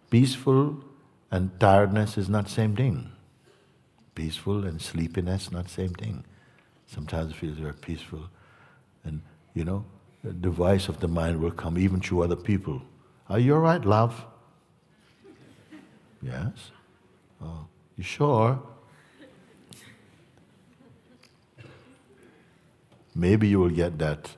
Peaceful 0.09 0.84
and 1.32 1.59
tiredness 1.59 2.17
is 2.17 2.30
not 2.30 2.49
same 2.49 2.76
thing. 2.76 3.11
Peaceful 4.13 4.65
and 4.65 4.82
sleepiness 4.82 5.51
not 5.51 5.69
same 5.69 5.93
thing. 5.93 6.23
Sometimes 6.88 7.32
it 7.32 7.36
feels 7.36 7.57
very 7.57 7.73
peaceful, 7.73 8.30
and 9.03 9.21
you 9.53 9.65
know 9.65 9.86
the 10.23 10.49
voice 10.49 10.88
of 10.88 10.99
the 10.99 11.07
mind 11.07 11.39
will 11.39 11.51
come 11.51 11.78
even 11.78 11.99
to 12.01 12.23
other 12.23 12.36
people. 12.36 12.82
Are 13.30 13.39
you 13.39 13.55
all 13.55 13.61
right, 13.61 13.84
love? 13.84 14.26
Yes. 16.21 16.71
Oh, 17.41 17.67
you 17.97 18.03
sure? 18.03 18.59
Maybe 23.13 23.47
you 23.47 23.59
will 23.59 23.69
get 23.69 23.97
that, 23.99 24.30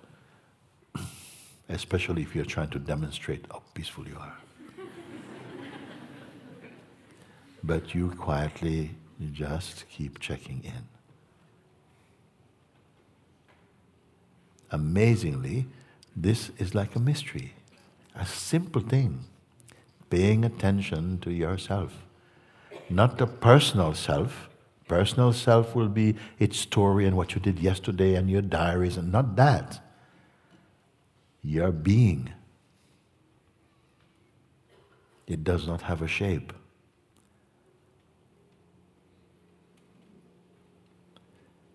especially 1.69 2.21
if 2.21 2.35
you're 2.35 2.45
trying 2.45 2.69
to 2.69 2.79
demonstrate 2.79 3.45
how 3.49 3.63
peaceful 3.73 4.07
you 4.07 4.17
are. 4.19 4.37
But 7.63 7.93
you 7.95 8.11
quietly, 8.11 8.95
just 9.33 9.85
keep 9.89 10.19
checking 10.19 10.63
in. 10.63 10.87
Amazingly, 14.71 15.67
this 16.15 16.51
is 16.57 16.75
like 16.75 16.95
a 16.95 16.99
mystery, 16.99 17.53
a 18.15 18.25
simple 18.25 18.81
thing. 18.81 19.25
Paying 20.09 20.45
attention 20.45 21.19
to 21.19 21.31
yourself. 21.31 22.05
Not 22.89 23.17
the 23.17 23.27
personal 23.27 23.93
self. 23.93 24.49
Personal 24.87 25.33
self 25.33 25.75
will 25.75 25.89
be 25.89 26.15
its 26.39 26.57
story 26.57 27.05
and 27.05 27.17
what 27.17 27.35
you 27.35 27.41
did 27.41 27.59
yesterday 27.59 28.15
and 28.15 28.29
your 28.29 28.41
diaries, 28.41 28.95
and 28.95 29.11
not 29.11 29.35
that. 29.35 29.83
Your 31.43 31.71
being. 31.71 32.31
It 35.27 35.43
does 35.43 35.67
not 35.67 35.81
have 35.83 36.01
a 36.01 36.07
shape. 36.07 36.53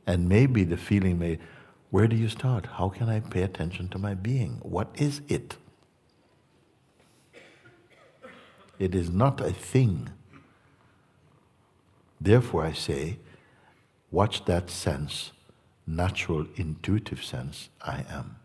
And 0.06 0.28
maybe 0.28 0.64
the 0.64 0.76
feeling 0.76 1.18
may, 1.18 1.38
where 1.90 2.08
do 2.08 2.16
you 2.16 2.28
start? 2.28 2.66
How 2.66 2.88
can 2.88 3.08
I 3.08 3.20
pay 3.20 3.42
attention 3.42 3.88
to 3.90 3.98
my 3.98 4.14
being? 4.14 4.58
What 4.62 4.88
is 4.94 5.20
it? 5.28 5.56
It 8.78 8.94
is 8.94 9.10
not 9.10 9.40
a 9.40 9.52
thing. 9.52 10.08
Therefore, 12.20 12.64
I 12.64 12.72
say, 12.72 13.18
watch 14.10 14.44
that 14.46 14.70
sense, 14.70 15.32
natural, 15.86 16.46
intuitive 16.56 17.22
sense, 17.24 17.68
I 17.80 18.04
am. 18.08 18.36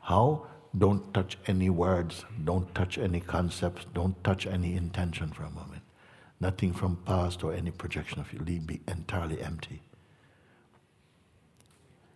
How? 0.00 0.46
Don't 0.76 1.14
touch 1.14 1.38
any 1.46 1.70
words, 1.70 2.26
don't 2.44 2.74
touch 2.74 2.98
any 2.98 3.20
concepts, 3.20 3.86
don't 3.94 4.22
touch 4.22 4.46
any 4.46 4.76
intention 4.76 5.30
for 5.30 5.44
a 5.44 5.50
moment. 5.50 5.75
Nothing 6.40 6.72
from 6.72 6.96
past 6.96 7.42
or 7.42 7.52
any 7.54 7.70
projection 7.70 8.20
of 8.20 8.32
you. 8.32 8.40
Leave 8.40 8.66
be 8.66 8.80
entirely 8.86 9.40
empty. 9.40 9.82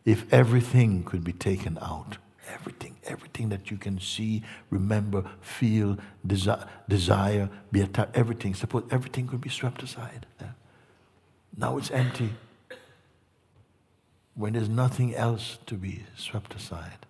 If 0.05 0.31
everything 0.33 1.05
could 1.05 1.25
be 1.25 1.33
taken 1.33 1.79
out, 1.81 2.19
everything, 2.53 2.97
everything 3.05 3.49
that 3.51 3.71
you 3.71 3.77
can 3.77 4.01
see, 4.01 4.43
remember, 4.71 5.25
feel, 5.41 5.99
desi- 6.27 6.67
desire, 6.89 7.49
be 7.71 7.81
attached, 7.81 8.17
everything, 8.17 8.55
suppose 8.55 8.85
everything 8.91 9.27
could 9.27 9.41
be 9.41 9.51
swept 9.51 9.83
aside. 9.83 10.27
Now 11.57 11.77
it's 11.77 11.91
empty. 11.91 12.31
When 14.35 14.55
there's 14.55 14.69
nothing 14.69 15.15
else 15.15 15.59
to 15.67 15.75
be 15.75 16.05
swept 16.17 16.55
aside, 16.55 17.07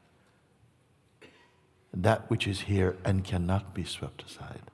that 1.92 2.28
which 2.30 2.46
is 2.46 2.62
here 2.62 2.96
and 3.04 3.24
cannot 3.24 3.74
be 3.74 3.84
swept 3.84 4.24
aside. 4.24 4.69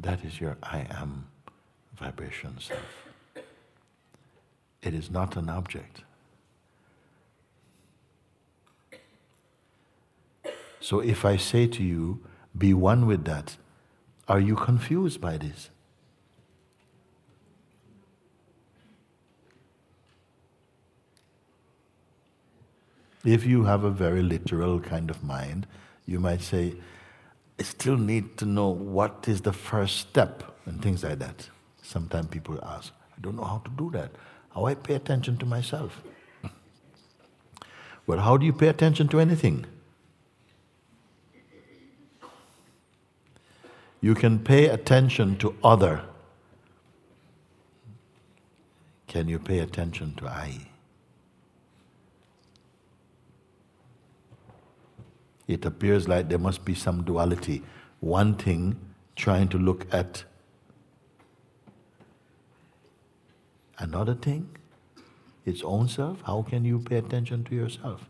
That 0.00 0.24
is 0.24 0.40
your 0.40 0.56
I 0.62 0.86
am 0.90 1.26
vibration 1.96 2.56
self. 2.60 2.80
It 4.80 4.94
is 4.94 5.10
not 5.10 5.36
an 5.36 5.48
object. 5.48 6.02
So 10.80 11.00
if 11.00 11.24
I 11.24 11.36
say 11.36 11.66
to 11.66 11.82
you, 11.82 12.20
be 12.56 12.72
one 12.72 13.06
with 13.06 13.24
that, 13.24 13.56
are 14.28 14.38
you 14.38 14.54
confused 14.54 15.20
by 15.20 15.36
this? 15.36 15.70
If 23.24 23.44
you 23.44 23.64
have 23.64 23.82
a 23.82 23.90
very 23.90 24.22
literal 24.22 24.78
kind 24.78 25.10
of 25.10 25.24
mind, 25.24 25.66
you 26.06 26.20
might 26.20 26.40
say, 26.40 26.76
still 27.64 27.96
need 27.96 28.36
to 28.38 28.44
know 28.44 28.68
what 28.68 29.26
is 29.28 29.42
the 29.42 29.52
first 29.52 29.98
step 29.98 30.42
and 30.66 30.82
things 30.82 31.02
like 31.02 31.18
that. 31.18 31.48
Sometimes 31.82 32.28
people 32.28 32.58
ask, 32.62 32.92
I 33.16 33.20
don't 33.20 33.36
know 33.36 33.44
how 33.44 33.58
to 33.58 33.70
do 33.70 33.90
that 33.92 34.10
how 34.58 34.66
I 34.66 34.74
pay 34.74 34.94
attention 34.94 35.36
to 35.38 35.46
myself. 35.46 36.02
Well, 38.06 38.20
how 38.20 38.38
do 38.38 38.46
you 38.46 38.54
pay 38.54 38.68
attention 38.68 39.06
to 39.08 39.20
anything? 39.20 39.66
You 44.00 44.14
can 44.14 44.38
pay 44.38 44.68
attention 44.68 45.36
to 45.38 45.54
other. 45.62 46.00
Can 49.08 49.28
you 49.28 49.38
pay 49.38 49.58
attention 49.58 50.14
to 50.14 50.26
I? 50.26 50.68
It 55.48 55.64
appears 55.64 56.06
like 56.06 56.28
there 56.28 56.38
must 56.38 56.64
be 56.64 56.74
some 56.74 57.02
duality. 57.02 57.62
One 57.98 58.36
thing 58.36 58.78
trying 59.16 59.48
to 59.48 59.58
look 59.58 59.92
at 59.92 60.24
Another 63.78 64.14
thing, 64.14 64.48
its 65.46 65.62
own 65.62 65.88
self. 65.88 66.20
How 66.22 66.42
can 66.42 66.64
you 66.64 66.80
pay 66.80 66.96
attention 66.96 67.44
to 67.44 67.54
yourself? 67.54 68.08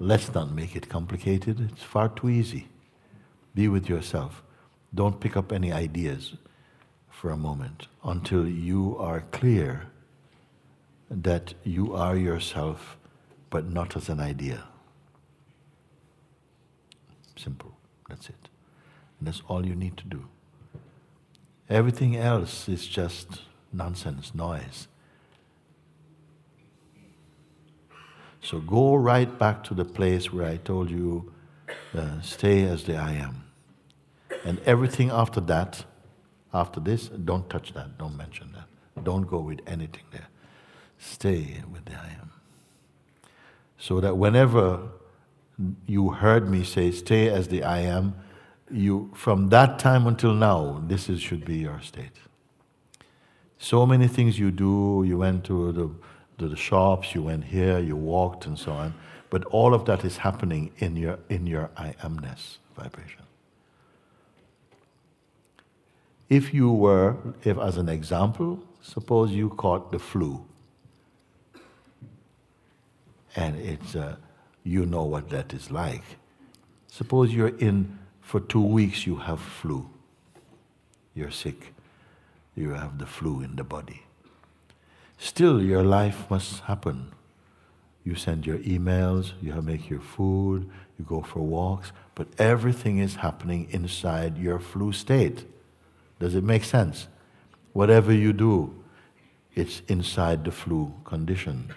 Let's 0.00 0.34
not 0.34 0.50
make 0.50 0.74
it 0.74 0.88
complicated. 0.88 1.60
It's 1.70 1.84
far 1.84 2.08
too 2.08 2.28
easy. 2.28 2.66
Be 3.54 3.68
with 3.68 3.88
yourself. 3.88 4.42
Don't 4.92 5.20
pick 5.20 5.36
up 5.36 5.52
any 5.52 5.72
ideas 5.72 6.34
for 7.08 7.30
a 7.30 7.36
moment 7.36 7.86
until 8.02 8.48
you 8.48 8.96
are 8.98 9.20
clear 9.30 9.86
that 11.08 11.54
you 11.62 11.94
are 11.94 12.16
yourself, 12.16 12.96
but 13.50 13.70
not 13.70 13.96
as 13.96 14.08
an 14.08 14.18
idea. 14.18 14.64
Simple. 17.36 17.76
That's 18.08 18.28
it. 18.28 18.48
And 19.18 19.28
that's 19.28 19.42
all 19.48 19.66
you 19.66 19.74
need 19.74 19.96
to 19.98 20.04
do. 20.04 20.28
Everything 21.68 22.16
else 22.16 22.68
is 22.68 22.86
just 22.86 23.42
nonsense, 23.72 24.34
noise. 24.34 24.88
So 28.42 28.58
go 28.58 28.96
right 28.96 29.38
back 29.38 29.62
to 29.64 29.74
the 29.74 29.84
place 29.84 30.32
where 30.32 30.46
I 30.46 30.56
told 30.56 30.90
you, 30.90 31.32
uh, 31.96 32.20
stay 32.20 32.64
as 32.64 32.84
the 32.84 32.96
I 32.96 33.12
am. 33.12 33.44
And 34.44 34.58
everything 34.66 35.10
after 35.10 35.40
that, 35.42 35.84
after 36.52 36.80
this, 36.80 37.08
don't 37.08 37.48
touch 37.48 37.72
that, 37.74 37.96
don't 37.98 38.16
mention 38.16 38.52
that. 38.52 39.04
Don't 39.04 39.22
go 39.22 39.38
with 39.38 39.60
anything 39.66 40.02
there. 40.10 40.28
Stay 40.98 41.62
with 41.72 41.84
the 41.84 41.92
I 41.92 42.16
am. 42.20 42.32
So 43.78 44.00
that 44.00 44.16
whenever 44.16 44.88
you 45.86 46.10
heard 46.10 46.48
me 46.48 46.64
say, 46.64 46.90
stay 46.90 47.28
as 47.28 47.48
the 47.48 47.62
I 47.62 47.80
am, 47.80 48.14
you, 48.70 49.10
from 49.14 49.50
that 49.50 49.78
time 49.78 50.06
until 50.06 50.32
now, 50.32 50.82
this 50.86 51.08
is, 51.08 51.20
should 51.20 51.44
be 51.44 51.58
your 51.58 51.80
state. 51.82 52.18
So 53.58 53.86
many 53.86 54.08
things 54.08 54.38
you 54.38 54.50
do, 54.50 55.04
you 55.06 55.18
went 55.18 55.44
to 55.44 55.72
the, 55.72 55.90
to 56.38 56.48
the 56.48 56.56
shops, 56.56 57.14
you 57.14 57.22
went 57.22 57.44
here, 57.44 57.78
you 57.78 57.96
walked, 57.96 58.46
and 58.46 58.58
so 58.58 58.72
on. 58.72 58.94
But 59.30 59.44
all 59.46 59.72
of 59.72 59.84
that 59.84 60.04
is 60.04 60.18
happening 60.18 60.72
in 60.78 60.96
your, 60.96 61.18
in 61.28 61.46
your 61.46 61.70
I 61.76 61.94
amness 62.02 62.58
vibration. 62.76 63.22
If 66.28 66.54
you 66.54 66.72
were, 66.72 67.16
if 67.44 67.58
as 67.58 67.76
an 67.76 67.88
example, 67.88 68.62
suppose 68.80 69.30
you 69.32 69.50
caught 69.50 69.92
the 69.92 69.98
flu, 69.98 70.44
and 73.36 73.56
it's, 73.56 73.94
uh, 73.94 74.16
you 74.64 74.86
know 74.86 75.04
what 75.04 75.30
that 75.30 75.52
is 75.52 75.70
like. 75.70 76.04
Suppose 76.86 77.32
you're 77.32 77.56
in 77.58 77.98
for 78.20 78.40
two 78.40 78.62
weeks, 78.64 79.06
you 79.06 79.16
have 79.16 79.40
flu. 79.40 79.88
You're 81.14 81.30
sick. 81.30 81.74
You 82.54 82.70
have 82.70 82.98
the 82.98 83.06
flu 83.06 83.40
in 83.40 83.56
the 83.56 83.64
body. 83.64 84.02
Still, 85.18 85.62
your 85.62 85.82
life 85.82 86.30
must 86.30 86.60
happen. 86.60 87.12
You 88.04 88.14
send 88.14 88.46
your 88.46 88.58
emails, 88.58 89.32
you 89.40 89.52
make 89.62 89.88
your 89.88 90.00
food, 90.00 90.68
you 90.98 91.04
go 91.04 91.22
for 91.22 91.40
walks, 91.40 91.92
but 92.14 92.26
everything 92.38 92.98
is 92.98 93.16
happening 93.16 93.68
inside 93.70 94.36
your 94.36 94.58
flu 94.58 94.92
state. 94.92 95.44
Does 96.18 96.34
it 96.34 96.44
make 96.44 96.64
sense? 96.64 97.06
Whatever 97.72 98.12
you 98.12 98.32
do, 98.32 98.74
it's 99.54 99.82
inside 99.88 100.44
the 100.44 100.50
flu 100.50 100.92
condition. 101.04 101.72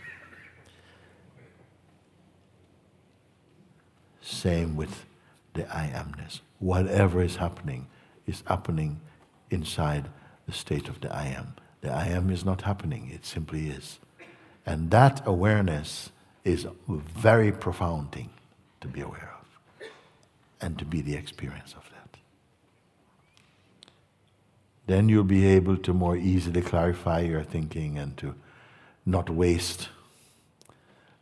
Same 4.25 4.75
with 4.75 5.05
the 5.53 5.63
I 5.75 5.87
amness. 5.87 6.39
Whatever 6.59 7.21
is 7.21 7.35
happening 7.37 7.87
is 8.25 8.43
happening 8.47 8.99
inside 9.49 10.09
the 10.47 10.51
state 10.51 10.89
of 10.89 10.99
the 11.01 11.13
I 11.13 11.27
am. 11.27 11.55
The 11.81 11.91
I 11.91 12.07
am 12.07 12.29
is 12.29 12.43
not 12.43 12.63
happening, 12.63 13.11
it 13.13 13.25
simply 13.25 13.67
is. 13.67 13.99
And 14.65 14.89
that 14.91 15.21
awareness 15.27 16.09
is 16.43 16.65
a 16.65 16.71
very 16.87 17.51
profound 17.51 18.11
thing 18.11 18.29
to 18.81 18.87
be 18.87 19.01
aware 19.01 19.33
of 19.39 19.87
and 20.59 20.77
to 20.79 20.85
be 20.85 21.01
the 21.01 21.15
experience 21.15 21.73
of 21.73 21.83
that 21.89 21.95
then 24.87 25.09
you'll 25.09 25.23
be 25.23 25.45
able 25.47 25.77
to 25.77 25.93
more 25.93 26.15
easily 26.15 26.61
clarify 26.61 27.19
your 27.21 27.43
thinking 27.43 27.97
and 27.97 28.15
to 28.17 28.35
not 29.05 29.29
waste 29.29 29.89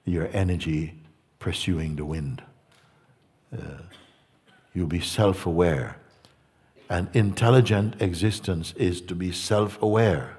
your 0.05 0.29
energy 0.33 0.95
pursuing 1.39 1.95
the 1.95 2.05
wind. 2.05 2.41
Uh, 3.53 3.81
you'll 4.73 4.87
be 4.87 4.99
self 4.99 5.45
aware. 5.45 5.97
An 6.89 7.09
intelligent 7.13 8.01
existence 8.01 8.73
is 8.77 9.01
to 9.01 9.15
be 9.15 9.31
self 9.31 9.81
aware 9.81 10.37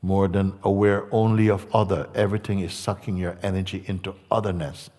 more 0.00 0.28
than 0.28 0.58
aware 0.62 1.06
only 1.10 1.50
of 1.50 1.66
other. 1.74 2.08
Everything 2.14 2.60
is 2.60 2.72
sucking 2.72 3.16
your 3.16 3.36
energy 3.42 3.82
into 3.86 4.14
otherness 4.30 4.90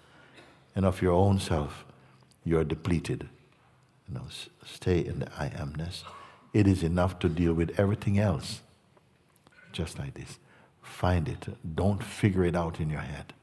and 0.76 0.86
of 0.86 1.02
your 1.02 1.14
own 1.14 1.40
self. 1.40 1.86
You're 2.44 2.66
depleted. 2.66 3.30
You 4.08 4.16
know, 4.16 4.26
stay 4.66 5.00
in 5.00 5.20
the 5.20 5.28
I 5.38 5.50
amness 5.50 6.04
it 6.54 6.68
is 6.68 6.84
enough 6.84 7.20
to 7.20 7.30
deal 7.30 7.54
with 7.54 7.80
everything 7.80 8.18
else. 8.18 8.62
Just 9.72 10.00
like 10.00 10.16
this. 10.16 10.40
Find 10.82 11.28
it. 11.28 11.48
Don't 11.76 12.04
figure 12.04 12.44
it 12.44 12.56
out 12.56 12.80
in 12.80 12.90
your 12.90 13.02
head. 13.02 13.34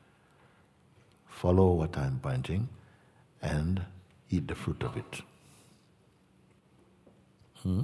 Follow 1.28 1.72
what 1.72 1.96
I'm 1.96 2.18
pointing 2.20 2.68
and 3.46 3.82
eat 4.30 4.48
the 4.48 4.54
fruit 4.54 4.82
of 4.82 4.96
it. 4.96 5.20
Hmm? 7.62 7.82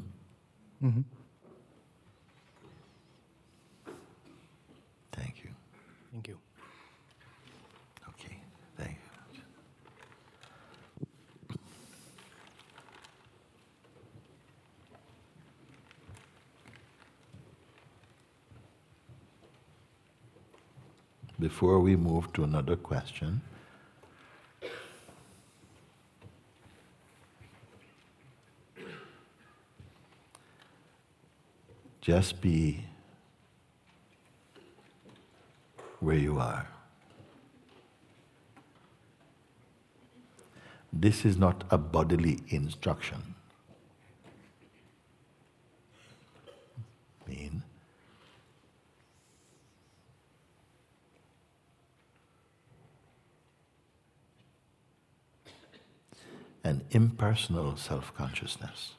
Mm-hmm. 0.85 1.01
Thank 5.13 5.45
you. 5.45 5.51
Thank 6.13 6.29
you. 6.29 6.39
before 21.43 21.81
we 21.81 21.97
move 21.97 22.33
to 22.33 22.45
another 22.45 22.77
question. 22.77 23.41
Just 32.03 32.41
be 32.43 32.85
where 36.01 36.17
you 36.17 36.39
are. 36.39 36.67
This 40.93 41.25
is 41.25 41.39
not 41.39 41.65
a 41.71 41.79
bodily 41.79 42.41
instruction. 42.49 43.35
Mean 47.27 47.63
and 56.65 56.85
impersonal 56.91 57.77
self 57.77 58.15
consciousness. 58.15 58.93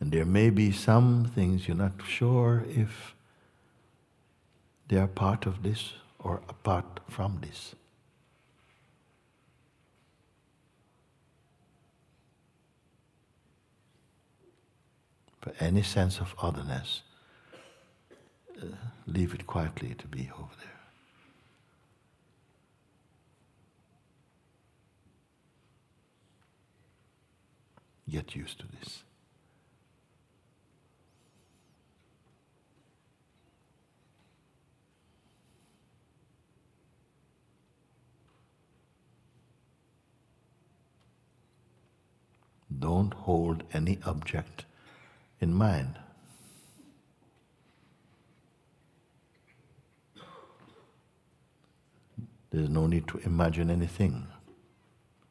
And 0.00 0.01
there 0.12 0.26
may 0.26 0.50
be 0.50 0.70
some 0.70 1.24
things 1.34 1.66
you're 1.66 1.74
not 1.74 1.94
sure 2.06 2.66
if 2.68 3.14
they 4.88 4.98
are 4.98 5.06
part 5.06 5.46
of 5.46 5.62
this 5.62 5.94
or 6.18 6.42
apart 6.50 7.00
from 7.08 7.38
this. 7.40 7.74
But 15.40 15.54
any 15.58 15.82
sense 15.82 16.20
of 16.20 16.34
otherness, 16.42 17.00
uh, 18.60 18.66
leave 19.06 19.32
it 19.32 19.46
quietly 19.46 19.94
to 19.94 20.06
be 20.06 20.30
over 20.34 20.52
there. 20.58 20.68
Get 28.10 28.36
used 28.36 28.58
to 28.58 28.66
this. 28.78 29.04
Don't 42.78 43.14
hold 43.14 43.64
any 43.72 43.98
object 44.04 44.64
in 45.40 45.52
mind. 45.52 45.98
There's 52.50 52.68
no 52.68 52.86
need 52.86 53.08
to 53.08 53.18
imagine 53.18 53.70
anything. 53.70 54.26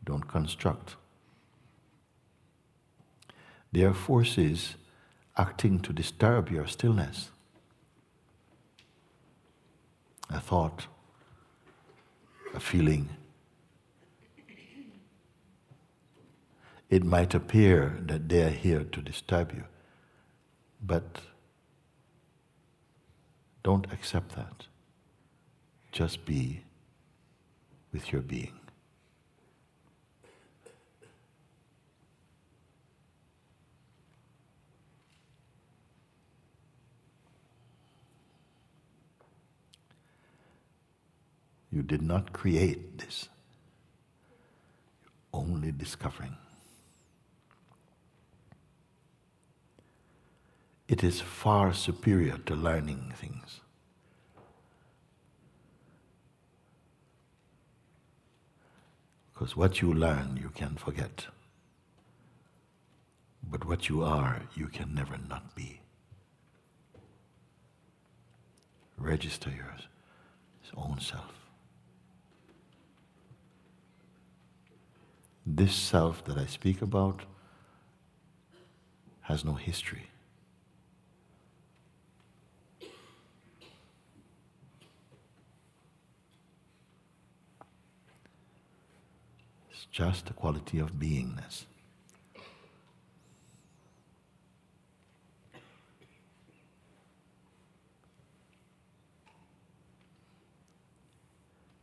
Don't 0.03 0.27
construct. 0.27 0.95
There 3.71 3.87
are 3.87 3.93
forces 3.93 4.75
acting 5.37 5.79
to 5.81 5.93
disturb 5.93 6.49
your 6.49 6.67
stillness. 6.67 7.29
A 10.29 10.39
thought, 10.39 10.87
a 12.53 12.59
feeling. 12.59 13.09
It 16.91 17.03
might 17.03 17.33
appear 17.33 17.97
that 18.05 18.29
they 18.29 18.43
are 18.43 18.49
here 18.49 18.83
to 18.83 19.01
disturb 19.01 19.53
you. 19.53 19.63
But 20.83 21.21
Don't 23.63 23.91
accept 23.91 24.35
that. 24.35 24.65
Just 25.91 26.25
be 26.25 26.63
with 27.93 28.11
your 28.11 28.21
being. 28.21 28.53
You 41.73 41.83
did 41.83 42.01
not 42.01 42.33
create 42.33 42.97
this, 42.97 43.29
You're 45.03 45.41
only 45.41 45.71
discovering. 45.71 46.35
It 50.91 51.05
is 51.05 51.21
far 51.21 51.73
superior 51.73 52.37
to 52.47 52.53
learning 52.53 53.13
things. 53.15 53.61
Because 59.31 59.55
what 59.55 59.81
you 59.81 59.93
learn, 59.93 60.35
you 60.35 60.49
can 60.49 60.75
forget. 60.75 61.27
But 63.49 63.63
what 63.63 63.87
you 63.87 64.03
are, 64.03 64.41
you 64.53 64.67
can 64.67 64.93
never 64.93 65.17
not 65.29 65.55
be. 65.55 65.79
Register 68.97 69.49
yours, 69.49 69.87
his 70.61 70.71
own 70.75 70.99
self. 70.99 71.31
This 75.45 75.73
self 75.73 76.25
that 76.25 76.37
I 76.37 76.47
speak 76.47 76.81
about 76.81 77.21
has 79.21 79.45
no 79.45 79.53
history. 79.53 80.07
It's 89.80 89.80
just 89.91 90.25
the 90.27 90.33
quality 90.33 90.79
of 90.79 90.93
beingness. 90.93 91.65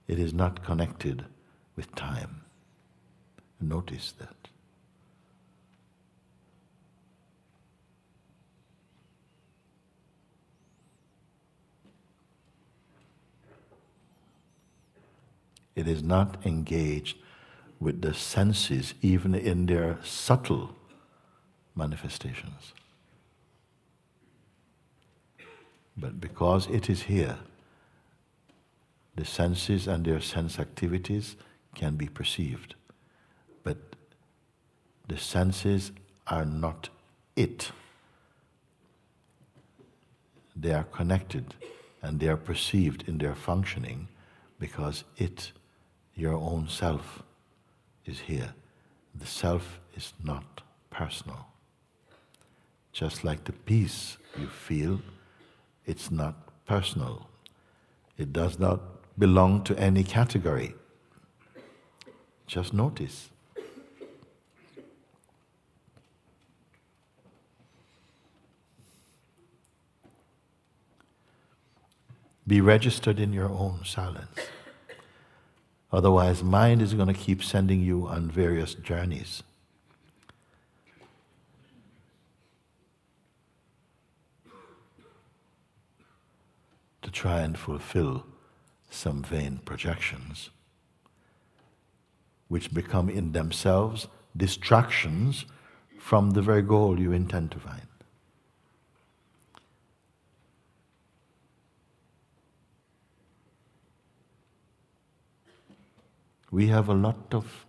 It 0.06 0.18
is 0.18 0.32
not 0.32 0.64
connected 0.64 1.26
with 1.76 1.94
time. 1.94 2.40
Notice 3.60 4.12
that. 4.12 4.34
It 15.76 15.86
is 15.86 16.02
not 16.02 16.44
engaged 16.44 17.18
with 17.80 18.02
the 18.02 18.14
senses, 18.14 18.94
even 19.02 19.34
in 19.34 19.66
their 19.66 19.98
subtle 20.02 20.74
manifestations. 21.74 22.72
But 25.96 26.20
because 26.20 26.66
it 26.68 26.88
is 26.88 27.02
here, 27.02 27.38
the 29.16 29.24
senses 29.24 29.88
and 29.88 30.04
their 30.04 30.20
sense 30.20 30.58
activities 30.58 31.36
can 31.74 31.96
be 31.96 32.06
perceived. 32.06 32.74
But 33.64 33.78
the 35.08 35.18
senses 35.18 35.92
are 36.26 36.44
not 36.44 36.88
it. 37.34 37.72
They 40.54 40.72
are 40.72 40.84
connected 40.84 41.54
and 42.02 42.20
they 42.20 42.28
are 42.28 42.36
perceived 42.36 43.08
in 43.08 43.18
their 43.18 43.34
functioning 43.34 44.08
because 44.60 45.04
it, 45.16 45.52
your 46.14 46.34
own 46.34 46.68
self, 46.68 47.22
is 48.08 48.20
here. 48.20 48.54
The 49.14 49.26
self 49.26 49.80
is 49.94 50.12
not 50.22 50.62
personal. 50.90 51.46
Just 52.92 53.22
like 53.22 53.44
the 53.44 53.52
peace 53.52 54.16
you 54.38 54.46
feel, 54.46 55.00
it's 55.86 56.10
not 56.10 56.34
personal. 56.66 57.28
It 58.16 58.32
does 58.32 58.58
not 58.58 58.80
belong 59.18 59.62
to 59.64 59.78
any 59.78 60.04
category. 60.04 60.74
Just 62.46 62.72
notice. 62.72 63.30
Be 72.46 72.62
registered 72.62 73.20
in 73.20 73.34
your 73.34 73.50
own 73.50 73.80
silence. 73.84 74.38
Otherwise, 75.90 76.42
mind 76.42 76.82
is 76.82 76.94
going 76.94 77.08
to 77.08 77.14
keep 77.14 77.42
sending 77.42 77.80
you 77.80 78.06
on 78.06 78.30
various 78.30 78.74
journeys. 78.74 79.42
To 87.02 87.10
try 87.10 87.40
and 87.40 87.58
fulfill 87.58 88.26
some 88.90 89.22
vain 89.22 89.60
projections, 89.64 90.50
which 92.48 92.74
become 92.74 93.08
in 93.08 93.32
themselves 93.32 94.08
distractions 94.36 95.46
from 95.98 96.30
the 96.30 96.42
very 96.42 96.62
goal 96.62 97.00
you 97.00 97.12
intend 97.12 97.50
to 97.52 97.58
find. 97.58 97.87
We 106.50 106.68
have 106.68 106.88
a 106.88 106.94
lot 106.94 107.32
of 107.32 107.66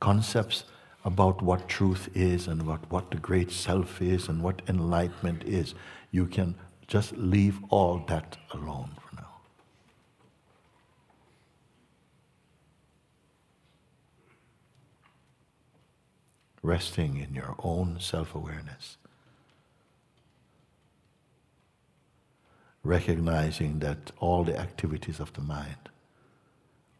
concepts 0.00 0.64
about 1.04 1.40
what 1.42 1.68
truth 1.68 2.08
is 2.14 2.48
and 2.48 2.66
what, 2.66 2.90
what 2.90 3.10
the 3.10 3.16
great 3.16 3.50
self 3.50 4.02
is 4.02 4.28
and 4.28 4.42
what 4.42 4.62
enlightenment 4.68 5.44
is. 5.44 5.74
You 6.10 6.26
can 6.26 6.56
just 6.86 7.16
leave 7.16 7.58
all 7.70 8.04
that 8.08 8.36
alone 8.52 8.90
for 9.00 9.16
now. 9.16 9.28
Resting 16.62 17.16
in 17.18 17.34
your 17.34 17.54
own 17.62 18.00
self 18.00 18.34
awareness. 18.34 18.96
Recognizing 22.82 23.78
that 23.80 24.10
all 24.18 24.44
the 24.44 24.58
activities 24.58 25.20
of 25.20 25.32
the 25.34 25.40
mind 25.40 25.87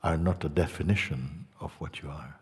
are 0.09 0.16
not 0.16 0.42
a 0.42 0.48
definition 0.48 1.44
of 1.61 1.70
what 1.72 2.00
you 2.00 2.09
are. 2.09 2.34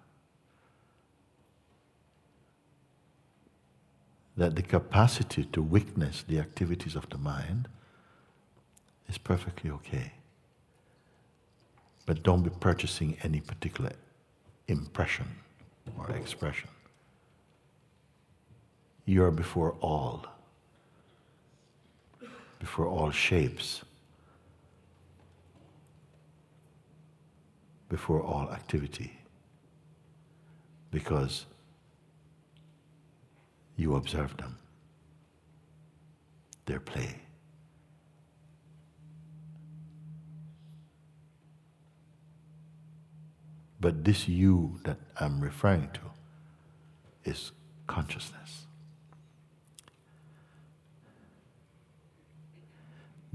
That 4.37 4.55
the 4.55 4.63
capacity 4.63 5.47
to 5.47 5.63
witness 5.63 6.23
the 6.23 6.39
activities 6.39 6.95
of 6.95 7.09
the 7.09 7.19
mind 7.19 7.67
is 9.09 9.19
perfectly 9.19 9.69
okay. 9.71 10.13
But 12.07 12.23
don't 12.23 12.43
be 12.43 12.51
purchasing 12.51 13.17
any 13.25 13.41
particular 13.41 13.95
impression 14.69 15.27
or 15.99 16.09
expression. 16.13 16.71
You 19.07 19.25
are 19.25 19.33
before 19.33 19.75
all, 19.81 20.25
before 22.61 22.87
all 22.87 23.11
shapes 23.11 23.83
before 27.89 28.21
all 28.23 28.51
activity 28.51 29.21
because 30.91 31.47
you 33.77 33.95
observe 33.95 34.37
them, 34.37 34.57
their 36.65 36.81
play. 36.81 37.21
But 43.79 44.05
this 44.05 44.27
you 44.27 44.81
that 44.85 44.99
I'm 45.21 45.41
referring 45.41 45.91
to 45.93 46.01
is 47.31 47.53
consciousness. 47.87 48.67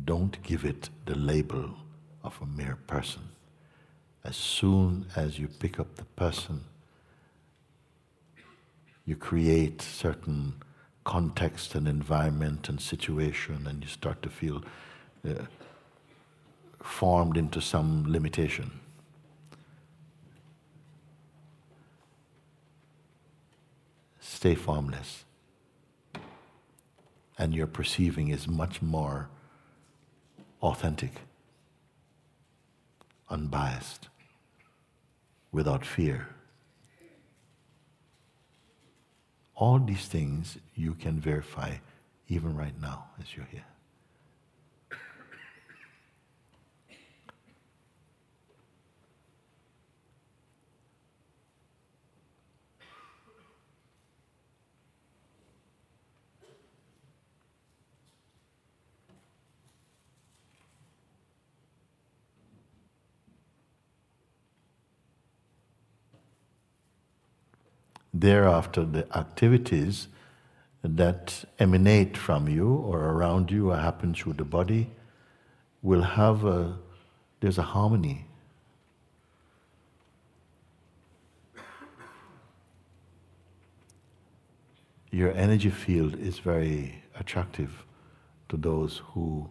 Don't 0.03 0.41
give 0.41 0.65
it 0.65 0.89
the 1.05 1.15
label 1.15 1.75
of 2.23 2.39
a 2.41 2.45
mere 2.45 2.77
person 2.87 3.21
as 4.23 4.35
soon 4.35 5.07
as 5.15 5.39
you 5.39 5.47
pick 5.47 5.79
up 5.79 5.95
the 5.95 6.05
person, 6.05 6.65
you 9.05 9.15
create 9.15 9.81
certain 9.81 10.53
context 11.03 11.73
and 11.73 11.87
environment 11.87 12.69
and 12.69 12.79
situation, 12.79 13.65
and 13.67 13.83
you 13.83 13.89
start 13.89 14.21
to 14.21 14.29
feel 14.29 14.63
uh, 15.27 15.45
formed 16.81 17.37
into 17.37 17.59
some 17.59 18.05
limitation. 18.07 18.71
Stay 24.19 24.55
formless. 24.55 25.25
And 27.37 27.55
your 27.55 27.67
perceiving 27.67 28.29
is 28.29 28.47
much 28.47 28.81
more 28.81 29.29
authentic, 30.61 31.21
unbiased, 33.29 34.09
without 35.51 35.85
fear. 35.85 36.27
All 39.55 39.79
these 39.79 40.07
things 40.07 40.57
you 40.75 40.95
can 40.95 41.19
verify 41.19 41.75
even 42.27 42.55
right 42.55 42.79
now 42.81 43.05
as 43.19 43.35
you're 43.35 43.47
here. 43.51 43.70
Thereafter, 68.21 68.85
the 68.85 69.17
activities 69.17 70.07
that 70.83 71.43
emanate 71.57 72.15
from 72.15 72.47
you 72.47 72.67
or 72.71 72.99
around 72.99 73.49
you 73.49 73.71
or 73.71 73.77
happen 73.77 74.13
through 74.13 74.33
the 74.33 74.45
body 74.45 74.91
will 75.81 76.03
have 76.03 76.45
a, 76.45 76.77
there's 77.39 77.57
a 77.57 77.63
harmony. 77.63 78.27
Your 85.09 85.33
energy 85.33 85.71
field 85.71 86.15
is 86.19 86.37
very 86.37 87.03
attractive 87.19 87.83
to 88.49 88.55
those 88.55 89.01
who, 89.13 89.49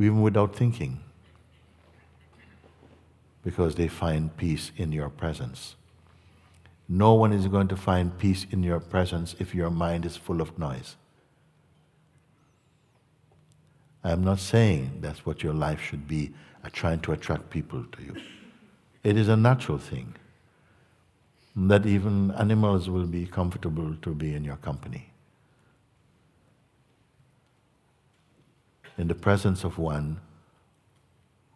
even 0.00 0.22
without 0.22 0.56
thinking, 0.56 0.98
because 3.44 3.76
they 3.76 3.86
find 3.86 4.36
peace 4.36 4.72
in 4.76 4.90
your 4.90 5.08
presence. 5.08 5.76
No 6.88 7.12
one 7.12 7.32
is 7.32 7.46
going 7.48 7.68
to 7.68 7.76
find 7.76 8.16
peace 8.16 8.46
in 8.50 8.62
your 8.62 8.80
presence 8.80 9.36
if 9.38 9.54
your 9.54 9.70
mind 9.70 10.06
is 10.06 10.16
full 10.16 10.40
of 10.40 10.58
noise. 10.58 10.96
I'm 14.02 14.24
not 14.24 14.38
saying 14.38 14.98
that's 15.00 15.26
what 15.26 15.42
your 15.42 15.52
life 15.52 15.82
should 15.82 16.08
be, 16.08 16.32
uh, 16.64 16.70
trying 16.72 17.00
to 17.00 17.12
attract 17.12 17.50
people 17.50 17.84
to 17.92 18.02
you. 18.02 18.16
It 19.04 19.18
is 19.18 19.28
a 19.28 19.36
natural 19.36 19.76
thing 19.78 20.14
that 21.54 21.84
even 21.84 22.30
animals 22.30 22.88
will 22.88 23.06
be 23.06 23.26
comfortable 23.26 23.96
to 24.00 24.14
be 24.14 24.34
in 24.34 24.44
your 24.44 24.56
company. 24.56 25.10
In 28.96 29.08
the 29.08 29.14
presence 29.14 29.64
of 29.64 29.76
one 29.76 30.20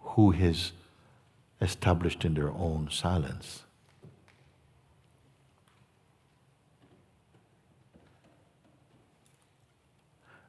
who 0.01 0.33
is 0.33 0.73
established 1.61 2.25
in 2.25 2.35
their 2.35 2.51
own 2.51 2.89
silence. 2.91 3.63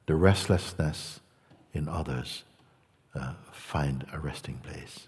The 0.06 0.16
restlessness 0.16 1.20
in 1.74 1.88
others 1.88 2.44
uh, 3.16 3.34
find 3.52 4.06
a 4.12 4.20
resting 4.20 4.58
place. 4.58 5.08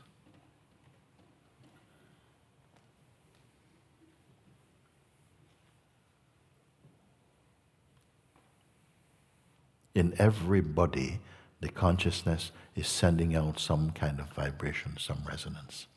In 9.93 10.13
every 10.19 10.59
body, 10.61 11.19
the 11.61 11.69
consciousness 11.69 12.51
is 12.75 12.87
sending 12.87 13.33
out 13.33 13.59
some 13.59 13.91
kind 13.91 14.19
of 14.19 14.27
vibration, 14.33 14.97
some 14.99 15.19
resonance. 15.27 15.87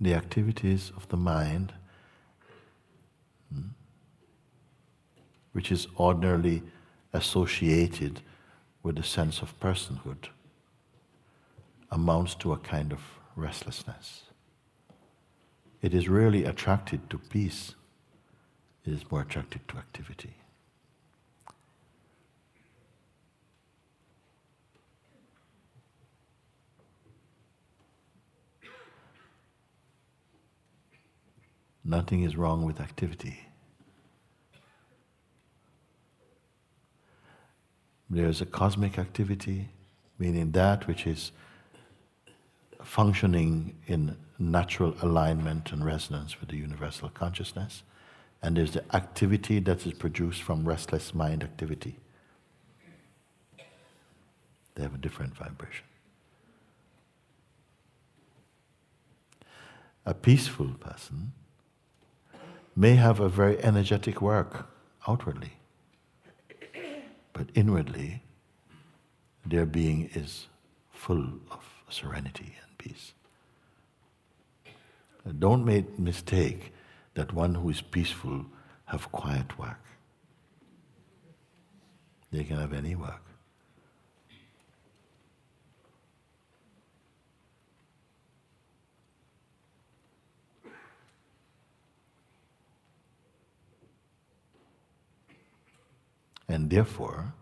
The 0.00 0.14
activities 0.14 0.92
of 0.96 1.08
the 1.08 1.16
mind, 1.16 1.74
hmm, 3.52 3.68
which 5.52 5.70
is 5.70 5.86
ordinarily 5.98 6.62
associated 7.12 8.22
with 8.82 8.96
the 8.96 9.02
sense 9.02 9.42
of 9.42 9.58
personhood, 9.60 10.28
amounts 11.90 12.34
to 12.36 12.52
a 12.52 12.58
kind 12.58 12.92
of 12.92 13.00
restlessness. 13.36 14.22
It 15.82 15.92
is 15.92 16.08
rarely 16.08 16.44
attracted 16.44 17.10
to 17.10 17.18
peace, 17.18 17.74
it 18.84 18.92
is 18.92 19.10
more 19.10 19.22
attracted 19.22 19.66
to 19.68 19.76
activity. 19.76 20.39
Nothing 31.90 32.22
is 32.22 32.36
wrong 32.36 32.64
with 32.64 32.80
activity. 32.80 33.48
There's 38.08 38.40
a 38.40 38.46
cosmic 38.46 38.96
activity, 38.96 39.70
meaning 40.16 40.52
that 40.52 40.86
which 40.86 41.04
is 41.04 41.32
functioning 42.84 43.74
in 43.88 44.16
natural 44.38 44.94
alignment 45.02 45.72
and 45.72 45.84
resonance 45.84 46.38
with 46.38 46.50
the 46.50 46.56
universal 46.56 47.08
consciousness. 47.08 47.82
And 48.40 48.56
there's 48.56 48.74
the 48.74 48.84
activity 48.94 49.58
that 49.58 49.84
is 49.84 49.92
produced 49.92 50.42
from 50.42 50.68
restless 50.68 51.12
mind 51.12 51.42
activity. 51.42 51.96
They 54.76 54.84
have 54.84 54.94
a 54.94 54.98
different 54.98 55.34
vibration. 55.34 55.86
A 60.06 60.14
peaceful 60.14 60.68
person 60.78 61.32
may 62.76 62.94
have 62.96 63.20
a 63.20 63.28
very 63.28 63.62
energetic 63.62 64.20
work 64.20 64.66
outwardly, 65.06 65.52
but 67.32 67.48
inwardly, 67.54 68.22
their 69.44 69.66
being 69.66 70.10
is 70.14 70.46
full 70.92 71.24
of 71.50 71.64
serenity 71.88 72.54
and 72.62 72.78
peace. 72.78 73.12
Don't 75.38 75.64
make 75.64 75.98
mistake 75.98 76.72
that 77.14 77.32
one 77.32 77.54
who 77.54 77.70
is 77.70 77.80
peaceful 77.80 78.46
have 78.86 79.10
quiet 79.12 79.58
work. 79.58 79.80
They 82.30 82.44
can 82.44 82.56
have 82.56 82.72
any 82.72 82.94
work. 82.94 83.29
And 96.50 96.68
therefore, 96.68 97.32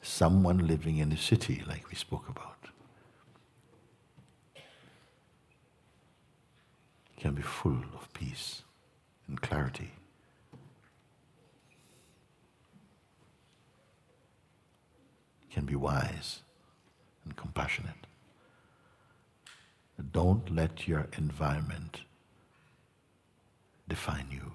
someone 0.00 0.66
living 0.66 0.96
in 0.96 1.12
a 1.12 1.16
city, 1.16 1.62
like 1.68 1.90
we 1.90 1.94
spoke 1.94 2.26
about, 2.26 2.56
can 7.18 7.34
be 7.34 7.42
full 7.42 7.84
of 7.92 8.10
peace 8.14 8.62
and 9.28 9.42
clarity. 9.42 9.90
Can 15.50 15.66
be 15.66 15.76
wise 15.76 16.40
and 17.26 17.36
compassionate. 17.36 18.06
Don't 20.12 20.50
let 20.50 20.88
your 20.88 21.08
environment 21.18 22.00
define 23.86 24.28
you. 24.30 24.54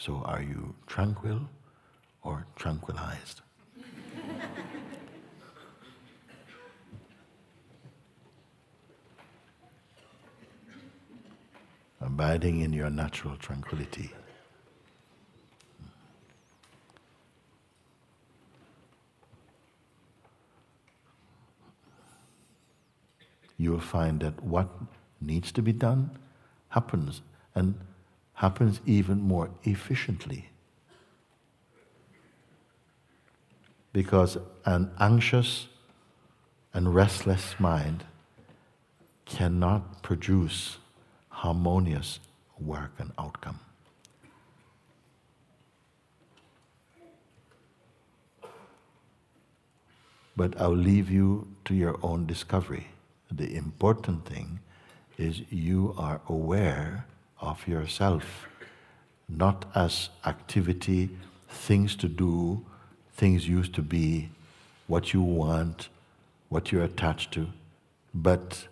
So 0.00 0.22
are 0.24 0.40
you 0.40 0.74
tranquil 0.86 1.42
or 2.22 2.46
tranquilized? 2.56 3.42
Abiding 12.00 12.60
in 12.60 12.72
your 12.72 12.88
natural 12.88 13.36
tranquility. 13.36 14.10
you 23.58 23.70
will 23.70 23.78
find 23.78 24.20
that 24.20 24.42
what 24.42 24.70
needs 25.20 25.52
to 25.52 25.60
be 25.60 25.70
done 25.70 26.10
happens 26.70 27.20
and 27.54 27.74
happens 28.40 28.80
even 28.86 29.20
more 29.20 29.50
efficiently. 29.64 30.48
Because 33.92 34.38
an 34.64 34.90
anxious 34.98 35.66
and 36.72 36.94
restless 36.94 37.60
mind 37.60 38.04
cannot 39.26 40.02
produce 40.02 40.78
harmonious 41.28 42.18
work 42.58 42.92
and 42.98 43.12
outcome. 43.18 43.60
But 50.34 50.58
I'll 50.58 50.74
leave 50.74 51.10
you 51.10 51.46
to 51.66 51.74
your 51.74 51.98
own 52.02 52.24
discovery. 52.24 52.86
The 53.30 53.54
important 53.54 54.24
thing 54.24 54.60
is 55.18 55.42
you 55.50 55.94
are 55.98 56.22
aware 56.26 57.04
of 57.40 57.66
yourself, 57.66 58.46
not 59.28 59.64
as 59.74 60.10
activity, 60.26 61.10
things 61.48 61.96
to 61.96 62.08
do, 62.08 62.64
things 63.14 63.48
used 63.48 63.74
to 63.74 63.82
be, 63.82 64.30
what 64.86 65.12
you 65.14 65.22
want, 65.22 65.88
what 66.48 66.72
you're 66.72 66.84
attached 66.84 67.32
to, 67.32 67.48
but 68.14 68.66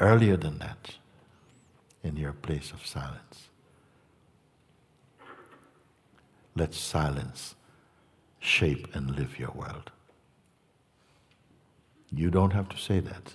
earlier 0.00 0.36
than 0.36 0.58
that, 0.58 0.96
in 2.02 2.16
your 2.16 2.32
place 2.32 2.72
of 2.72 2.86
silence. 2.86 3.48
Let 6.56 6.74
silence 6.74 7.54
shape 8.40 8.94
and 8.94 9.16
live 9.16 9.38
your 9.38 9.50
world. 9.52 9.90
You 12.12 12.30
don't 12.30 12.52
have 12.52 12.68
to 12.70 12.76
say 12.78 13.00
that. 13.00 13.34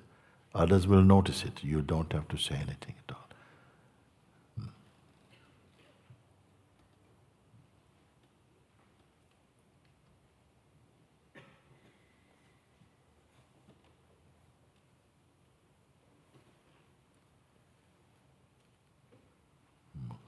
Others 0.55 0.87
will 0.87 1.03
notice 1.03 1.43
it. 1.43 1.63
You 1.63 1.81
don't 1.81 2.11
have 2.13 2.27
to 2.29 2.37
say 2.37 2.55
anything 2.55 2.95
at 3.07 3.15
all. 3.15 3.27
Hmm. 4.57 4.67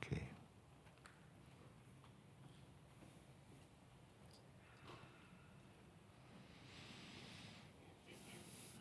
Okay. 0.07 0.21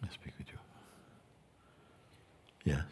I 0.03 0.09
speak 0.13 0.33
with 0.39 0.49
you. 0.49 0.59
Yes. 2.65 2.83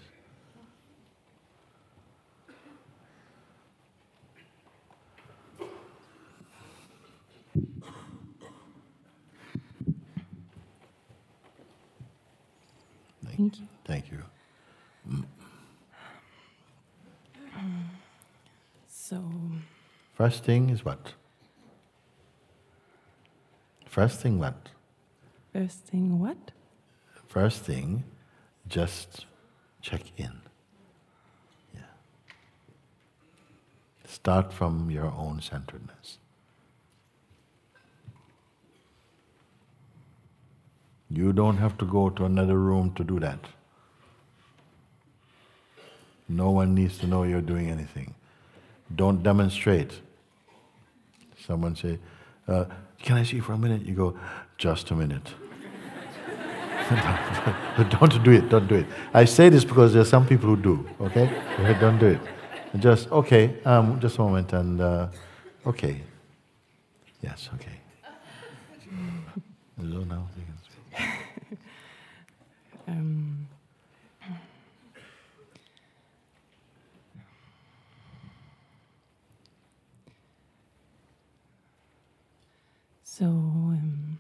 Thank 13.38 13.60
you. 13.60 13.66
Thank 13.84 14.10
you. 14.10 14.22
Mm. 15.08 15.24
So, 18.88 19.22
First 20.12 20.42
thing 20.42 20.70
is 20.70 20.84
what? 20.84 21.12
First 23.86 24.20
thing 24.20 24.38
what? 24.40 24.70
first 25.52 25.86
thing, 25.86 26.18
what? 26.18 26.50
First 27.28 27.62
thing, 27.62 28.02
just 28.66 29.26
check 29.82 30.02
in. 30.16 30.40
Yeah. 31.72 31.80
Start 34.04 34.52
from 34.52 34.90
your 34.90 35.12
own 35.16 35.40
centeredness. 35.40 36.18
You 41.10 41.32
don't 41.32 41.56
have 41.56 41.78
to 41.78 41.86
go 41.86 42.10
to 42.10 42.24
another 42.24 42.58
room 42.58 42.92
to 42.94 43.04
do 43.04 43.18
that. 43.20 43.38
No 46.28 46.50
one 46.50 46.74
needs 46.74 46.98
to 46.98 47.06
know 47.06 47.22
you're 47.22 47.40
doing 47.40 47.70
anything. 47.70 48.14
Don't 48.94 49.22
demonstrate. 49.22 50.00
Someone 51.46 51.74
say, 51.76 51.98
uh, 52.46 52.64
"Can 52.98 53.16
I 53.16 53.22
see 53.22 53.36
you 53.36 53.42
for 53.42 53.54
a 53.54 53.58
minute?" 53.58 53.86
You 53.86 53.94
go, 53.94 54.18
"Just 54.58 54.90
a 54.90 54.94
minute." 54.94 55.34
don't 57.90 58.22
do 58.22 58.30
it. 58.32 58.48
Don't 58.48 58.66
do 58.66 58.76
it. 58.76 58.86
I 59.12 59.24
say 59.24 59.48
this 59.48 59.64
because 59.64 59.92
there 59.92 60.02
are 60.02 60.06
some 60.06 60.26
people 60.26 60.48
who 60.48 60.56
do. 60.56 60.88
Okay, 61.00 61.30
don't 61.80 61.98
do 61.98 62.06
it. 62.06 62.20
Just 62.78 63.10
okay. 63.10 63.56
Um, 63.64 63.98
just 64.00 64.18
a 64.18 64.20
moment, 64.20 64.52
and 64.52 64.80
uh, 64.80 65.08
okay. 65.66 66.02
Yes. 67.22 67.48
Okay. 67.54 67.72
So 69.80 69.84
now 69.84 70.28
you 70.36 70.44
can 70.44 70.58
speak. 70.64 71.58
Um, 72.88 73.46
so, 83.04 83.26
um, 83.26 84.18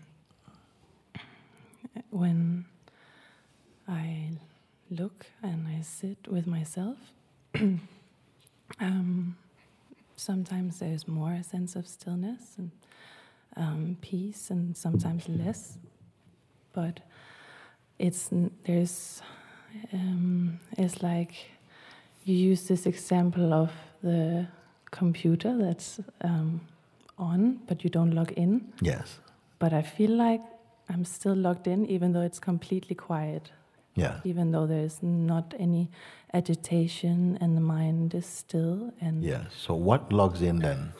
when 2.10 2.66
I 3.88 4.32
look 4.90 5.26
and 5.42 5.66
I 5.66 5.80
sit 5.80 6.28
with 6.28 6.46
myself, 6.46 6.98
um, 8.80 9.36
sometimes 10.16 10.78
there's 10.80 11.08
more 11.08 11.32
a 11.32 11.42
sense 11.42 11.74
of 11.74 11.86
stillness 11.86 12.56
and 12.58 12.70
um, 13.56 13.96
peace, 14.02 14.50
and 14.50 14.76
sometimes 14.76 15.26
less. 15.26 15.78
But 16.74 17.00
it's 17.98 18.30
there's 18.64 19.22
um, 19.92 20.58
it's 20.76 21.02
like 21.02 21.32
you 22.24 22.34
use 22.34 22.68
this 22.68 22.86
example 22.86 23.52
of 23.52 23.70
the 24.02 24.46
computer 24.90 25.56
that's 25.58 26.00
um, 26.22 26.60
on, 27.18 27.60
but 27.66 27.82
you 27.84 27.90
don't 27.90 28.12
log 28.12 28.32
in. 28.32 28.72
Yes. 28.80 29.18
But 29.58 29.72
I 29.72 29.82
feel 29.82 30.10
like 30.12 30.40
I'm 30.88 31.04
still 31.04 31.34
logged 31.34 31.66
in, 31.66 31.86
even 31.86 32.12
though 32.12 32.22
it's 32.22 32.38
completely 32.38 32.94
quiet, 32.94 33.50
Yeah. 33.94 34.20
even 34.24 34.52
though 34.52 34.66
there's 34.66 35.02
not 35.02 35.54
any 35.58 35.90
agitation 36.32 37.36
and 37.40 37.56
the 37.56 37.60
mind 37.60 38.14
is 38.14 38.26
still. 38.26 38.92
And 39.00 39.22
Yes. 39.24 39.52
So 39.54 39.74
what 39.74 40.12
logs 40.12 40.42
in 40.42 40.58
then? 40.60 40.92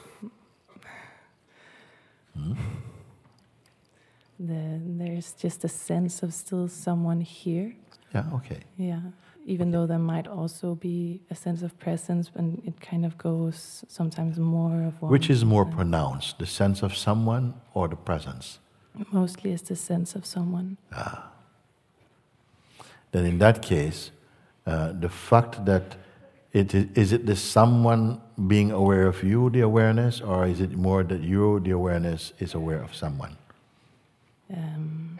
The, 4.39 4.81
there's 4.85 5.33
just 5.33 5.65
a 5.65 5.69
sense 5.69 6.23
of 6.23 6.33
still 6.33 6.69
someone 6.69 7.21
here. 7.21 7.75
Yeah. 8.15 8.25
Okay. 8.35 8.61
Yeah, 8.77 9.01
even 9.45 9.71
though 9.71 9.87
there 9.87 9.99
might 9.99 10.27
also 10.27 10.75
be 10.75 11.21
a 11.31 11.35
sense 11.35 11.63
of 11.63 11.79
presence, 11.79 12.31
and 12.35 12.63
it 12.65 12.81
kind 12.81 13.05
of 13.05 13.19
goes 13.19 13.85
sometimes 13.89 14.39
more 14.39 14.85
of 14.85 15.03
one. 15.03 15.11
Which 15.11 15.29
is 15.31 15.45
more 15.45 15.65
pronounced, 15.65 16.39
the 16.39 16.47
sense 16.47 16.83
of 16.83 16.97
someone 16.97 17.55
or 17.75 17.89
the 17.89 17.97
presence? 17.97 18.61
Mostly 19.13 19.53
it's 19.53 19.69
the 19.69 19.77
sense 19.77 20.15
of 20.15 20.25
someone. 20.27 20.77
Ah. 20.93 21.31
Then 23.13 23.27
in 23.27 23.39
that 23.39 23.63
case, 23.63 24.11
uh, 24.67 24.93
the 24.93 25.09
fact 25.09 25.65
that 25.65 25.97
it 26.53 26.75
is, 26.75 26.87
is 26.95 27.13
it 27.13 27.27
the 27.27 27.37
someone 27.37 28.21
being 28.47 28.71
aware 28.71 29.07
of 29.07 29.23
you, 29.23 29.51
the 29.51 29.61
awareness, 29.61 30.21
or 30.21 30.47
is 30.47 30.61
it 30.61 30.73
more 30.77 31.03
that 31.05 31.21
you, 31.21 31.61
the 31.61 31.71
awareness, 31.71 32.33
is 32.39 32.55
aware 32.55 32.83
of 32.83 32.95
someone? 32.95 33.37
Um, 34.53 35.19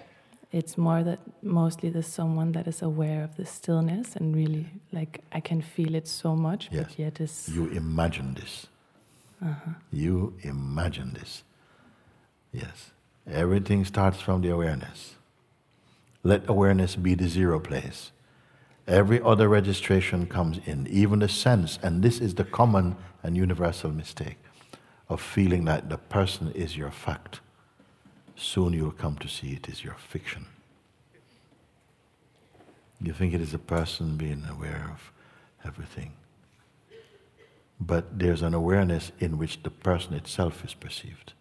it's 0.53 0.79
more 0.79 1.03
that 1.05 1.19
mostly 1.43 1.91
the 1.91 2.03
someone 2.03 2.53
that 2.53 2.67
is 2.67 2.81
aware 2.83 3.23
of 3.23 3.37
the 3.37 3.45
stillness 3.45 4.17
and 4.17 4.35
really 4.35 4.67
like 4.93 5.21
I 5.31 5.41
can 5.41 5.61
feel 5.61 5.95
it 5.95 6.09
so 6.09 6.35
much, 6.35 6.69
Yes. 6.73 6.85
but 6.89 6.99
yet 6.99 7.21
is 7.21 7.49
You 7.55 7.67
imagine 7.69 8.35
this. 8.35 8.67
uh-huh. 9.43 9.73
You 9.93 10.33
imagine 10.43 11.13
this. 11.13 11.45
Yes. 12.53 12.93
Everything 13.31 13.85
starts 13.85 14.21
from 14.21 14.41
the 14.41 14.49
awareness. 14.51 15.15
Let 16.23 16.49
awareness 16.49 16.97
be 16.97 17.15
the 17.15 17.29
zero 17.29 17.61
place. 17.61 18.13
Every 18.87 19.21
other 19.21 19.49
registration 19.51 20.27
comes 20.27 20.59
in, 20.65 20.87
even 20.87 21.19
the 21.19 21.29
sense, 21.29 21.79
and 21.83 22.03
this 22.03 22.21
is 22.21 22.35
the 22.35 22.45
common 22.45 22.97
and 23.23 23.37
universal 23.37 23.91
mistake. 23.93 24.39
of 25.11 25.23
feeling 25.23 25.65
that 25.65 25.89
the 25.89 25.97
person 25.97 26.53
is 26.53 26.77
your 26.77 26.91
fact, 26.91 27.41
soon 28.39 28.73
you'll 28.73 28.93
come 28.93 29.17
to 29.17 29.29
see 29.29 29.53
it 29.53 29.69
is 29.69 29.85
your 29.85 29.95
fiction. 29.95 30.47
You 33.01 33.13
think 33.13 33.35
it 33.35 33.41
is 33.41 33.55
a 33.55 33.59
person 33.59 34.17
being 34.17 34.45
aware 34.49 34.91
of 34.93 35.13
everything. 35.65 36.13
But 37.81 38.19
there's 38.19 38.43
an 38.43 38.55
awareness 38.55 39.13
in 39.21 39.39
which 39.39 39.63
the 39.63 39.71
person 39.71 40.15
itself 40.15 40.65
is 40.65 40.75
perceived. 40.75 41.33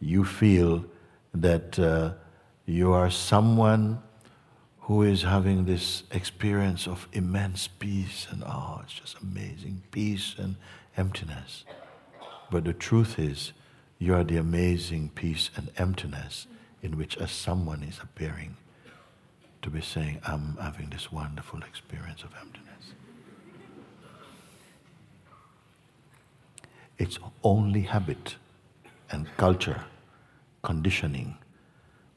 You 0.00 0.24
feel 0.24 0.84
that 1.32 1.78
uh, 1.78 2.14
you 2.64 2.92
are 2.92 3.10
someone 3.10 4.02
who 4.80 5.02
is 5.02 5.22
having 5.22 5.64
this 5.64 6.02
experience 6.10 6.86
of 6.86 7.08
immense 7.12 7.68
peace 7.68 8.26
and 8.30 8.42
oh, 8.44 8.80
it's 8.82 8.94
just 8.94 9.16
amazing 9.20 9.82
peace 9.90 10.34
and 10.38 10.56
emptiness. 10.96 11.64
But 12.50 12.64
the 12.64 12.72
truth 12.72 13.18
is, 13.18 13.52
you 13.98 14.14
are 14.14 14.24
the 14.24 14.36
amazing 14.36 15.10
peace 15.14 15.50
and 15.56 15.70
emptiness 15.76 16.46
in 16.82 16.96
which 16.96 17.16
a 17.16 17.26
someone 17.26 17.82
is 17.82 17.98
appearing 18.02 18.56
to 19.62 19.70
be 19.70 19.80
saying, 19.80 20.20
I'm 20.24 20.56
having 20.60 20.90
this 20.90 21.10
wonderful 21.10 21.60
experience 21.62 22.22
of 22.22 22.30
emptiness. 22.40 22.66
It's 26.98 27.18
only 27.42 27.82
habit 27.82 28.36
and 29.10 29.26
culture, 29.36 29.84
conditioning. 30.62 31.36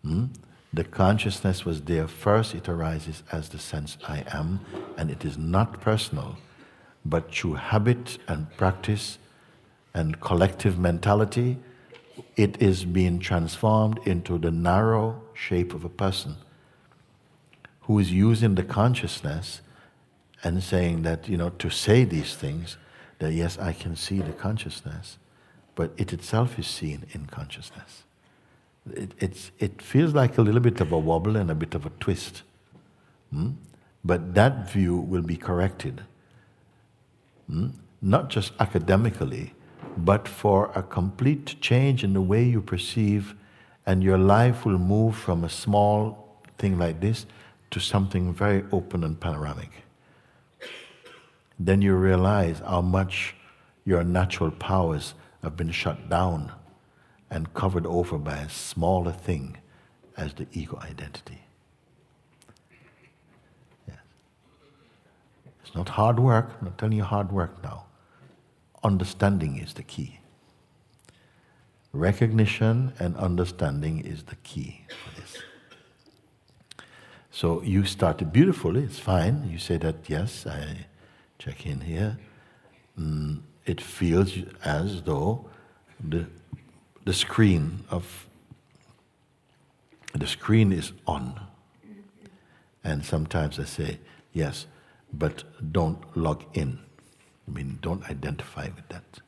Hmm? 0.04 0.26
The 0.72 0.84
consciousness 0.84 1.66
was 1.66 1.82
there 1.82 2.08
first, 2.08 2.54
it 2.54 2.70
arises 2.70 3.24
as 3.32 3.50
the 3.50 3.58
sense 3.58 3.98
I 4.08 4.24
am, 4.32 4.60
and 4.98 5.10
it 5.10 5.26
is 5.26 5.38
not 5.38 5.82
personal, 5.82 6.38
but 7.04 7.34
through 7.34 7.56
habit 7.56 8.20
and 8.28 8.56
practice 8.58 9.18
and 9.94 10.22
collective 10.22 10.78
mentality, 10.78 11.58
it 12.36 12.62
is 12.62 12.86
being 12.86 13.20
transformed 13.20 14.00
into 14.06 14.38
the 14.38 14.52
narrow 14.52 15.22
shape 15.34 15.74
of 15.74 15.84
a 15.84 15.90
person 15.90 16.36
who 17.82 18.00
is 18.00 18.12
using 18.12 18.56
the 18.56 18.64
consciousness 18.64 19.62
and 20.44 20.64
saying 20.64 21.02
that, 21.04 21.28
you 21.28 21.38
know, 21.38 21.50
to 21.50 21.70
say 21.70 22.04
these 22.04 22.36
things, 22.36 22.78
that 23.20 23.34
yes, 23.34 23.58
I 23.58 23.74
can 23.74 23.96
see 23.96 24.22
the 24.22 24.32
consciousness, 24.32 25.18
but 25.76 25.92
it 25.98 26.14
itself 26.14 26.58
is 26.58 26.68
seen 26.68 27.06
in 27.12 27.26
consciousness. 27.26 28.04
It, 28.94 29.14
it's, 29.20 29.52
it 29.60 29.82
feels 29.82 30.14
like 30.14 30.38
a 30.38 30.42
little 30.42 30.62
bit 30.62 30.80
of 30.82 30.92
a 30.92 30.98
wobble 30.98 31.36
and 31.36 31.52
a 31.52 31.56
bit 31.56 31.76
of 31.76 31.86
a 31.86 31.90
twist. 32.00 32.44
Hmm? 33.32 33.52
But 34.04 34.34
that 34.36 34.72
view 34.72 34.96
will 34.96 35.22
be 35.22 35.36
corrected. 35.36 36.04
Hmm? 37.50 37.70
Not 38.02 38.30
just 38.30 38.54
academically, 38.60 39.54
but 40.06 40.28
for 40.28 40.72
a 40.76 40.84
complete 40.84 41.60
change 41.62 42.04
in 42.04 42.14
the 42.14 42.22
way 42.22 42.44
you 42.44 42.62
perceive, 42.62 43.36
and 43.86 44.04
your 44.04 44.18
life 44.18 44.66
will 44.66 44.78
move 44.78 45.16
from 45.16 45.44
a 45.44 45.50
small 45.50 46.38
thing 46.58 46.78
like 46.78 47.00
this 47.00 47.26
to 47.72 47.80
something 47.80 48.34
very 48.34 48.64
open 48.72 49.04
and 49.04 49.20
panoramic. 49.20 49.72
Then 51.60 51.82
you 51.82 51.96
realize 51.96 52.60
how 52.60 52.82
much 52.82 53.36
your 53.86 54.04
natural 54.04 54.52
powers 54.52 55.14
have 55.44 55.58
been 55.58 55.72
shut 55.72 56.10
down 56.10 56.52
and 57.30 57.54
covered 57.54 57.86
over 57.86 58.18
by 58.18 58.38
a 58.38 58.50
smaller 58.50 59.12
thing 59.12 59.58
as 60.18 60.34
the 60.34 60.48
ego 60.52 60.80
identity. 60.82 61.40
Yes. 63.88 63.98
It's 65.64 65.76
not 65.76 65.90
hard 65.90 66.20
work, 66.20 66.52
I'm 66.60 66.66
not 66.66 66.78
telling 66.78 66.98
you 66.98 67.04
hard 67.04 67.32
work 67.32 67.62
now. 67.64 67.86
Understanding 68.84 69.58
is 69.58 69.74
the 69.74 69.84
key. 69.84 70.20
Recognition 71.92 72.94
and 73.00 73.18
understanding 73.18 74.00
is 74.00 74.24
the 74.24 74.36
key 74.38 74.86
for 75.04 75.20
this. 75.20 75.38
So 77.32 77.62
you 77.64 77.86
started 77.86 78.32
beautifully, 78.32 78.84
it's 78.84 79.00
fine. 79.00 79.50
You 79.50 79.58
say 79.58 79.78
that, 79.78 80.10
yes, 80.10 80.46
I 80.46 80.88
check 81.38 81.66
in 81.66 81.82
here. 81.82 82.18
Mm, 83.00 83.42
it 83.66 83.82
feels 83.82 84.34
as 84.64 85.02
though 85.04 85.50
the, 86.00 86.28
the 87.06 87.14
screen 87.14 87.84
of 87.90 88.28
the 90.14 90.28
screen 90.28 90.72
is 90.72 90.92
on. 91.08 91.40
And 92.84 93.06
sometimes 93.06 93.60
I 93.60 93.66
say, 93.66 94.00
yes, 94.34 94.66
but 95.14 95.44
don't 95.72 96.18
log 96.18 96.46
in. 96.54 96.80
I 97.50 97.56
mean, 97.56 97.80
don't 97.82 98.08
identify 98.10 98.66
with 98.76 98.88
that. 98.90 99.20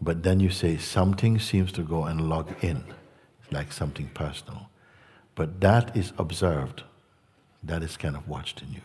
But 0.00 0.22
then 0.22 0.40
you 0.40 0.50
say 0.50 0.78
something 0.78 1.38
seems 1.38 1.72
to 1.72 1.82
go 1.82 2.04
and 2.04 2.28
log 2.28 2.64
in, 2.64 2.84
like 3.50 3.72
something 3.72 4.10
personal. 4.14 4.70
But 5.34 5.60
that 5.60 5.94
is 5.96 6.12
observed 6.18 6.84
that 7.62 7.82
is 7.82 7.96
kind 7.96 8.16
of 8.16 8.28
watched 8.28 8.62
in 8.62 8.72
you. 8.72 8.80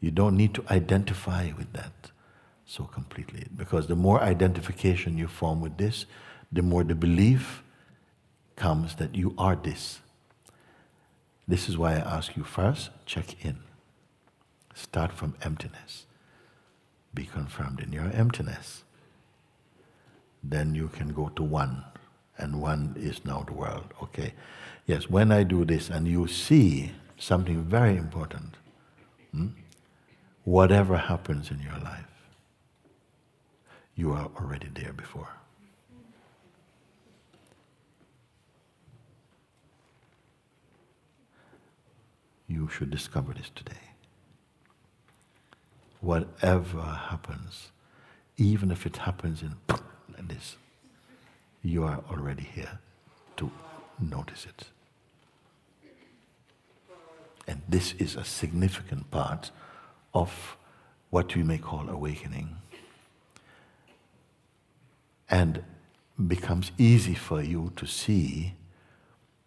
You 0.00 0.10
don't 0.10 0.36
need 0.36 0.54
to 0.54 0.64
identify 0.70 1.52
with 1.56 1.72
that 1.74 2.10
so 2.64 2.84
completely. 2.84 3.46
Because 3.54 3.86
the 3.86 3.96
more 3.96 4.20
identification 4.22 5.18
you 5.18 5.28
form 5.28 5.60
with 5.60 5.76
this, 5.76 6.06
the 6.50 6.62
more 6.62 6.84
the 6.84 6.94
belief 6.94 7.62
comes 8.56 8.96
that 8.96 9.14
you 9.14 9.34
are 9.36 9.56
this. 9.56 10.00
This 11.46 11.68
is 11.68 11.76
why 11.76 11.94
I 11.94 11.98
ask 11.98 12.36
you 12.36 12.44
first 12.44 12.90
check 13.04 13.44
in. 13.44 13.58
Start 14.74 15.12
from 15.12 15.34
emptiness. 15.42 16.06
Be 17.12 17.24
confirmed 17.24 17.80
in 17.80 17.92
your 17.92 18.10
emptiness. 18.12 18.84
Then 20.42 20.74
you 20.74 20.88
can 20.88 21.12
go 21.12 21.28
to 21.30 21.42
one, 21.42 21.84
and 22.38 22.62
one 22.62 22.94
is 22.98 23.24
now 23.24 23.44
the 23.46 23.52
world. 23.52 23.92
Okay. 24.02 24.32
Yes, 24.86 25.08
when 25.10 25.30
I 25.30 25.42
do 25.42 25.64
this 25.64 25.90
and 25.90 26.08
you 26.08 26.26
see 26.26 26.92
something 27.18 27.62
very 27.62 27.96
important. 27.96 28.56
Hmm? 29.32 29.48
Whatever 30.44 30.96
happens 30.96 31.50
in 31.50 31.60
your 31.60 31.78
life, 31.78 32.06
you 33.94 34.12
are 34.12 34.30
already 34.40 34.68
there 34.74 34.92
before. 34.92 35.28
You 42.48 42.68
should 42.68 42.90
discover 42.90 43.32
this 43.32 43.50
today. 43.54 43.89
Whatever 46.00 46.82
happens, 46.82 47.70
even 48.36 48.70
if 48.70 48.86
it 48.86 48.98
happens 48.98 49.42
in 49.42 49.54
like 49.68 50.28
this, 50.28 50.56
you 51.62 51.84
are 51.84 52.02
already 52.10 52.44
here 52.44 52.78
to 53.36 53.50
notice 53.98 54.46
it. 54.46 54.64
And 57.46 57.62
this 57.68 57.94
is 57.94 58.16
a 58.16 58.24
significant 58.24 59.10
part 59.10 59.50
of 60.14 60.56
what 61.10 61.34
we 61.34 61.42
may 61.42 61.58
call 61.58 61.88
awakening. 61.88 62.56
And 65.28 65.64
becomes 66.28 66.70
easy 66.78 67.14
for 67.14 67.42
you 67.42 67.72
to 67.76 67.86
see 67.86 68.54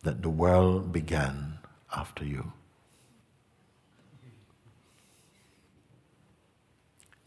that 0.03 0.21
the 0.21 0.29
world 0.29 0.91
began 0.91 1.59
after 1.95 2.25
you. 2.25 2.51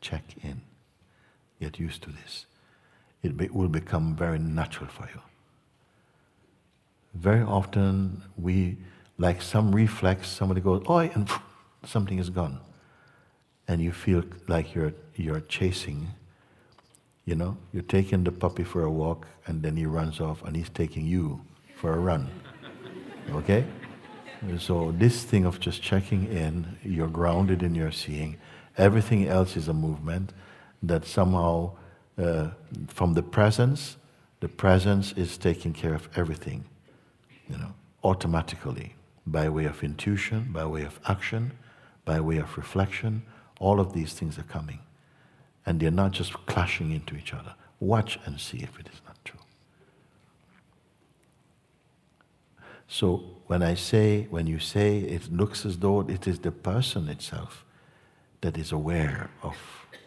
Check 0.08 0.36
in. 0.44 0.60
Get 1.60 1.80
used 1.80 2.00
to 2.02 2.10
this. 2.10 2.46
It 3.24 3.36
be, 3.36 3.48
will 3.48 3.72
become 3.80 4.14
very 4.14 4.38
natural 4.38 4.88
for 4.88 5.08
you. 5.12 5.20
Very 7.14 7.42
often 7.42 8.22
we 8.36 8.76
like 9.18 9.42
some 9.42 9.74
reflex, 9.74 10.28
somebody 10.28 10.60
goes, 10.60 10.84
oh, 10.86 10.98
and 10.98 11.28
something 11.84 12.20
is 12.20 12.30
gone. 12.30 12.60
And 13.66 13.80
you 13.80 13.90
feel 13.90 14.22
like 14.46 14.76
you're, 14.76 14.92
you're 15.16 15.40
chasing, 15.40 16.10
you 17.24 17.34
know, 17.34 17.56
you're 17.72 17.82
taking 17.98 18.22
the 18.22 18.30
puppy 18.30 18.62
for 18.62 18.84
a 18.84 18.90
walk 18.90 19.26
and 19.48 19.60
then 19.60 19.76
he 19.76 19.86
runs 19.86 20.20
off 20.20 20.40
and 20.44 20.54
he's 20.54 20.68
taking 20.68 21.04
you 21.04 21.40
for 21.74 21.92
a 21.92 21.98
run. 21.98 22.30
Okay? 23.32 23.64
So, 24.60 24.94
this 24.96 25.24
thing 25.24 25.44
of 25.44 25.58
just 25.58 25.82
checking 25.82 26.30
in, 26.30 26.78
you're 26.84 27.08
grounded 27.08 27.64
in 27.64 27.74
your 27.74 27.90
seeing, 27.90 28.36
everything 28.76 29.26
else 29.26 29.56
is 29.56 29.68
a 29.68 29.72
movement 29.72 30.32
that 30.82 31.04
somehow, 31.04 31.72
uh, 32.18 32.48
from 32.88 33.14
the 33.14 33.22
presence, 33.22 33.96
the 34.40 34.48
presence 34.48 35.12
is 35.12 35.38
taking 35.38 35.72
care 35.72 35.94
of 35.94 36.08
everything, 36.16 36.64
you 37.48 37.56
know, 37.56 37.74
automatically 38.04 38.94
by 39.26 39.48
way 39.48 39.64
of 39.64 39.82
intuition, 39.82 40.50
by 40.52 40.64
way 40.64 40.82
of 40.84 41.00
action, 41.08 41.52
by 42.04 42.20
way 42.20 42.36
of 42.36 42.56
reflection. 42.56 43.22
All 43.58 43.80
of 43.80 43.92
these 43.92 44.12
things 44.12 44.38
are 44.38 44.44
coming. 44.44 44.80
And 45.64 45.80
they're 45.80 45.90
not 45.90 46.12
just 46.12 46.32
clashing 46.46 46.92
into 46.92 47.16
each 47.16 47.34
other. 47.34 47.54
Watch 47.80 48.18
and 48.24 48.38
see 48.40 48.58
if 48.58 48.78
it 48.78 48.88
is 48.92 49.00
not 49.06 49.16
true. 49.24 49.40
So 52.86 53.24
when 53.48 53.62
I 53.62 53.74
say, 53.74 54.28
when 54.30 54.46
you 54.46 54.60
say 54.60 54.98
it 54.98 55.32
looks 55.32 55.66
as 55.66 55.78
though 55.78 56.02
it 56.02 56.28
is 56.28 56.38
the 56.38 56.52
person 56.52 57.08
itself 57.08 57.65
that 58.46 58.56
is 58.56 58.70
aware 58.70 59.28
of, 59.42 59.56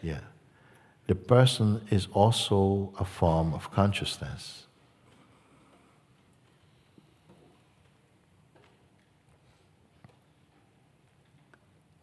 yeah, 0.00 0.20
the 1.08 1.14
person 1.14 1.86
is 1.90 2.08
also 2.14 2.90
a 2.98 3.04
form 3.04 3.52
of 3.52 3.70
consciousness. 3.70 4.64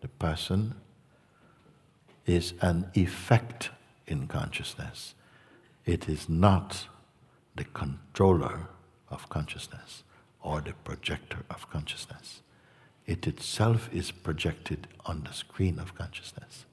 The 0.02 0.10
person 0.10 0.76
is 2.28 2.54
an 2.62 2.92
effect 2.94 3.72
in 4.06 4.28
consciousness. 4.28 5.16
It 5.88 6.08
is 6.08 6.30
not 6.30 6.86
the 7.56 7.64
controller 7.64 8.68
of 9.10 9.28
consciousness 9.30 10.04
or 10.44 10.62
the 10.62 10.74
projector 10.84 11.40
of 11.50 11.68
consciousness. 11.72 12.42
It 13.08 13.26
itself 13.26 13.90
is 13.94 14.12
projected 14.12 14.88
on 15.06 15.24
the 15.24 15.32
screen 15.32 15.80
of 15.80 15.96
consciousness. 15.96 16.66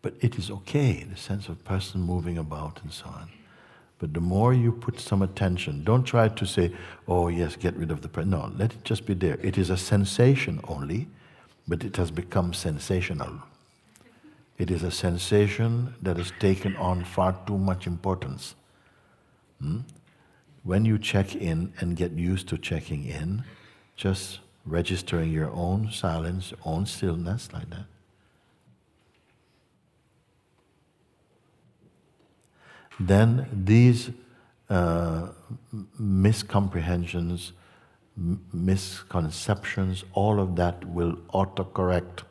But 0.00 0.14
it 0.20 0.36
is 0.36 0.50
okay, 0.50 1.04
the 1.04 1.16
sense 1.16 1.48
of 1.48 1.64
person 1.64 2.00
moving 2.00 2.38
about 2.38 2.80
and 2.82 2.92
so 2.92 3.06
on. 3.06 3.28
But 3.98 4.14
the 4.14 4.20
more 4.20 4.52
you 4.52 4.72
put 4.72 4.98
some 4.98 5.22
attention, 5.22 5.84
don't 5.84 6.02
try 6.02 6.26
to 6.28 6.46
say, 6.46 6.72
oh, 7.06 7.28
yes, 7.28 7.54
get 7.54 7.76
rid 7.76 7.92
of 7.92 8.02
the 8.02 8.08
present. 8.08 8.32
No, 8.32 8.52
let 8.56 8.72
it 8.72 8.82
just 8.82 9.06
be 9.06 9.14
there. 9.14 9.38
It 9.42 9.58
is 9.58 9.70
a 9.70 9.76
sensation 9.76 10.60
only, 10.66 11.08
but 11.66 11.84
it 11.84 11.96
has 11.96 12.10
become 12.10 12.52
sensational. 12.52 13.42
It 14.58 14.70
is 14.70 14.82
a 14.82 14.90
sensation 14.90 15.94
that 16.02 16.16
has 16.16 16.32
taken 16.38 16.76
on 16.76 17.04
far 17.04 17.36
too 17.46 17.58
much 17.58 17.86
importance. 17.86 18.54
Hmm? 19.60 19.80
When 20.62 20.84
you 20.84 20.98
check 20.98 21.34
in 21.34 21.72
and 21.80 21.96
get 21.96 22.12
used 22.12 22.48
to 22.48 22.58
checking 22.58 23.04
in, 23.04 23.44
just 23.96 24.40
registering 24.64 25.32
your 25.32 25.50
own 25.50 25.90
silence, 25.90 26.52
own 26.64 26.86
stillness, 26.86 27.52
like 27.52 27.68
that. 27.70 27.86
then 33.06 33.46
these 33.52 34.10
uh, 34.70 35.28
miscomprehensions, 36.00 37.52
misconceptions, 38.16 40.04
all 40.12 40.38
of 40.40 40.56
that 40.56 40.84
will 40.84 41.16
autocorrect. 41.32 42.22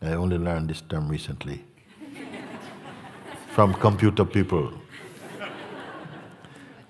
I 0.00 0.12
only 0.12 0.38
learned 0.38 0.70
this 0.70 0.80
term 0.80 1.08
recently 1.08 1.64
from 3.50 3.74
computer 3.74 4.24
people. 4.24 4.72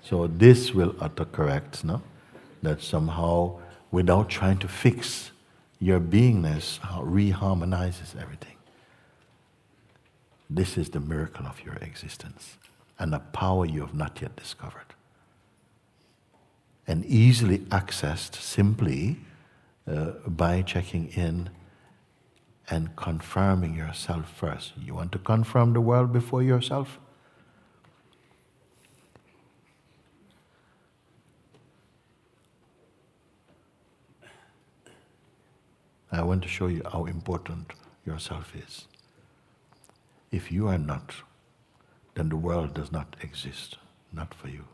So 0.01 0.27
this 0.27 0.73
will 0.73 0.93
autocorrect, 0.93 1.83
no? 1.83 2.01
That 2.61 2.81
somehow, 2.81 3.59
without 3.91 4.29
trying 4.29 4.57
to 4.59 4.67
fix 4.67 5.31
your 5.79 5.99
beingness, 5.99 6.79
reharmonizes 6.79 8.19
everything. 8.19 8.55
This 10.49 10.77
is 10.77 10.89
the 10.89 10.99
miracle 10.99 11.45
of 11.45 11.63
your 11.63 11.75
existence 11.75 12.57
and 12.97 13.13
a 13.13 13.19
power 13.19 13.65
you 13.65 13.81
have 13.81 13.93
not 13.93 14.21
yet 14.21 14.35
discovered. 14.35 14.93
And 16.89 17.05
easily 17.05 17.59
accessed 17.69 18.33
simply 18.33 19.17
uh, 19.87 20.13
by 20.25 20.63
checking 20.63 21.09
in 21.09 21.51
and 22.67 22.95
confirming 22.95 23.75
yourself 23.75 24.31
first. 24.31 24.73
You 24.75 24.95
want 24.95 25.11
to 25.11 25.19
confirm 25.19 25.73
the 25.73 25.81
world 25.81 26.11
before 26.11 26.41
yourself? 26.41 26.97
I 36.11 36.23
want 36.23 36.41
to 36.41 36.49
show 36.49 36.65
you 36.65 36.81
how 36.91 37.05
important 37.05 37.73
yourself 38.03 38.55
is. 38.55 38.85
If 40.31 40.51
you 40.51 40.67
are 40.67 40.79
not, 40.79 41.13
then 42.15 42.29
the 42.29 42.35
world 42.35 42.73
does 42.73 42.91
not 42.91 43.15
exist, 43.21 43.77
not 44.11 44.33
for 44.33 44.47
you. 44.47 44.65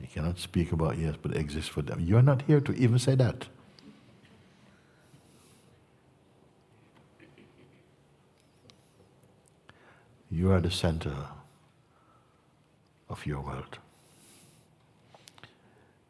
You 0.00 0.08
cannot 0.12 0.38
speak 0.38 0.72
about 0.72 0.98
yes, 0.98 1.14
but 1.20 1.36
exist 1.36 1.70
for 1.70 1.82
them. 1.82 2.00
You 2.00 2.16
are 2.16 2.22
not 2.22 2.42
here 2.42 2.60
to 2.60 2.72
even 2.74 2.98
say 2.98 3.14
that. 3.16 3.46
You 10.30 10.52
are 10.52 10.60
the 10.60 10.70
center 10.70 11.14
of 13.08 13.26
your 13.26 13.40
world. 13.40 13.78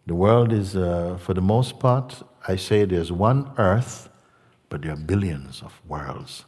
The 0.06 0.14
world 0.14 0.52
is, 0.52 0.76
uh, 0.76 1.18
for 1.20 1.34
the 1.34 1.40
most 1.40 1.78
part, 1.78 2.22
I 2.46 2.56
say 2.56 2.84
there's 2.84 3.10
one 3.10 3.50
earth, 3.58 4.08
but 4.68 4.82
there 4.82 4.92
are 4.92 4.96
billions 4.96 5.62
of 5.62 5.80
worlds 5.86 6.44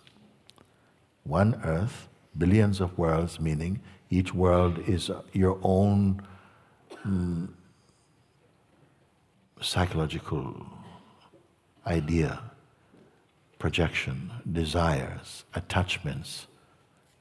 one 1.25 1.61
earth, 1.65 2.09
billions 2.37 2.81
of 2.81 2.97
worlds, 2.99 3.39
meaning 3.41 3.81
each 4.11 4.35
world 4.35 4.79
is 4.89 5.11
your 5.33 5.59
own 5.63 6.21
mm, 7.07 7.49
psychological 9.61 10.67
idea, 11.87 12.41
projection, 13.59 14.31
desires, 14.51 15.45
attachments, 15.55 16.47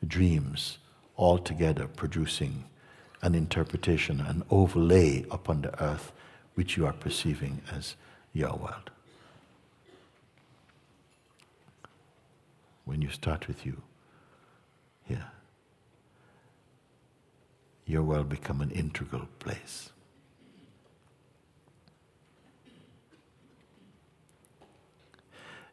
dreams, 0.05 0.77
all 1.15 1.37
together 1.37 1.87
producing 1.87 2.65
an 3.21 3.35
interpretation, 3.35 4.19
an 4.21 4.43
overlay 4.49 5.25
upon 5.29 5.61
the 5.61 5.83
earth 5.83 6.11
which 6.55 6.75
you 6.77 6.85
are 6.85 6.93
perceiving 6.93 7.61
as 7.71 7.95
your 8.33 8.55
world. 8.55 8.89
When 12.85 13.01
you 13.01 13.09
start 13.09 13.47
with 13.47 13.65
you, 13.65 13.81
here, 15.03 15.27
your 17.91 18.03
world 18.03 18.29
become 18.29 18.61
an 18.61 18.71
integral 18.71 19.27
place. 19.39 19.89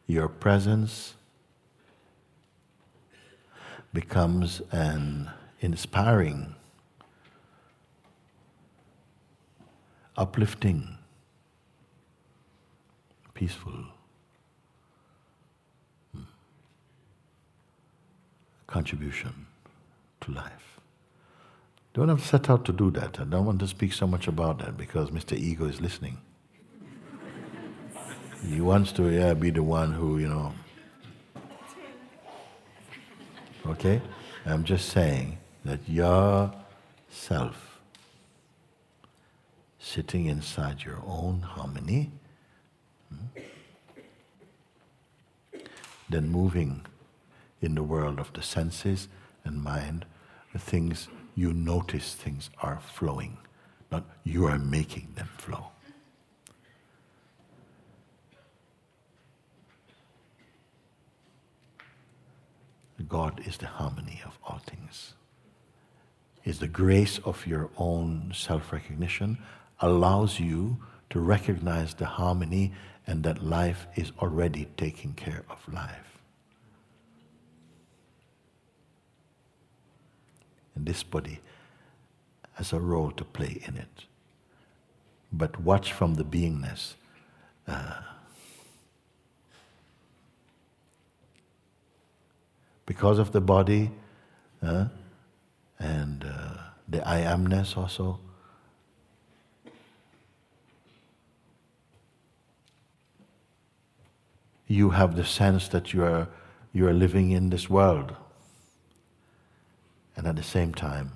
Your 0.05 0.27
presence 0.27 1.13
becomes 3.93 4.61
an 4.73 5.31
inspiring, 5.61 6.55
uplifting, 10.17 10.97
peaceful 13.33 13.85
hmm, 16.13 16.23
contribution 18.67 19.45
to 20.19 20.31
life. 20.31 20.78
Don't 21.93 22.09
have 22.09 22.21
to 22.21 22.27
set 22.27 22.49
out 22.49 22.65
to 22.65 22.71
do 22.71 22.91
that. 22.91 23.19
I 23.19 23.23
don't 23.23 23.45
want 23.45 23.59
to 23.59 23.67
speak 23.67 23.93
so 23.93 24.05
much 24.05 24.27
about 24.27 24.59
that 24.59 24.77
because 24.77 25.09
Mr. 25.09 25.37
Ego 25.37 25.65
is 25.65 25.81
listening. 25.81 26.17
he 28.47 28.61
wants 28.61 28.91
to 28.93 29.09
yeah, 29.09 29.33
be 29.33 29.49
the 29.49 29.63
one 29.63 29.93
who, 29.93 30.19
you 30.19 30.29
know. 30.29 30.53
Okay? 33.65 34.01
I'm 34.45 34.63
just 34.63 34.89
saying 34.89 35.37
that 35.65 35.79
your 35.87 36.53
self 37.09 37.79
sitting 39.79 40.27
inside 40.27 40.83
your 40.83 41.01
own 41.05 41.41
harmony, 41.41 42.11
hmm, 43.09 43.41
then 46.07 46.29
moving 46.29 46.85
in 47.61 47.75
the 47.75 47.83
world 47.83 48.19
of 48.19 48.31
the 48.33 48.41
senses 48.41 49.07
and 49.43 49.63
mind, 49.63 50.05
the 50.53 50.59
things 50.59 51.07
you 51.35 51.53
notice 51.53 52.13
things 52.13 52.49
are 52.61 52.79
flowing, 52.79 53.37
not 53.91 54.05
you 54.23 54.45
are 54.45 54.59
making 54.59 55.09
them 55.15 55.29
flow. 55.37 55.67
God 63.07 63.41
is 63.45 63.57
the 63.57 63.65
harmony 63.65 64.21
of 64.25 64.37
all 64.45 64.59
things. 64.59 65.13
Is 66.45 66.59
the 66.59 66.67
grace 66.67 67.19
of 67.19 67.45
your 67.47 67.69
own 67.77 68.31
self 68.35 68.71
recognition 68.71 69.39
allows 69.79 70.39
you 70.39 70.77
to 71.09 71.19
recognize 71.19 71.93
the 71.95 72.05
harmony 72.05 72.71
and 73.07 73.23
that 73.23 73.43
life 73.43 73.87
is 73.95 74.11
already 74.19 74.67
taking 74.77 75.13
care 75.13 75.43
of 75.49 75.73
life. 75.73 76.08
And 80.79 80.87
this 80.87 81.03
body 81.03 81.41
has 82.53 82.71
a 82.71 82.79
role 82.79 83.11
to 83.11 83.25
play 83.25 83.61
in 83.67 83.75
it. 83.75 84.05
But 85.29 85.59
watch 85.59 85.91
from 85.91 86.13
the 86.15 86.23
beingness. 86.23 86.93
Uh, 87.67 87.99
because 92.85 93.19
of 93.19 93.33
the 93.33 93.41
body, 93.41 93.91
uh, 94.63 94.85
and 95.79 96.23
uh, 96.23 96.53
the 96.87 97.05
I 97.05 97.23
amness 97.23 97.75
also. 97.75 98.21
You 104.65 104.91
have 104.91 105.17
the 105.17 105.25
sense 105.25 105.67
that 105.67 105.91
you 105.93 106.03
are, 106.03 106.29
you 106.71 106.87
are 106.87 106.93
living 106.93 107.31
in 107.31 107.49
this 107.49 107.69
world, 107.69 108.15
and 110.19 110.27
at 110.27 110.35
the 110.35 110.43
same 110.43 110.73
time, 110.73 111.13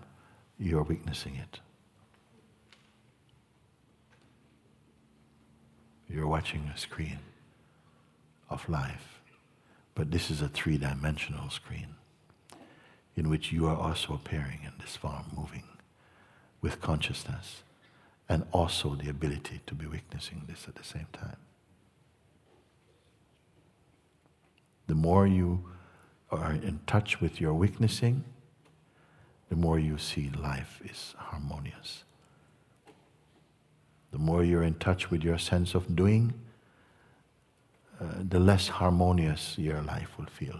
you 0.57 0.79
are 0.79 0.83
witnessing 0.83 1.35
it. 1.35 1.59
You're 6.07 6.25
watching 6.25 6.71
a 6.73 6.77
screen 6.77 7.19
of 8.49 8.69
life, 8.69 9.19
but 9.93 10.11
this 10.11 10.31
is 10.31 10.41
a 10.41 10.47
three 10.47 10.77
dimensional 10.77 11.49
screen 11.49 11.95
in 13.17 13.29
which 13.29 13.51
you 13.51 13.65
are 13.65 13.75
also 13.75 14.13
appearing 14.13 14.59
in 14.63 14.71
this 14.79 14.95
form, 14.95 15.25
moving 15.35 15.65
with 16.61 16.79
consciousness, 16.79 17.63
and 18.29 18.45
also 18.53 18.95
the 18.95 19.09
ability 19.09 19.59
to 19.67 19.75
be 19.75 19.85
witnessing 19.85 20.43
this 20.47 20.65
at 20.69 20.75
the 20.75 20.83
same 20.85 21.07
time. 21.11 21.35
The 24.87 24.95
more 24.95 25.27
you 25.27 25.65
are 26.31 26.53
in 26.53 26.79
touch 26.87 27.19
with 27.19 27.41
your 27.41 27.53
witnessing, 27.53 28.23
the 29.53 29.59
more 29.59 29.77
you 29.77 29.99
see 29.99 30.31
life 30.31 30.81
is 30.83 31.13
harmonious. 31.15 32.05
The 34.11 34.17
more 34.17 34.43
you're 34.43 34.63
in 34.63 34.73
touch 34.73 35.11
with 35.11 35.23
your 35.23 35.37
sense 35.37 35.75
of 35.75 35.95
doing, 35.95 36.33
uh, 38.01 38.05
the 38.27 38.39
less 38.39 38.67
harmonious 38.67 39.55
your 39.59 39.79
life 39.83 40.17
will 40.17 40.25
feel. 40.25 40.59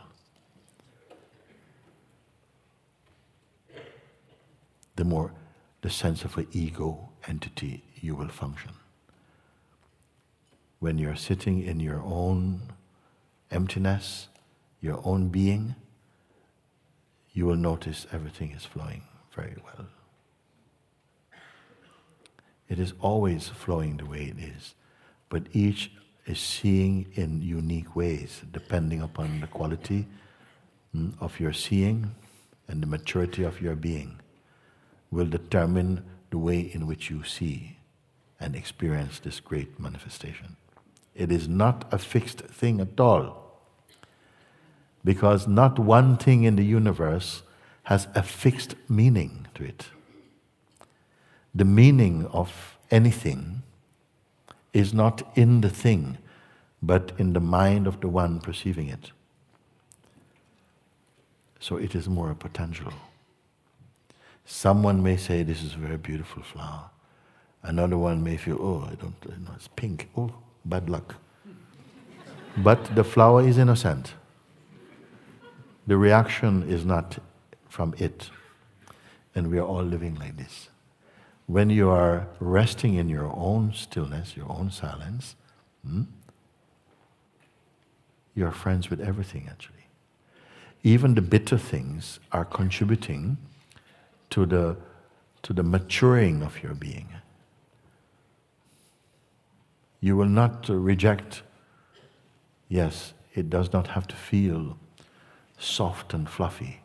The 4.96 5.04
more 5.04 5.34
the 5.82 5.90
sense 5.90 6.24
of 6.24 6.38
an 6.38 6.46
ego 6.52 7.10
entity 7.28 7.84
you 8.00 8.14
will 8.14 8.30
function. 8.30 8.74
When 10.78 11.00
you're 11.00 11.16
sitting 11.16 11.64
in 11.64 11.80
your 11.80 12.04
own 12.04 12.62
emptiness, 13.50 14.28
your 14.82 15.02
own 15.04 15.30
being, 15.30 15.74
you 17.34 17.46
will 17.46 17.56
notice 17.56 18.06
everything 18.12 18.52
is 18.52 18.64
flowing 18.64 19.04
very 19.36 19.56
well. 19.64 19.88
It 22.70 22.80
is 22.80 22.94
always 23.02 23.50
flowing 23.50 23.98
the 23.98 24.06
way 24.06 24.34
it 24.36 24.40
is, 24.40 24.76
but 25.30 25.44
each 25.52 25.92
is 26.26 26.40
seeing 26.40 27.08
in 27.16 27.42
unique 27.42 27.96
ways, 27.96 28.42
depending 28.52 29.02
upon 29.02 29.42
the 29.42 29.48
quality 29.48 30.08
mm, 30.96 31.14
of 31.20 31.40
your 31.40 31.54
seeing 31.54 32.16
and 32.68 32.82
the 32.82 32.88
maturity 32.88 33.44
of 33.44 33.62
your 33.62 33.76
being, 33.76 34.22
will 35.12 35.26
determine 35.26 36.04
the 36.30 36.38
way 36.38 36.60
in 36.60 36.88
which 36.88 37.10
you 37.10 37.24
see 37.24 37.78
and 38.40 38.56
experience 38.56 39.20
this 39.20 39.40
great 39.40 39.80
manifestation. 39.80 40.56
It 41.14 41.32
is 41.32 41.48
not 41.48 41.86
a 41.92 41.98
fixed 41.98 42.40
thing 42.40 42.80
at 42.80 43.00
all, 43.00 43.43
because 45.04 45.48
not 45.48 45.80
one 45.80 46.18
thing 46.18 46.44
in 46.44 46.56
the 46.56 46.64
universe 46.66 47.44
has 47.84 48.08
a 48.16 48.24
fixed 48.24 48.76
meaning 48.90 49.48
to 49.56 49.64
it. 49.64 49.88
The 51.54 51.66
meaning 51.66 52.26
of 52.28 52.78
anything 52.90 53.64
is 54.72 54.94
not 54.94 55.22
in 55.36 55.62
the 55.62 55.70
thing, 55.70 56.18
but 56.82 57.12
in 57.18 57.34
the 57.34 57.40
mind 57.40 57.86
of 57.88 58.00
the 58.02 58.08
one 58.08 58.40
perceiving 58.40 58.88
it. 58.88 59.12
So 61.60 61.78
it 61.78 61.96
is 61.96 62.08
more 62.10 62.32
a 62.32 62.36
potential. 62.36 62.94
Someone 64.46 65.02
may 65.02 65.16
say, 65.18 65.44
This 65.44 65.64
is 65.64 65.76
a 65.76 65.78
very 65.78 65.98
beautiful 65.98 66.44
flower. 66.44 66.90
Another 67.62 67.98
one 67.98 68.24
may 68.24 68.36
feel, 68.36 68.58
Oh, 68.60 68.88
I 68.92 68.96
don't 68.96 69.46
know, 69.46 69.52
it's 69.56 69.70
pink. 69.70 70.10
Oh, 70.18 70.34
bad 70.66 70.90
luck. 70.90 71.16
but 72.58 72.96
the 72.96 73.04
flower 73.04 73.48
is 73.48 73.58
innocent. 73.58 74.14
The 75.86 75.98
reaction 75.98 76.64
is 76.70 76.86
not 76.86 77.18
from 77.68 77.94
it. 77.98 78.30
And 79.36 79.50
we 79.50 79.58
are 79.58 79.66
all 79.66 79.84
living 79.84 80.16
like 80.16 80.38
this. 80.38 80.70
When 81.48 81.70
you 81.70 81.90
are 81.90 82.28
resting 82.40 82.96
in 82.96 83.10
your 83.10 83.32
own 83.36 83.74
stillness, 83.74 84.38
your 84.38 84.50
own 84.50 84.72
silence, 84.72 85.36
hmm, 85.86 86.04
you 88.36 88.46
are 88.46 88.52
friends 88.52 88.90
with 88.90 89.02
everything 89.02 89.48
actually. 89.50 89.88
Even 90.84 91.16
the 91.16 91.22
bitter 91.22 91.58
things 91.58 92.20
are 92.32 92.46
contributing 92.46 93.38
to 94.30 94.46
the, 94.46 94.78
to 95.44 95.54
the 95.54 95.64
maturing 95.64 96.44
of 96.44 96.62
your 96.62 96.74
being. 96.74 97.10
You 100.00 100.18
will 100.18 100.28
not 100.28 100.68
reject, 100.68 101.44
yes, 102.68 103.14
it 103.34 103.50
does 103.50 103.72
not 103.72 103.88
have 103.88 104.08
to 104.08 104.16
feel 104.16 104.78
soft 105.64 106.14
and 106.14 106.30
fluffy, 106.30 106.82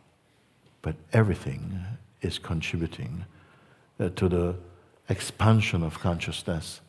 but 0.82 0.94
everything 1.12 1.84
is 2.22 2.38
contributing 2.38 3.24
uh, 4.00 4.08
to 4.10 4.28
the 4.28 4.54
expansion 5.08 5.82
of 5.82 5.98
consciousness, 5.98 6.80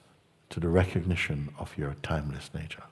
to 0.50 0.60
the 0.60 0.68
recognition 0.68 1.50
of 1.58 1.76
your 1.78 1.96
timeless 2.02 2.50
nature. 2.54 2.84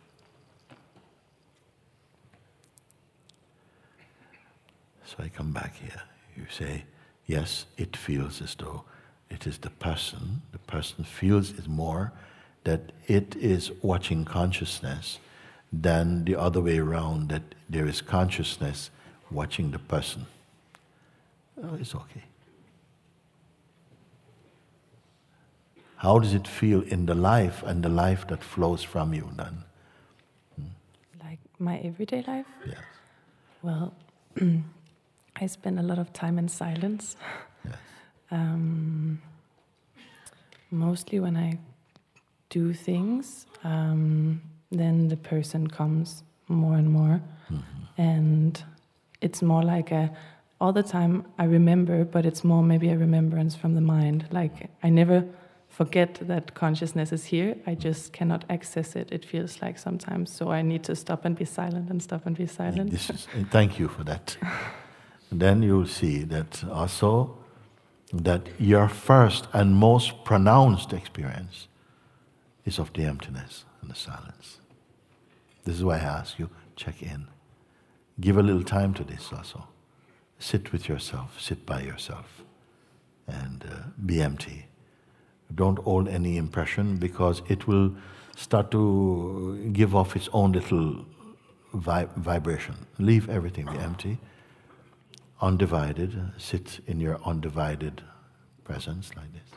So 5.06 5.16
I 5.20 5.30
come 5.30 5.52
back 5.52 5.76
here. 5.78 6.02
You 6.36 6.46
say, 6.50 6.84
yes, 7.26 7.66
it 7.78 7.96
feels 7.96 8.42
as 8.42 8.56
though 8.56 8.84
it 9.30 9.48
is 9.48 9.60
the 9.60 9.70
person. 9.70 10.42
The 10.52 10.60
person 10.60 11.04
feels 11.04 11.52
it 11.52 11.68
more 11.68 12.12
that 12.64 12.92
it 13.08 13.36
is 13.38 13.72
watching 13.82 14.26
consciousness 14.26 15.20
than 15.82 16.26
the 16.26 16.36
other 16.36 16.62
way 16.62 16.78
around, 16.78 17.30
that 17.30 17.56
there 17.70 17.86
is 17.88 18.02
consciousness 18.02 18.90
watching 19.30 19.72
the 19.72 19.80
person. 19.80 20.26
Oh, 21.64 21.76
it's 21.76 21.96
okay. 21.96 22.24
How 25.98 26.20
does 26.20 26.34
it 26.34 26.48
feel 26.48 26.82
in 26.84 27.08
the 27.08 27.16
life 27.16 27.64
and 27.64 27.84
the 27.84 27.90
life 27.90 28.28
that 28.28 28.44
flows 28.44 28.84
from 28.84 29.14
you 29.14 29.30
then? 29.36 29.64
Like 31.24 31.40
my 31.58 31.80
everyday 31.80 32.24
life? 32.28 32.46
Yes. 32.66 32.78
Well, 33.64 33.94
I 35.36 35.48
spend 35.48 35.80
a 35.80 35.84
lot 35.84 35.98
of 35.98 36.14
time 36.14 36.38
in 36.38 36.48
silence. 36.48 37.16
Yes. 37.66 37.76
Um, 38.30 39.22
mostly 40.70 41.22
when 41.22 41.38
I 41.38 41.60
do 42.50 42.74
things, 42.74 43.46
um, 43.64 44.42
then 44.72 45.08
the 45.08 45.18
person 45.18 45.68
comes 45.68 46.24
more 46.48 46.76
and 46.76 46.90
more. 46.90 47.22
Mm-hmm. 47.52 48.02
And 48.02 48.64
it's 49.22 49.42
more 49.42 49.64
like 49.64 49.92
a, 49.92 50.12
all 50.60 50.74
the 50.74 50.84
time 50.84 51.26
I 51.38 51.46
remember, 51.46 52.04
but 52.04 52.26
it's 52.26 52.44
more 52.44 52.64
maybe 52.64 52.90
a 52.90 52.98
remembrance 52.98 53.56
from 53.56 53.76
the 53.76 53.82
mind. 53.82 54.28
Like 54.32 54.70
I 54.84 54.90
never 54.90 55.26
forget 55.70 56.18
that 56.22 56.54
consciousness 56.56 57.12
is 57.12 57.26
here, 57.26 57.56
I 57.68 57.76
just 57.76 58.14
cannot 58.14 58.46
access 58.50 58.96
it. 58.96 59.12
It 59.12 59.24
feels 59.26 59.62
like 59.62 59.78
sometimes. 59.78 60.32
So 60.32 60.50
I 60.50 60.62
need 60.62 60.84
to 60.86 60.96
stop 60.96 61.26
and 61.26 61.36
be 61.36 61.46
silent 61.46 61.90
and 61.90 62.02
stop 62.02 62.26
and 62.26 62.36
be 62.36 62.48
silent. 62.48 62.94
Is, 62.94 63.28
thank 63.52 63.80
you 63.80 63.88
for 63.88 64.04
that. 64.04 64.38
then 65.32 65.62
you'll 65.62 65.88
see 65.88 66.24
that 66.24 66.64
also 66.72 67.38
that 68.14 68.42
your 68.58 68.88
first 68.88 69.48
and 69.54 69.76
most 69.76 70.24
pronounced 70.24 70.94
experience 70.94 71.68
is 72.68 72.78
of 72.80 72.92
the 72.94 73.04
emptiness 73.04 73.66
and 73.82 73.90
the 73.90 73.96
silence. 73.96 74.60
This 75.64 75.76
is 75.78 75.84
why 75.84 75.96
I 75.96 76.20
ask 76.20 76.38
you, 76.38 76.50
check 76.76 77.02
in. 77.02 77.28
Give 78.20 78.38
a 78.38 78.44
little 78.44 78.64
time 78.64 78.94
to 78.96 79.04
this 79.04 79.32
also. 79.32 79.68
Sit 80.38 80.72
with 80.72 80.88
yourself, 80.90 81.40
sit 81.42 81.66
by 81.66 81.82
yourself, 81.82 82.44
and 83.26 83.64
uh, 83.64 83.76
be 84.06 84.22
empty. 84.22 84.66
Don't 85.54 85.80
hold 85.80 86.08
any 86.10 86.38
impression 86.38 86.98
because 86.98 87.42
it 87.48 87.68
will 87.68 87.96
start 88.36 88.70
to 88.72 89.70
give 89.72 89.96
off 89.96 90.16
its 90.16 90.30
own 90.34 90.52
little 90.52 91.06
vi- 91.74 92.08
vibration. 92.18 92.76
Leave 93.00 93.30
everything 93.30 93.66
be 93.66 93.78
empty, 93.78 94.20
undivided. 95.42 96.32
Sit 96.38 96.82
in 96.86 97.00
your 97.00 97.20
undivided 97.26 98.04
presence 98.66 99.16
like 99.16 99.32
this. 99.34 99.57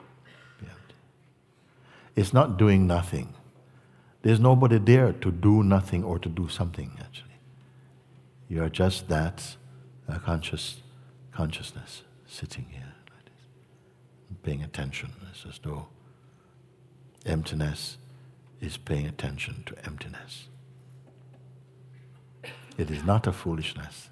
It's 2.16 2.32
not 2.32 2.58
doing 2.58 2.86
nothing. 2.86 3.34
There's 4.22 4.40
nobody 4.40 4.78
there 4.78 5.12
to 5.12 5.30
do 5.30 5.62
nothing 5.62 6.04
or 6.04 6.18
to 6.18 6.28
do 6.28 6.48
something, 6.48 6.92
actually. 7.00 7.38
You 8.48 8.62
are 8.62 8.68
just 8.68 9.08
that 9.08 9.56
uh, 10.08 10.18
conscious 10.18 10.82
consciousness 11.32 12.02
sitting 12.26 12.66
here 12.70 12.92
like 13.14 13.24
this, 13.24 14.38
paying 14.42 14.62
attention. 14.62 15.12
It's 15.30 15.46
as 15.46 15.58
though 15.62 15.86
emptiness 17.24 17.96
is 18.60 18.76
paying 18.76 19.06
attention 19.06 19.62
to 19.66 19.86
emptiness. 19.86 20.48
It 22.76 22.90
is 22.90 23.04
not 23.04 23.26
a 23.26 23.32
foolishness. 23.32 24.10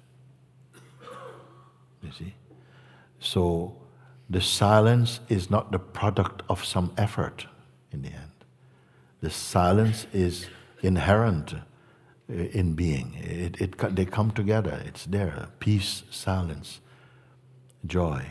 You 2.01 2.11
see? 2.17 2.33
So 3.19 3.75
the 4.29 4.41
silence 4.41 5.19
is 5.27 5.49
not 5.49 5.71
the 5.71 5.79
product 5.79 6.43
of 6.49 6.63
some 6.63 6.93
effort 6.97 7.45
in 7.91 8.01
the 8.01 8.09
end. 8.09 8.31
The 9.21 9.29
silence 9.29 10.07
is 10.13 10.47
inherent 10.81 11.53
uh, 11.53 12.33
in 12.33 12.73
being. 12.73 13.15
It, 13.15 13.59
it, 13.61 13.95
they 13.95 14.05
come 14.05 14.31
together, 14.31 14.81
it's 14.85 15.05
there 15.05 15.49
peace, 15.59 16.03
silence, 16.09 16.79
joy, 17.85 18.25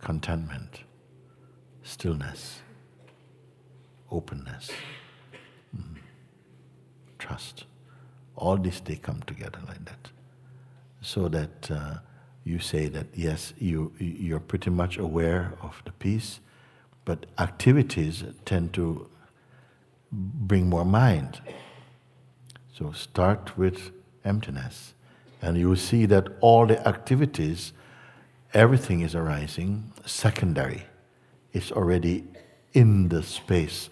contentment, 0.00 0.80
stillness, 1.82 2.60
openness, 4.10 4.70
mm, 5.76 5.96
trust. 7.18 7.64
All 8.36 8.56
these 8.56 8.80
they 8.80 8.96
come 8.96 9.22
together 9.22 9.58
like 9.66 9.84
that. 9.86 10.10
So 11.00 11.28
that 11.28 11.70
uh, 11.70 11.94
you 12.44 12.58
say 12.58 12.88
that 12.88 13.06
yes, 13.14 13.52
you, 13.58 13.92
you're 13.98 14.40
pretty 14.40 14.70
much 14.70 14.98
aware 14.98 15.54
of 15.62 15.82
the 15.84 15.92
peace, 15.92 16.40
but 17.08 17.24
activities 17.38 18.22
tend 18.44 18.74
to 18.74 19.08
bring 20.12 20.68
more 20.68 20.84
mind. 20.84 21.40
So 22.76 22.92
start 22.92 23.56
with 23.56 23.92
emptiness, 24.26 24.92
and 25.40 25.56
you 25.56 25.70
will 25.70 25.84
see 25.90 26.04
that 26.04 26.28
all 26.42 26.66
the 26.66 26.86
activities, 26.86 27.72
everything 28.52 29.00
is 29.00 29.14
arising 29.14 29.90
secondary. 30.04 30.84
It's 31.54 31.72
already 31.72 32.24
in 32.74 33.08
the 33.08 33.22
space 33.22 33.88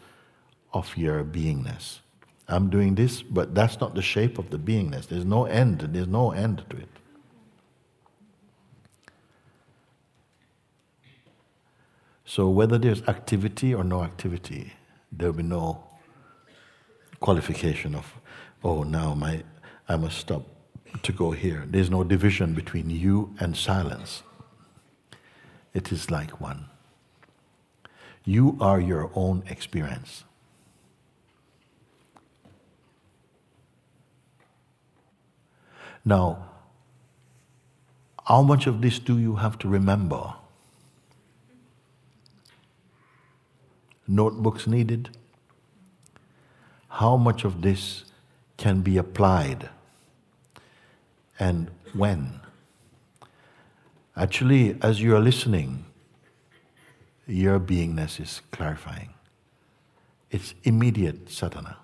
of 0.74 0.94
your 0.94 1.24
beingness. 1.24 2.01
I'm 2.48 2.68
doing 2.68 2.97
this, 2.97 3.22
but 3.22 3.55
that's 3.55 3.80
not 3.80 3.94
the 3.94 4.02
shape 4.02 4.36
of 4.38 4.51
the 4.51 4.59
beingness. 4.59 5.09
There's 5.09 5.24
no 5.24 5.47
end, 5.47 5.80
there's 5.80 6.06
no 6.06 6.32
end 6.32 6.66
to 6.68 6.76
it. 6.76 6.95
So, 12.28 12.48
whether 12.48 12.77
there's 12.77 13.03
activity 13.03 13.73
or 13.73 13.85
no 13.85 14.03
activity, 14.03 14.73
there'll 15.12 15.32
be 15.32 15.44
no 15.44 15.85
qualification 17.20 17.94
of, 17.94 18.12
oh, 18.65 18.82
now 18.82 19.15
my, 19.15 19.44
I 19.89 19.94
must 19.94 20.19
stop 20.19 20.43
to 21.03 21.12
go 21.12 21.31
here. 21.31 21.65
There's 21.69 21.89
no 21.89 22.03
division 22.03 22.53
between 22.53 22.90
you 22.90 23.32
and 23.39 23.57
silence. 23.57 24.24
It 25.73 25.93
is 25.93 26.11
like 26.11 26.40
one. 26.40 26.66
You 28.24 28.59
are 28.61 28.81
your 28.81 29.12
own 29.15 29.44
experience. 29.48 30.24
Now, 36.05 36.48
how 38.27 38.43
much 38.43 38.66
of 38.66 38.82
this 38.82 38.98
do 38.98 39.16
you 39.16 39.36
have 39.36 39.59
to 39.59 39.69
remember? 39.69 40.35
Notebooks 44.06 44.66
needed? 44.66 45.10
How 46.88 47.16
much 47.16 47.44
of 47.44 47.62
this 47.62 48.04
can 48.56 48.80
be 48.80 48.96
applied? 48.96 49.68
And 51.38 51.70
when? 51.92 52.40
Actually, 54.16 54.78
as 54.80 55.02
you 55.02 55.14
are 55.14 55.20
listening, 55.20 55.84
your 57.26 57.60
beingness 57.60 58.20
is 58.20 58.40
clarifying. 58.50 59.10
It's 60.30 60.54
immediate 60.62 61.30
sadhana. 61.30 61.76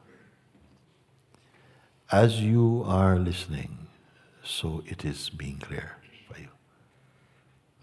As 2.11 2.41
you 2.41 2.85
are 2.87 3.19
listening, 3.19 3.89
so 4.43 4.83
it 4.87 5.05
is 5.05 5.31
being 5.31 5.59
clear 5.59 5.97
for 6.29 6.41
you. 6.41 6.49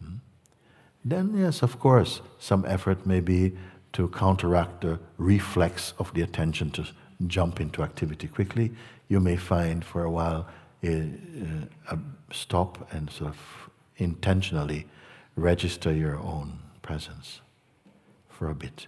Hmm? 0.03 0.15
Then, 1.03 1.37
yes, 1.37 1.61
of 1.61 1.79
course, 1.79 2.21
some 2.39 2.65
effort 2.65 3.05
may 3.05 3.19
be 3.19 3.53
to 3.93 4.07
counteract 4.09 4.81
the 4.81 4.99
reflex 5.17 5.93
of 5.97 6.13
the 6.13 6.21
attention 6.21 6.71
to 6.71 6.85
jump 7.27 7.59
into 7.59 7.83
activity 7.83 8.27
quickly. 8.27 8.71
You 9.07 9.19
may 9.19 9.35
find 9.35 9.83
for 9.83 10.03
a 10.03 10.11
while 10.11 10.47
a, 10.83 11.11
a 11.89 11.99
stop 12.31 12.87
and 12.93 13.09
sort 13.09 13.31
of 13.31 13.69
intentionally 13.97 14.87
register 15.35 15.93
your 15.93 16.17
own 16.17 16.59
presence 16.81 17.41
for 18.29 18.49
a 18.49 18.55
bit. 18.55 18.87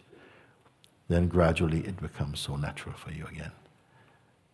Then 1.07 1.27
gradually 1.27 1.79
it 1.81 2.01
becomes 2.01 2.39
so 2.39 2.55
natural 2.55 2.95
for 2.95 3.11
you 3.11 3.25
again. 3.25 3.51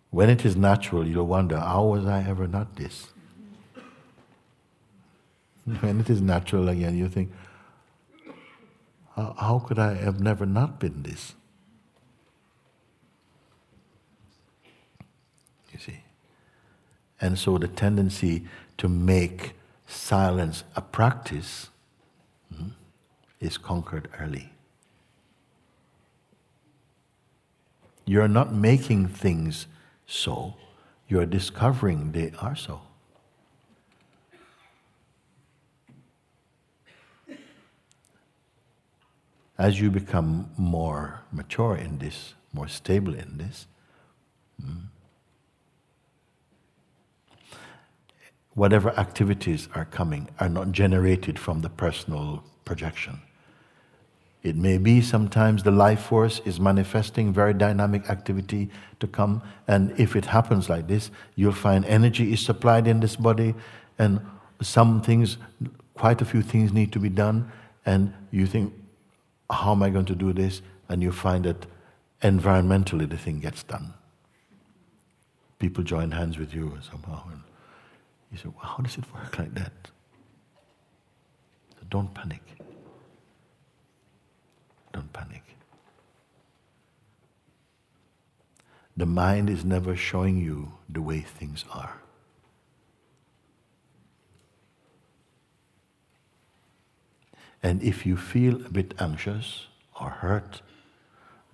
When 0.10 0.30
it 0.30 0.46
is 0.46 0.56
natural, 0.56 1.06
you'll 1.06 1.28
wonder, 1.28 1.58
how 1.60 1.84
was 1.84 2.06
I 2.06 2.24
ever 2.28 2.48
not 2.48 2.76
this? 2.76 3.08
When 5.82 6.00
it 6.00 6.10
is 6.10 6.22
natural 6.22 6.70
again, 6.70 6.98
you 6.98 7.10
think, 7.10 7.32
how 9.18 9.64
could 9.66 9.80
I 9.80 9.96
have 9.96 10.20
never 10.20 10.46
not 10.46 10.80
been 10.80 11.04
this? 11.04 11.34
You 15.74 15.80
see? 15.80 16.00
And 17.20 17.38
so 17.38 17.58
the 17.58 17.68
tendency 17.68 18.46
to 18.78 18.88
make 18.88 19.54
silence 19.88 20.64
a 20.76 20.82
practice 20.82 21.70
hmm, 22.56 22.70
is 23.40 23.58
conquered 23.58 24.08
early. 24.20 24.52
You're 28.06 28.28
not 28.28 28.54
making 28.54 29.08
things 29.08 29.68
so, 30.06 30.56
you're 31.08 31.26
discovering 31.26 32.12
they 32.12 32.32
are 32.40 32.56
so. 32.56 32.82
As 39.58 39.82
you 39.82 39.90
become 39.90 40.52
more 40.58 41.22
mature 41.32 41.76
in 41.76 41.98
this, 41.98 42.36
more 42.54 42.68
stable 42.68 43.16
in 43.16 43.38
this, 43.38 43.68
hmm, 44.62 44.86
whatever 48.54 48.90
activities 49.00 49.68
are 49.74 49.86
coming 49.86 50.30
are 50.40 50.50
not 50.50 50.72
generated 50.72 51.38
from 51.38 51.62
the 51.62 51.70
personal 51.70 52.44
projection. 52.66 53.22
It 54.44 54.56
may 54.56 54.78
be 54.78 55.02
sometimes 55.02 55.64
the 55.64 55.72
life 55.72 56.02
force 56.02 56.40
is 56.46 56.60
manifesting 56.60 57.34
very 57.34 57.54
dynamic 57.54 58.10
activity 58.10 58.70
to 59.00 59.08
come, 59.08 59.42
and 59.68 59.92
if 60.00 60.16
it 60.16 60.26
happens 60.26 60.70
like 60.70 60.88
this, 60.88 61.12
you'll 61.36 61.52
find 61.52 61.84
energy 61.86 62.32
is 62.32 62.46
supplied 62.46 62.88
in 62.88 63.00
this 63.00 63.16
body, 63.16 63.56
and 64.00 64.22
some 64.62 65.02
things, 65.02 65.38
quite 65.96 66.22
a 66.22 66.26
few 66.26 66.42
things 66.42 66.72
need 66.72 66.92
to 66.94 67.00
be 67.00 67.10
done, 67.10 67.52
and 67.86 68.14
you 68.32 68.46
think, 68.46 68.74
how 69.50 69.72
am 69.72 69.84
I 69.84 69.90
going 69.90 70.06
to 70.06 70.16
do 70.16 70.34
this? 70.34 70.62
And 70.90 71.02
you 71.02 71.12
find 71.12 71.46
that 71.46 71.66
environmentally 72.22 73.10
the 73.10 73.18
thing 73.18 73.40
gets 73.40 73.64
done. 73.64 73.94
People 75.60 75.84
join 75.84 76.12
hands 76.12 76.38
with 76.38 76.54
you 76.54 76.78
somehow. 76.90 77.24
And 77.32 77.42
you 78.32 78.38
say, 78.38 78.50
well, 78.50 78.66
how 78.66 78.84
does 78.84 78.98
it 78.98 79.04
work 79.14 79.38
like 79.40 79.54
that? 79.56 79.74
So 81.76 81.86
don't 81.90 82.14
panic. 82.14 82.42
Don't 84.94 85.12
panic. 85.14 85.44
The 88.96 89.06
mind 89.06 89.50
is 89.50 89.64
never 89.64 89.96
showing 89.96 90.38
you 90.38 90.74
the 90.90 91.02
way 91.02 91.20
things 91.20 91.64
are. 91.72 92.02
And 97.64 97.82
if 97.82 98.06
you 98.06 98.18
feel 98.18 98.56
a 98.66 98.70
bit 98.70 98.94
anxious 99.00 99.68
or 100.00 100.10
hurt, 100.10 100.62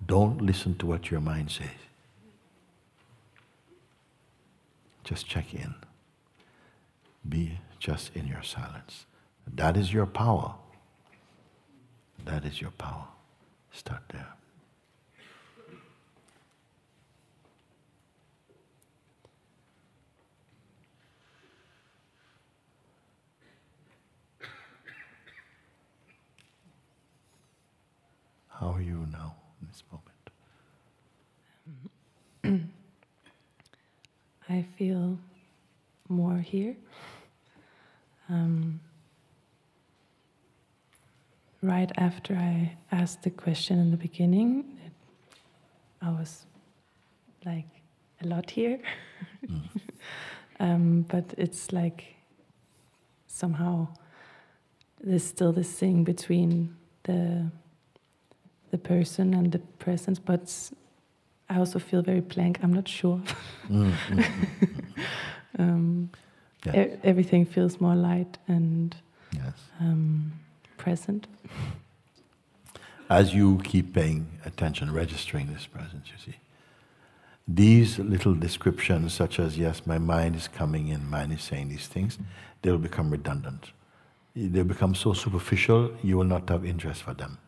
don't 0.04 0.40
listen 0.42 0.76
to 0.76 0.86
what 0.86 1.10
your 1.10 1.20
mind 1.20 1.50
says. 1.50 1.68
Just 5.02 5.26
check 5.26 5.54
in. 5.54 5.74
Be 7.26 7.58
just 7.78 8.14
in 8.14 8.26
your 8.26 8.42
silence. 8.42 9.06
That 9.46 9.76
is 9.76 9.92
your 9.92 10.06
power. 10.06 10.54
That 12.24 12.44
is 12.44 12.60
your 12.60 12.70
power. 12.70 13.06
Start 13.72 14.02
there. 14.12 14.34
How 28.64 28.70
are 28.70 28.80
you 28.80 29.06
now 29.12 29.36
in 29.60 29.68
this 29.68 29.82
moment? 29.92 30.30
I 34.48 34.64
feel 34.78 35.18
more 36.08 36.38
here. 36.38 36.74
Um, 38.30 38.80
right 41.60 41.92
after 41.98 42.36
I 42.36 42.74
asked 42.90 43.22
the 43.22 43.28
question 43.28 43.78
in 43.78 43.90
the 43.90 43.98
beginning, 43.98 44.78
it, 44.86 44.92
I 46.00 46.12
was 46.12 46.46
like 47.44 47.68
a 48.22 48.26
lot 48.26 48.50
here. 48.50 48.80
mm. 49.46 49.60
um, 50.58 51.02
but 51.02 51.34
it's 51.36 51.70
like 51.70 52.14
somehow 53.26 53.88
there's 55.02 55.22
still 55.22 55.52
this 55.52 55.70
thing 55.70 56.02
between 56.02 56.74
the 57.02 57.50
the 58.74 58.78
person 58.78 59.34
and 59.34 59.52
the 59.52 59.60
presence, 59.78 60.18
but 60.18 60.42
I 61.48 61.58
also 61.58 61.78
feel 61.78 62.02
very 62.02 62.20
blank. 62.20 62.58
I'm 62.62 62.72
not 62.72 62.88
sure. 62.88 63.20
Mm, 63.70 63.92
mm, 64.10 64.24
mm, 64.24 65.04
um, 65.58 66.10
Yeah. 66.66 66.80
e- 66.80 66.96
everything 67.10 67.46
feels 67.46 67.80
more 67.80 67.94
light 67.94 68.36
and 68.48 68.94
yes. 69.32 69.54
um, 69.80 70.32
present. 70.76 71.26
As 73.08 73.32
you 73.34 73.60
keep 73.64 73.86
paying 73.94 74.26
attention, 74.44 74.92
registering 74.92 75.46
this 75.54 75.66
presence, 75.66 76.06
you 76.12 76.18
see. 76.26 76.36
These 77.46 77.98
little 77.98 78.34
descriptions, 78.34 79.14
such 79.14 79.38
as, 79.38 79.56
yes, 79.56 79.86
my 79.86 79.98
mind 79.98 80.36
is 80.36 80.48
coming 80.48 80.88
in, 80.88 81.08
mind 81.08 81.32
is 81.32 81.42
saying 81.42 81.68
these 81.68 81.86
things, 81.94 82.18
they'll 82.62 82.84
become 82.88 83.08
redundant. 83.10 83.72
They'll 84.36 84.64
become 84.76 84.94
so 84.94 85.12
superficial, 85.14 85.80
you 86.02 86.16
will 86.18 86.30
not 86.36 86.48
have 86.48 86.64
interest 86.66 87.02
for 87.02 87.14
them. 87.14 87.38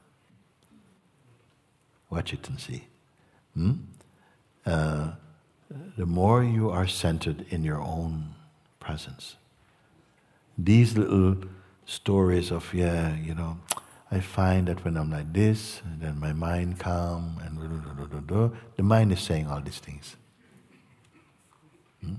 Watch 2.11 2.33
it 2.33 2.49
and 2.49 2.61
see. 2.61 2.87
Hmm? 3.55 3.73
Uh, 4.65 5.13
the 5.97 6.07
more 6.07 6.45
you 6.45 6.71
are 6.71 6.87
centered 6.87 7.47
in 7.51 7.65
your 7.65 7.81
own 7.81 8.35
presence, 8.79 9.37
these 10.57 10.97
little 10.97 11.37
stories 11.85 12.51
of, 12.51 12.73
yeah, 12.73 13.17
you 13.17 13.35
know, 13.35 13.59
I 14.11 14.21
find 14.21 14.69
that 14.69 14.85
when 14.85 14.97
I'm 14.97 15.11
like 15.11 15.33
this, 15.33 15.83
then 15.99 16.21
my 16.21 16.33
mind 16.33 16.79
calm, 16.79 17.41
and 17.45 17.59
blah, 17.59 18.07
blah, 18.07 18.21
blah. 18.21 18.51
the 18.77 18.83
mind 18.83 19.13
is 19.13 19.21
saying 19.21 19.49
all 19.49 19.61
these 19.61 19.79
things. 19.79 20.17
Hmm? 22.01 22.15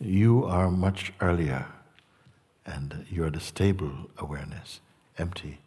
You 0.00 0.44
are 0.44 0.70
much 0.70 1.12
earlier, 1.20 1.66
and 2.66 3.06
you 3.08 3.24
are 3.24 3.30
the 3.30 3.40
stable 3.40 4.10
awareness, 4.18 4.80
empty. 5.16 5.60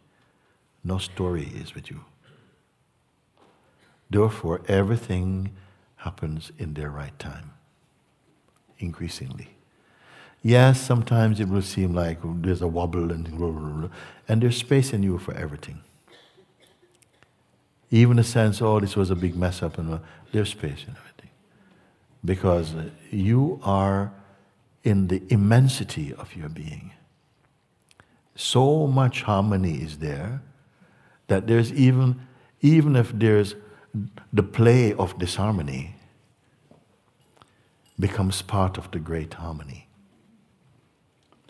No 0.84 0.98
story 0.98 1.50
is 1.54 1.74
with 1.74 1.90
you. 1.90 2.04
Therefore, 4.08 4.60
everything 4.68 5.50
happens 5.96 6.52
in 6.58 6.74
their 6.74 6.90
right 6.90 7.18
time, 7.18 7.52
increasingly. 8.78 9.50
Yes, 10.42 10.80
sometimes 10.80 11.40
it 11.40 11.48
will 11.48 11.62
seem 11.62 11.92
like 11.92 12.18
there's 12.22 12.62
a 12.62 12.68
wobble 12.68 13.10
and 13.10 13.24
blah, 13.36 13.50
blah, 13.50 13.68
blah, 13.68 13.88
and 14.28 14.42
there's 14.42 14.56
space 14.56 14.92
in 14.92 15.02
you 15.02 15.18
for 15.18 15.34
everything. 15.34 15.80
Even 17.90 18.16
the 18.16 18.24
sense, 18.24 18.62
oh, 18.62 18.78
this 18.80 18.96
was 18.96 19.10
a 19.10 19.16
big 19.16 19.36
mess 19.36 19.62
up, 19.62 19.78
and 19.78 19.94
uh, 19.94 19.98
there's 20.32 20.50
space 20.50 20.84
in 20.86 20.96
everything. 20.96 21.30
Because 22.24 22.74
you 23.10 23.60
are 23.62 24.12
in 24.84 25.08
the 25.08 25.22
immensity 25.28 26.14
of 26.14 26.36
your 26.36 26.48
being. 26.48 26.92
So 28.36 28.86
much 28.86 29.22
harmony 29.22 29.82
is 29.82 29.98
there 29.98 30.42
that 31.26 31.46
there's 31.46 31.72
even, 31.72 32.20
even 32.60 32.94
if 32.94 33.10
there's 33.12 33.56
the 34.32 34.42
play 34.42 34.92
of 34.94 35.18
disharmony, 35.18 35.94
becomes 37.98 38.42
part 38.42 38.76
of 38.76 38.90
the 38.90 38.98
great 38.98 39.34
harmony. 39.34 39.88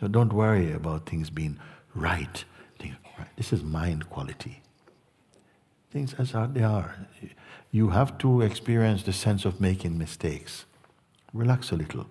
So 0.01 0.09
don't 0.09 0.33
worry 0.33 0.73
about 0.73 1.09
things 1.09 1.31
being 1.31 1.59
right. 1.95 2.45
This 3.37 3.53
is 3.53 3.63
mind 3.63 4.11
quality. 4.11 4.61
Things 5.91 6.15
as 6.15 6.33
they 6.53 6.63
are. 6.63 6.95
You 7.71 7.89
have 7.91 8.19
to 8.19 8.43
experience 8.43 9.03
the 9.03 9.13
sense 9.13 9.45
of 9.45 9.61
making 9.61 9.99
mistakes. 9.99 10.67
Relax 11.33 11.73
a 11.73 11.77
little. 11.77 12.07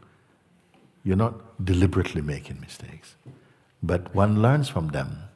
You're 1.04 1.16
not 1.16 1.64
deliberately 1.64 2.22
making 2.22 2.60
mistakes, 2.60 3.16
but 3.84 4.14
one 4.16 4.42
learns 4.42 4.68
from 4.68 4.88
them. 4.88 5.30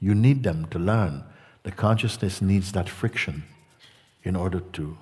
You 0.00 0.14
need 0.14 0.42
them 0.42 0.66
to 0.70 0.78
learn. 0.78 1.24
The 1.62 1.70
consciousness 1.70 2.40
needs 2.40 2.72
that 2.72 2.88
friction 2.88 3.44
in 4.24 4.34
order 4.34 4.60
to 4.60 4.96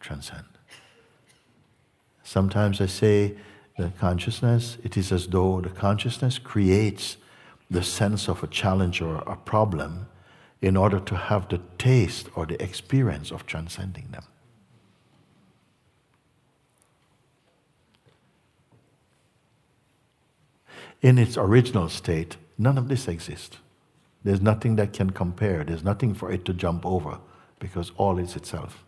transcend. 0.00 0.46
Sometimes 2.22 2.80
I 2.80 2.86
say 2.86 3.36
the 3.76 3.92
consciousness, 3.98 4.78
it 4.82 4.96
is 4.96 5.12
as 5.12 5.28
though 5.28 5.60
the 5.60 5.68
consciousness 5.68 6.38
creates 6.38 7.16
the 7.70 7.82
sense 7.82 8.28
of 8.28 8.42
a 8.42 8.46
challenge 8.46 9.00
or 9.00 9.16
a 9.26 9.36
problem 9.36 10.08
in 10.60 10.76
order 10.76 10.98
to 10.98 11.14
have 11.14 11.48
the 11.48 11.60
taste 11.76 12.28
or 12.34 12.46
the 12.46 12.60
experience 12.62 13.30
of 13.30 13.46
transcending 13.46 14.08
them. 14.10 14.24
In 21.00 21.18
its 21.18 21.36
original 21.36 21.88
state, 21.88 22.36
none 22.56 22.76
of 22.76 22.88
this 22.88 23.06
exists. 23.06 23.58
There's 24.24 24.40
nothing 24.40 24.74
that 24.76 24.92
can 24.92 25.10
compare, 25.10 25.62
there's 25.62 25.84
nothing 25.84 26.12
for 26.12 26.32
it 26.32 26.44
to 26.46 26.52
jump 26.52 26.84
over 26.84 27.20
because 27.58 27.92
all 27.96 28.18
is 28.18 28.36
itself. 28.36 28.84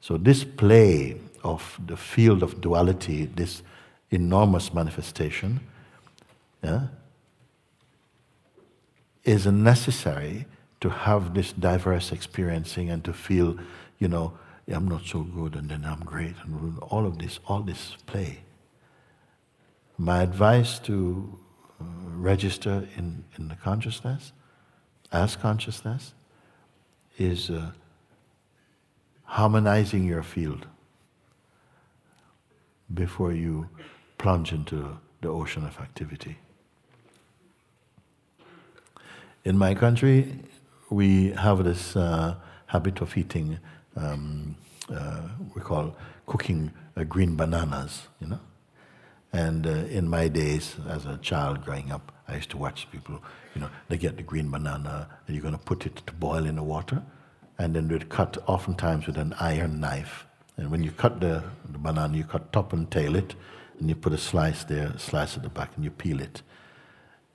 So, 0.00 0.16
this 0.16 0.44
play 0.44 1.20
of 1.42 1.78
the 1.86 1.96
field 1.96 2.42
of 2.42 2.60
duality, 2.60 3.26
this 3.26 3.62
enormous 4.10 4.72
manifestation, 4.72 5.60
yeah, 6.62 6.88
is 9.24 9.46
necessary 9.46 10.46
to 10.80 10.90
have 10.90 11.34
this 11.34 11.52
diverse 11.52 12.12
experiencing 12.12 12.90
and 12.90 13.02
to 13.04 13.12
feel, 13.12 13.58
you 13.98 14.08
know, 14.08 14.34
I'm 14.68 14.88
not 14.88 15.04
so 15.04 15.22
good 15.22 15.54
and 15.54 15.68
then 15.70 15.84
I'm 15.84 16.00
great 16.00 16.34
and 16.44 16.78
all 16.80 17.06
of 17.06 17.18
this, 17.18 17.38
all 17.46 17.60
this 17.60 17.96
play. 18.06 18.40
My 19.96 20.22
advice 20.22 20.78
to 20.80 21.38
uh, 21.80 21.84
register 22.16 22.88
in, 22.96 23.24
in 23.38 23.48
the 23.48 23.54
consciousness, 23.56 24.32
as 25.12 25.36
consciousness, 25.36 26.14
is 27.16 27.50
uh, 27.50 27.70
harmonizing 29.24 30.04
your 30.04 30.22
field 30.22 30.66
before 32.92 33.32
you 33.32 33.68
plunge 34.18 34.52
into 34.52 34.98
the 35.20 35.28
ocean 35.28 35.64
of 35.64 35.78
activity. 35.80 36.38
In 39.44 39.58
my 39.58 39.74
country, 39.74 40.38
we 40.90 41.30
have 41.32 41.64
this 41.64 41.96
uh, 41.96 42.36
habit 42.66 43.00
of 43.00 43.16
eating, 43.16 43.58
um, 43.96 44.56
uh, 44.92 45.22
we 45.54 45.60
call 45.60 45.96
cooking 46.26 46.72
uh, 46.96 47.04
green 47.04 47.36
bananas, 47.36 48.08
you 48.20 48.28
know. 48.28 48.40
And 49.32 49.66
uh, 49.66 49.70
in 49.70 50.08
my 50.08 50.28
days 50.28 50.76
as 50.88 51.06
a 51.06 51.18
child 51.18 51.64
growing 51.64 51.90
up, 51.90 52.12
I 52.28 52.36
used 52.36 52.50
to 52.50 52.56
watch 52.56 52.88
people, 52.90 53.20
you 53.54 53.60
know, 53.60 53.68
they 53.88 53.96
get 53.96 54.16
the 54.16 54.22
green 54.22 54.48
banana 54.50 55.08
and 55.26 55.34
you're 55.34 55.42
going 55.42 55.58
to 55.58 55.64
put 55.64 55.86
it 55.86 55.96
to 56.06 56.12
boil 56.12 56.46
in 56.46 56.56
the 56.56 56.62
water, 56.62 57.02
and 57.58 57.74
then 57.74 57.88
they'd 57.88 58.08
cut 58.08 58.36
oftentimes 58.46 59.06
with 59.06 59.16
an 59.16 59.34
iron 59.40 59.80
knife. 59.80 60.26
And 60.56 60.70
when 60.70 60.82
you 60.82 60.92
cut 60.92 61.20
the, 61.20 61.42
the 61.68 61.78
banana, 61.78 62.16
you 62.16 62.24
cut 62.24 62.52
top 62.52 62.72
and 62.72 62.90
tail 62.90 63.16
it, 63.16 63.34
and 63.78 63.88
you 63.88 63.94
put 63.94 64.12
a 64.12 64.18
slice 64.18 64.64
there, 64.64 64.88
a 64.88 64.98
slice 64.98 65.36
at 65.36 65.42
the 65.42 65.48
back, 65.48 65.70
and 65.76 65.84
you 65.84 65.90
peel 65.90 66.20
it. 66.20 66.42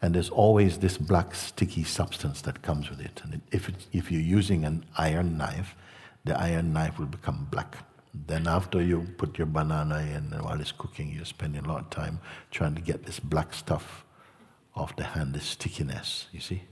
And 0.01 0.15
there's 0.15 0.29
always 0.29 0.77
this 0.77 0.97
black 0.97 1.35
sticky 1.35 1.83
substance 1.83 2.41
that 2.41 2.61
comes 2.61 2.89
with 2.89 3.01
it. 3.01 3.21
And 3.23 3.35
it, 3.35 3.41
if, 3.51 3.69
if 3.91 4.11
you're 4.11 4.21
using 4.21 4.63
an 4.63 4.85
iron 4.97 5.37
knife, 5.37 5.75
the 6.23 6.39
iron 6.39 6.71
knife 6.71 6.97
will 6.97 7.05
become 7.05 7.47
black. 7.51 7.77
Then 8.13 8.47
after 8.47 8.81
you 8.81 9.07
put 9.17 9.37
your 9.37 9.47
banana 9.47 9.99
in, 9.99 10.33
and 10.33 10.41
while 10.41 10.59
it's 10.59 10.71
cooking, 10.71 11.11
you're 11.11 11.25
spending 11.25 11.65
a 11.65 11.67
lot 11.67 11.81
of 11.81 11.89
time 11.89 12.19
trying 12.51 12.75
to 12.75 12.81
get 12.81 13.05
this 13.05 13.19
black 13.19 13.53
stuff 13.53 14.05
off 14.75 14.95
the 14.95 15.03
hand, 15.03 15.33
this 15.33 15.45
stickiness, 15.45 16.27
you 16.31 16.39
see? 16.39 16.63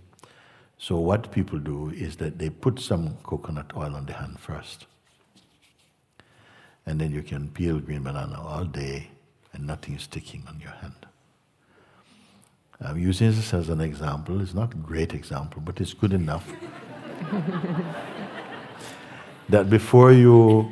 So 0.77 0.97
what 0.97 1.31
people 1.31 1.59
do 1.59 1.89
is 1.89 2.17
that 2.17 2.37
they 2.37 2.49
put 2.49 2.79
some 2.79 3.17
coconut 3.23 3.71
oil 3.75 3.95
on 3.95 4.05
the 4.05 4.13
hand 4.13 4.39
first. 4.39 4.85
And 6.85 7.01
then 7.01 7.11
you 7.11 7.23
can 7.23 7.49
peel 7.49 7.79
green 7.79 8.03
banana 8.03 8.39
all 8.41 8.63
day 8.63 9.09
and 9.53 9.65
nothing 9.65 9.95
is 9.95 10.03
sticking 10.03 10.43
on 10.47 10.59
your 10.59 10.71
hand. 10.71 11.05
I'm 12.79 12.99
using 12.99 13.31
this 13.31 13.53
as 13.53 13.69
an 13.69 13.81
example. 13.81 14.39
It's 14.39 14.53
not 14.53 14.73
a 14.73 14.77
great 14.77 15.13
example, 15.13 15.61
but 15.65 15.81
it's 15.81 15.93
good 15.93 16.13
enough. 16.13 16.47
that 19.49 19.69
before 19.69 20.11
you 20.11 20.71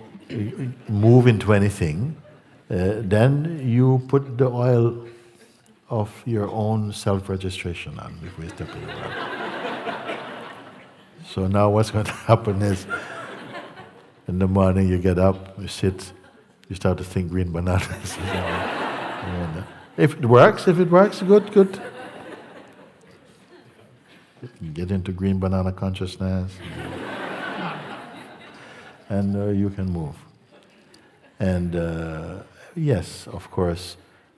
move 0.88 1.26
into 1.26 1.54
anything, 1.54 2.16
uh, 2.70 3.02
then 3.02 3.68
you 3.68 4.04
put 4.08 4.38
the 4.38 4.48
oil 4.48 5.08
of 5.90 6.12
your 6.26 6.50
own 6.50 6.92
self-registration 6.94 7.98
on 8.00 8.18
before 8.22 8.44
you 8.44 8.50
step 8.52 8.70
in 8.76 8.82
the 8.82 8.88
water. 8.88 9.45
So 11.36 11.48
now 11.48 11.70
what's 11.70 11.92
going 11.92 12.06
to 12.14 12.14
happen 12.14 12.62
is, 12.62 12.88
in 14.30 14.40
the 14.40 14.48
morning 14.48 14.88
you 14.88 14.98
get 14.98 15.20
up, 15.20 15.60
you 15.60 15.68
sit, 15.68 16.14
you 16.70 16.78
start 16.78 16.98
to 17.00 17.04
think 17.04 17.30
green 17.30 17.52
bananas. 17.52 18.18
if 19.98 20.14
it 20.14 20.24
works, 20.24 20.66
if 20.70 20.80
it 20.80 20.90
works, 20.90 21.22
good, 21.22 21.52
good. 21.52 21.82
Get 24.74 24.92
into 24.92 25.12
green 25.12 25.38
banana 25.40 25.74
consciousness, 25.74 26.54
and 29.10 29.36
uh, 29.36 29.48
you 29.48 29.70
can 29.72 29.92
move. 29.92 30.16
And 31.38 31.76
uh, 31.76 32.44
yes, 32.78 33.28
of 33.28 33.52
course, 33.52 33.98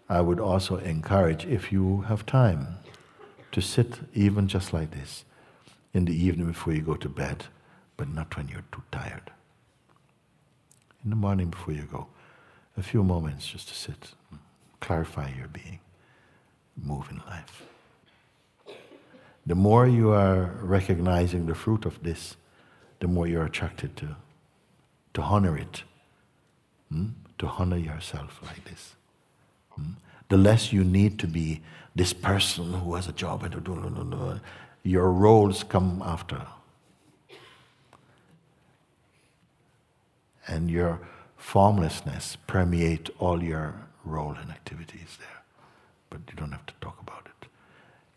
I 0.10 0.22
would 0.22 0.40
also 0.40 0.78
encourage, 0.78 1.46
if 1.46 1.72
you 1.72 2.02
have 2.08 2.26
time, 2.26 2.80
to 3.52 3.62
sit 3.62 4.00
even 4.16 4.48
just 4.48 4.74
like 4.74 4.90
this 4.90 5.26
in 5.94 6.06
the 6.06 6.14
evening 6.14 6.48
before 6.48 6.74
you 6.74 6.82
go 6.82 6.96
to 6.96 7.10
bed, 7.10 7.46
but 7.96 8.08
not 8.08 8.36
when 8.38 8.48
you're 8.48 8.66
too 8.72 8.84
tired. 8.92 9.32
In 11.04 11.10
the 11.10 11.16
morning 11.16 11.50
before 11.50 11.74
you 11.74 11.84
go, 11.84 12.08
a 12.76 12.84
few 12.84 13.04
moments 13.04 13.48
just 13.48 13.68
to 13.70 13.74
sit, 13.74 14.12
clarify 14.80 15.32
your 15.38 15.48
being, 15.48 15.80
move 16.76 17.08
in 17.10 17.18
life. 17.28 17.64
The 19.46 19.56
more 19.56 19.88
you 19.88 20.12
are 20.12 20.58
recognizing 20.62 21.46
the 21.46 21.56
fruit 21.56 21.86
of 21.86 22.04
this, 22.04 22.36
the 23.00 23.08
more 23.08 23.28
you're 23.28 23.46
attracted 23.46 23.96
to, 23.98 24.18
to 25.14 25.22
honor 25.22 25.58
it, 25.58 25.84
hmm? 26.92 27.08
to 27.40 27.48
honor 27.48 27.78
yourself 27.78 28.40
like 28.44 28.66
this. 28.66 28.96
Hmm? 29.72 29.92
The 30.30 30.38
less 30.38 30.74
you 30.74 30.84
need 30.84 31.18
to 31.20 31.28
be 31.28 31.62
this 31.96 32.12
person 32.12 32.74
who 32.74 32.96
has 32.96 33.08
a 33.08 33.14
job 33.14 33.44
and 33.44 33.54
to 33.54 33.62
do, 33.62 34.40
your 34.88 35.12
roles 35.12 35.64
come 35.64 36.02
after. 36.06 36.48
And 40.48 40.72
your 40.72 41.02
formlessness 41.36 42.38
permeate 42.48 43.10
all 43.20 43.44
your 43.44 43.76
role 44.06 44.36
and 44.42 44.50
activities 44.50 45.18
there. 45.20 45.42
But 46.10 46.22
you 46.30 46.36
don't 46.36 46.54
have 46.54 46.66
to 46.68 46.74
talk 46.80 46.98
about 47.02 47.26
it. 47.26 47.50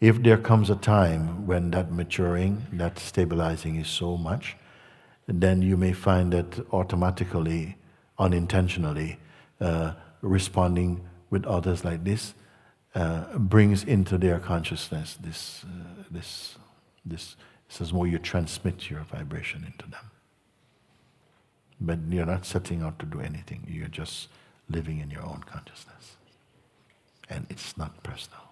If 0.01 0.23
there 0.23 0.39
comes 0.39 0.71
a 0.71 0.77
time 0.77 1.47
when 1.47 1.73
that 1.73 1.93
maturing, 1.93 2.67
that 2.73 2.99
stabilizing 2.99 3.77
is 3.77 3.89
so 3.89 4.17
much, 4.17 4.57
then 5.27 5.63
you 5.63 5.77
may 5.77 5.93
find 5.93 6.33
that 6.33 6.67
automatically, 6.73 7.77
unintentionally, 8.19 9.19
uh, 9.61 9.93
responding 10.23 11.01
with 11.31 11.45
others 11.47 11.85
like 11.85 12.05
this 12.05 12.35
uh, 12.95 13.39
brings 13.39 13.85
into 13.85 14.19
their 14.19 14.39
consciousness 14.39 15.17
this, 15.21 15.65
uh, 15.65 16.03
this, 16.11 16.57
this. 17.05 17.37
This 17.69 17.81
is 17.81 17.93
more 17.93 18.07
you 18.07 18.19
transmit 18.19 18.91
your 18.91 19.01
vibration 19.03 19.65
into 19.65 19.89
them. 19.89 20.11
But 21.81 22.01
you're 22.09 22.27
not 22.27 22.45
setting 22.45 22.83
out 22.83 22.99
to 22.99 23.07
do 23.07 23.21
anything. 23.21 23.65
You're 23.69 23.87
just 23.89 24.29
living 24.69 24.99
in 24.99 25.11
your 25.11 25.23
own 25.23 25.45
consciousness. 25.47 26.17
And 27.29 27.47
it's 27.49 27.79
not 27.79 28.03
personal. 28.03 28.51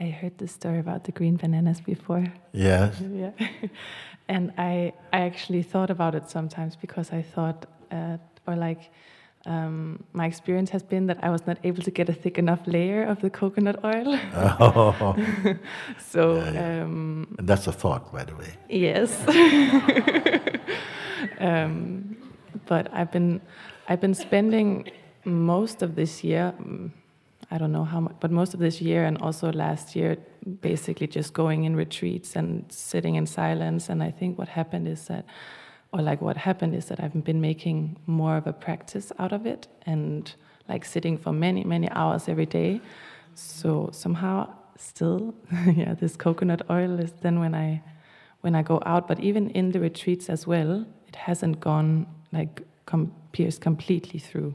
I 0.00 0.10
heard 0.10 0.38
the 0.38 0.48
story 0.48 0.78
about 0.78 1.04
the 1.04 1.12
green 1.12 1.36
bananas 1.36 1.80
before. 1.80 2.32
Yes. 2.52 3.00
yeah. 3.12 3.30
and 4.28 4.52
I, 4.58 4.92
I 5.12 5.20
actually 5.20 5.62
thought 5.62 5.90
about 5.90 6.14
it 6.14 6.30
sometimes 6.30 6.76
because 6.76 7.12
I 7.12 7.22
thought, 7.22 7.66
uh, 7.90 8.18
or 8.46 8.56
like, 8.56 8.90
um, 9.46 10.04
my 10.12 10.26
experience 10.26 10.70
has 10.70 10.82
been 10.82 11.06
that 11.06 11.18
I 11.22 11.30
was 11.30 11.46
not 11.46 11.58
able 11.64 11.82
to 11.82 11.90
get 11.90 12.08
a 12.08 12.12
thick 12.12 12.38
enough 12.38 12.60
layer 12.66 13.04
of 13.04 13.20
the 13.20 13.30
coconut 13.30 13.82
oil. 13.84 14.18
Oh. 14.60 15.16
so 15.98 16.36
Yeah, 16.36 16.52
yeah. 16.52 16.82
Um, 16.84 17.34
And 17.38 17.48
that's 17.48 17.66
a 17.66 17.72
thought, 17.72 18.12
by 18.12 18.24
the 18.24 18.36
way. 18.36 18.52
yes. 18.68 19.10
um, 21.40 22.16
but 22.66 22.88
I've 22.92 23.10
been 23.10 23.40
I've 23.88 24.00
been 24.00 24.14
spending 24.14 24.90
most 25.24 25.82
of 25.82 25.94
this 25.94 26.24
year. 26.24 26.54
mm, 26.60 26.90
I 27.50 27.58
don't 27.58 27.72
know 27.72 27.84
how 27.84 28.00
much, 28.00 28.14
but 28.20 28.30
most 28.30 28.54
of 28.54 28.60
this 28.60 28.80
year 28.80 29.04
and 29.04 29.18
also 29.18 29.52
last 29.52 29.94
year, 29.94 30.16
basically 30.62 31.06
just 31.06 31.34
going 31.34 31.64
in 31.64 31.76
retreats 31.76 32.36
and 32.36 32.64
sitting 32.70 33.16
in 33.16 33.26
silence. 33.26 33.90
And 33.90 34.02
I 34.02 34.10
think 34.10 34.38
what 34.38 34.48
happened 34.48 34.88
is 34.88 35.06
that 35.08 35.26
or 35.94 36.02
like 36.02 36.20
what 36.20 36.36
happened 36.36 36.74
is 36.74 36.86
that 36.86 36.98
I've 36.98 37.22
been 37.22 37.40
making 37.40 37.96
more 38.06 38.36
of 38.36 38.48
a 38.48 38.52
practice 38.52 39.12
out 39.20 39.32
of 39.32 39.46
it 39.46 39.68
and 39.86 40.34
like 40.68 40.84
sitting 40.84 41.16
for 41.16 41.32
many, 41.32 41.62
many 41.62 41.88
hours 41.90 42.28
every 42.28 42.46
day. 42.46 42.80
So 43.36 43.90
somehow 43.92 44.52
still, 44.76 45.34
yeah, 45.76 45.94
this 45.94 46.16
coconut 46.16 46.62
oil 46.68 46.98
is 46.98 47.12
then 47.22 47.38
when 47.38 47.54
I 47.54 47.80
when 48.40 48.54
I 48.56 48.62
go 48.62 48.82
out, 48.84 49.06
but 49.08 49.20
even 49.20 49.50
in 49.50 49.70
the 49.70 49.80
retreats 49.80 50.28
as 50.28 50.46
well, 50.46 50.84
it 51.06 51.16
hasn't 51.16 51.60
gone 51.60 52.06
like 52.32 52.62
com- 52.86 53.12
pierced 53.32 53.60
completely 53.60 54.18
through 54.18 54.54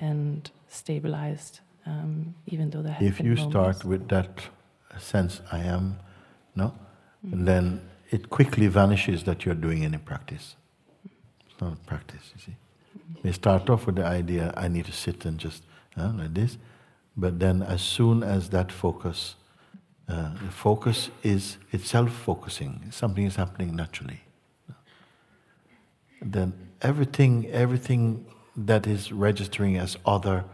and 0.00 0.50
stabilized. 0.68 1.60
Um, 1.86 2.34
even 2.46 2.70
though 2.70 2.82
there 2.82 2.94
have 2.94 3.06
If 3.06 3.20
you 3.20 3.34
moments. 3.36 3.52
start 3.52 3.84
with 3.84 4.08
that 4.08 4.40
sense, 4.98 5.42
I 5.52 5.60
am, 5.60 5.98
no, 6.56 6.72
then 7.22 7.82
it 8.10 8.30
quickly 8.30 8.66
vanishes 8.66 9.24
that 9.24 9.44
you're 9.44 9.54
doing 9.54 9.84
any 9.84 9.98
practice. 9.98 10.56
It's 11.50 11.60
not 11.60 11.72
a 11.72 11.76
practice, 11.76 12.32
you 12.34 12.40
see. 12.40 12.56
You 13.22 13.32
start 13.32 13.70
off 13.70 13.86
with 13.86 13.96
the 13.96 14.04
idea, 14.04 14.52
I 14.56 14.68
need 14.68 14.84
to 14.86 14.92
sit 14.92 15.24
and 15.24 15.38
just 15.38 15.62
uh, 15.96 16.12
like 16.14 16.34
this, 16.34 16.58
but 17.16 17.38
then 17.38 17.62
as 17.62 17.80
soon 17.80 18.22
as 18.22 18.50
that 18.50 18.70
focus, 18.72 19.36
uh, 20.08 20.30
the 20.44 20.50
focus 20.50 21.10
is 21.22 21.56
itself 21.72 22.12
focusing, 22.12 22.84
something 22.90 23.24
is 23.24 23.36
happening 23.36 23.74
naturally. 23.74 24.20
Then 26.20 26.52
everything, 26.82 27.46
everything 27.50 28.26
that 28.56 28.86
is 28.86 29.12
registering 29.12 29.76
as 29.76 29.96
other 30.04 30.44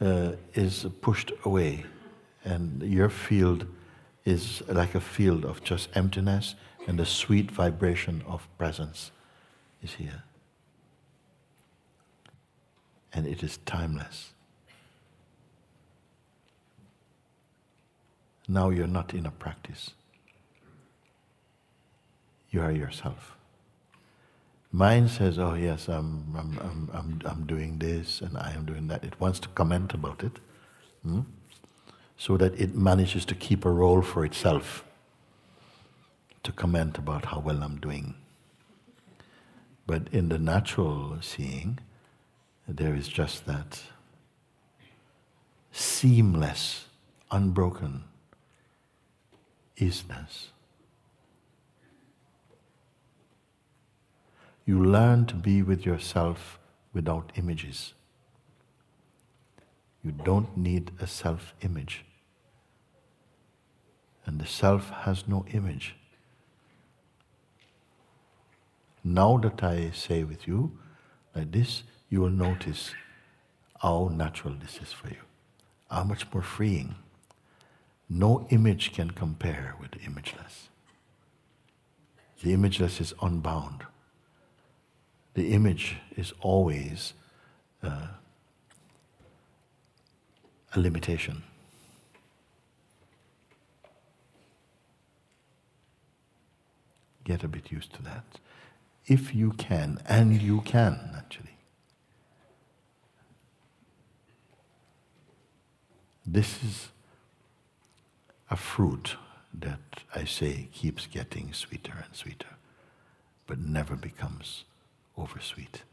uh, 0.00 0.32
is 0.54 0.86
pushed 1.00 1.32
away, 1.44 1.84
and 2.44 2.82
your 2.82 3.08
field 3.08 3.66
is 4.24 4.62
like 4.68 4.94
a 4.94 5.00
field 5.00 5.44
of 5.44 5.62
just 5.64 5.88
emptiness, 5.94 6.54
and 6.88 6.98
the 6.98 7.04
sweet 7.04 7.50
vibration 7.50 8.22
of 8.26 8.48
presence 8.56 9.12
is 9.82 9.92
here. 9.92 10.22
And 13.12 13.26
it 13.26 13.42
is 13.42 13.58
timeless. 13.66 14.32
Now 18.48 18.70
you're 18.70 18.86
not 18.86 19.12
in 19.12 19.26
a 19.26 19.30
practice, 19.30 19.90
you 22.50 22.62
are 22.62 22.72
yourself. 22.72 23.36
Mind 24.72 25.10
says, 25.10 25.38
oh, 25.38 25.54
yes, 25.54 25.88
I'm, 25.88 26.34
I'm, 26.36 26.58
I'm, 26.58 26.90
I'm, 26.94 27.20
I'm 27.26 27.46
doing 27.46 27.78
this 27.78 28.22
and 28.22 28.36
I 28.38 28.52
am 28.52 28.64
doing 28.64 28.88
that. 28.88 29.04
It 29.04 29.18
wants 29.20 29.40
to 29.40 29.48
comment 29.48 29.92
about 29.92 30.22
it 30.22 30.38
hmm? 31.02 31.20
so 32.16 32.38
that 32.38 32.58
it 32.58 32.74
manages 32.74 33.26
to 33.26 33.34
keep 33.34 33.66
a 33.66 33.70
role 33.70 34.00
for 34.00 34.24
itself 34.24 34.84
to 36.48 36.52
comment 36.54 36.96
about 36.96 37.26
how 37.26 37.38
well 37.40 37.62
I'm 37.62 37.76
doing. 37.76 38.14
But 39.86 40.08
in 40.12 40.30
the 40.30 40.38
natural 40.38 41.18
seeing, 41.20 41.78
there 42.66 42.94
is 42.94 43.06
just 43.06 43.44
that 43.44 43.82
seamless, 45.72 46.86
unbroken 47.30 48.04
isness. 49.76 50.46
You 54.64 54.82
learn 54.82 55.26
to 55.26 55.34
be 55.34 55.60
with 55.60 55.84
yourself 55.84 56.58
without 56.94 57.30
images. 57.36 57.92
You 60.02 60.12
don't 60.12 60.56
need 60.56 60.92
a 60.98 61.06
self 61.06 61.52
image. 61.60 62.06
And 64.24 64.40
the 64.40 64.46
self 64.46 64.88
has 65.04 65.28
no 65.28 65.44
image. 65.52 65.97
Now 69.08 69.38
that 69.38 69.62
I 69.62 69.90
say 69.92 70.22
with 70.22 70.46
you 70.46 70.78
like 71.34 71.50
this, 71.50 71.82
you 72.10 72.20
will 72.20 72.28
notice 72.28 72.92
how 73.80 74.10
natural 74.12 74.52
this 74.52 74.78
is 74.82 74.92
for 74.92 75.08
you, 75.08 75.22
how 75.90 76.04
much 76.04 76.30
more 76.30 76.42
freeing. 76.42 76.94
No 78.06 78.46
image 78.50 78.92
can 78.92 79.12
compare 79.12 79.74
with 79.80 79.92
the 79.92 80.00
imageless. 80.00 80.68
The 82.42 82.52
imageless 82.52 83.00
is 83.00 83.14
unbound. 83.22 83.86
The 85.32 85.52
image 85.54 85.96
is 86.14 86.34
always 86.42 87.14
uh, 87.82 88.08
a 90.74 90.78
limitation. 90.78 91.44
Get 97.24 97.42
a 97.42 97.48
bit 97.48 97.72
used 97.72 97.94
to 97.94 98.02
that. 98.02 98.24
If 99.08 99.34
you 99.34 99.52
can, 99.52 100.00
and 100.06 100.40
you 100.40 100.60
can 100.60 101.12
actually. 101.16 101.56
This 106.26 106.62
is 106.62 106.88
a 108.50 108.56
fruit 108.56 109.16
that 109.54 109.80
I 110.14 110.24
say 110.24 110.68
keeps 110.72 111.06
getting 111.06 111.54
sweeter 111.54 111.94
and 112.04 112.14
sweeter, 112.14 112.56
but 113.46 113.58
never 113.58 113.96
becomes 113.96 114.64
oversweet. 115.16 115.84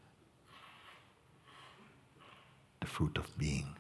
The 2.82 2.88
fruit 2.88 3.18
of 3.18 3.38
being. 3.38 3.78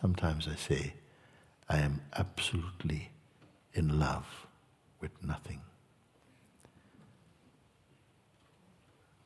Sometimes 0.00 0.46
I 0.46 0.56
say, 0.56 0.92
I 1.70 1.78
am 1.78 2.02
absolutely 2.14 3.12
in 3.72 3.98
love 3.98 4.46
with 5.00 5.10
nothing, 5.22 5.62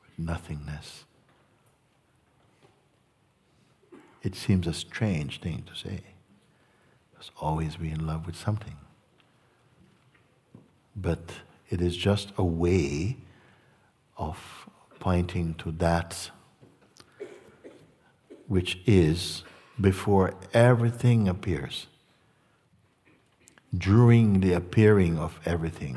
with 0.00 0.16
nothingness. 0.16 1.06
It 4.22 4.36
seems 4.36 4.68
a 4.68 4.72
strange 4.72 5.40
thing 5.40 5.64
to 5.66 5.74
say, 5.74 6.02
because 7.10 7.32
always 7.40 7.74
be 7.74 7.90
in 7.90 8.06
love 8.06 8.24
with 8.24 8.36
something. 8.36 8.76
But 10.94 11.32
it 11.68 11.80
is 11.80 11.96
just 11.96 12.32
a 12.38 12.44
way 12.44 13.16
of 14.16 14.68
pointing 15.00 15.54
to 15.54 15.72
that 15.72 16.30
which 18.46 18.78
is 18.86 19.42
before 19.80 20.34
everything 20.52 21.28
appears, 21.28 21.86
during 23.76 24.40
the 24.40 24.52
appearing 24.52 25.18
of 25.18 25.40
everything, 25.44 25.96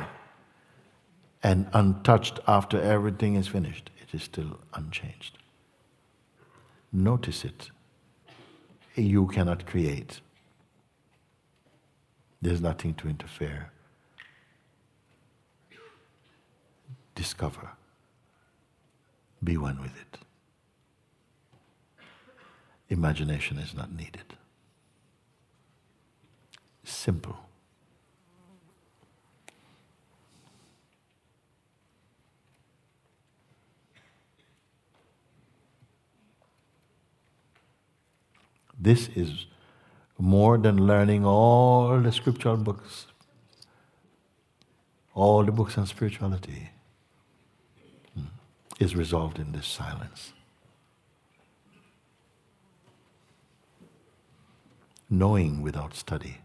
and 1.41 1.67
untouched 1.73 2.39
after 2.47 2.81
everything 2.81 3.35
is 3.35 3.47
finished. 3.47 3.89
It 4.01 4.15
is 4.15 4.23
still 4.23 4.59
unchanged. 4.73 5.37
Notice 6.91 7.43
it. 7.43 7.69
You 8.95 9.27
cannot 9.27 9.65
create. 9.65 10.21
There's 12.41 12.61
nothing 12.61 12.93
to 12.95 13.09
interfere. 13.09 13.71
Discover. 17.15 17.71
Be 19.43 19.57
one 19.57 19.81
with 19.81 19.95
it. 19.99 20.22
Imagination 22.89 23.57
is 23.57 23.73
not 23.73 23.91
needed. 23.91 24.35
Simple. 26.83 27.37
This 38.79 39.07
is 39.15 39.45
more 40.19 40.57
than 40.57 40.85
learning 40.85 41.25
all 41.25 41.99
the 41.99 42.11
scriptural 42.11 42.57
books, 42.57 43.07
all 45.13 45.45
the 45.45 45.53
books 45.53 45.77
on 45.77 45.85
spirituality 45.85 46.69
hmm, 48.13 48.25
is 48.79 48.93
resolved 48.93 49.39
in 49.39 49.53
this 49.53 49.67
silence. 49.67 50.33
Knowing 55.13 55.61
without 55.61 55.93
study, 55.93 56.37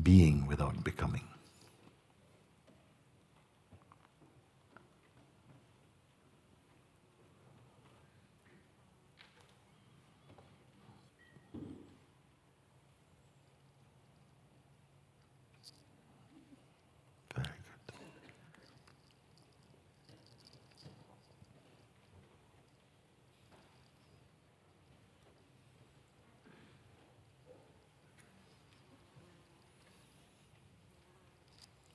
being 0.00 0.46
without 0.46 0.84
becoming. 0.84 1.26
Very 17.34 17.46
good. 17.46 17.96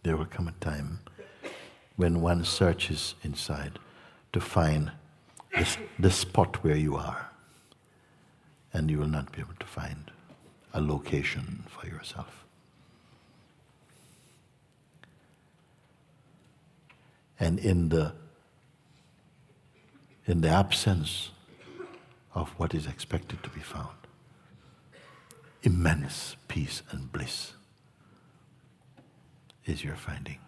There 0.06 0.15
will 0.15 0.26
come 0.26 0.48
a 0.48 0.52
time 0.64 0.99
when 1.95 2.22
one 2.22 2.45
searches 2.45 3.15
inside 3.23 3.80
to 4.34 4.40
find 4.40 4.91
the, 5.52 5.77
the 5.98 6.11
spot 6.11 6.64
where 6.64 6.76
you 6.76 6.95
are, 6.95 7.32
and 8.72 8.91
you 8.91 8.99
will 8.99 9.07
not 9.07 9.32
be 9.32 9.40
able 9.40 9.56
to 9.60 9.65
find 9.65 10.11
a 10.76 10.80
location 10.80 11.64
for 11.68 11.88
yourself. 11.88 12.45
and 17.40 17.60
in 17.60 17.90
the 17.90 18.14
in 20.26 20.40
the 20.41 20.48
absence 20.48 21.32
of 22.34 22.49
what 22.52 22.73
is 22.73 22.86
expected 22.86 23.44
to 23.44 23.49
be 23.49 23.60
found 23.60 23.98
immense 25.64 26.38
peace 26.48 26.82
and 26.91 27.11
bliss 27.11 27.55
is 29.65 29.83
your 29.83 29.95
finding 29.95 30.39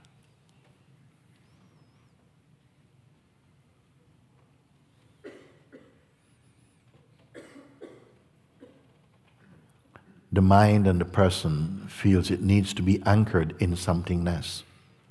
the 10.31 10.41
mind 10.41 10.85
and 10.85 11.02
the 11.02 11.06
person 11.06 11.88
feels 11.89 12.30
it 12.30 12.41
needs 12.41 12.73
to 12.73 12.81
be 12.81 13.02
anchored 13.06 13.56
in 13.60 13.72
somethingness 13.72 14.64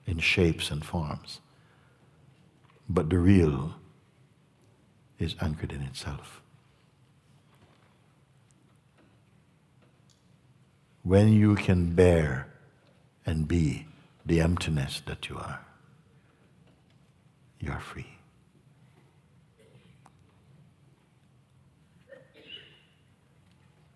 in 0.07 0.19
shapes 0.19 0.71
and 0.71 0.85
forms 0.85 1.41
but 2.89 3.11
the 3.11 3.19
real 3.19 3.75
is 5.19 5.35
anchored 5.41 5.73
in 5.73 5.83
itself. 5.83 6.41
When 11.03 11.33
you 11.33 11.55
can 11.55 11.95
bear 11.95 12.49
and 13.25 13.47
be 13.47 13.87
the 14.27 14.41
emptiness 14.41 15.03
that 15.07 15.29
you 15.29 15.37
are, 15.37 15.61
you 17.61 17.71
are 17.71 17.81
free. 17.81 18.07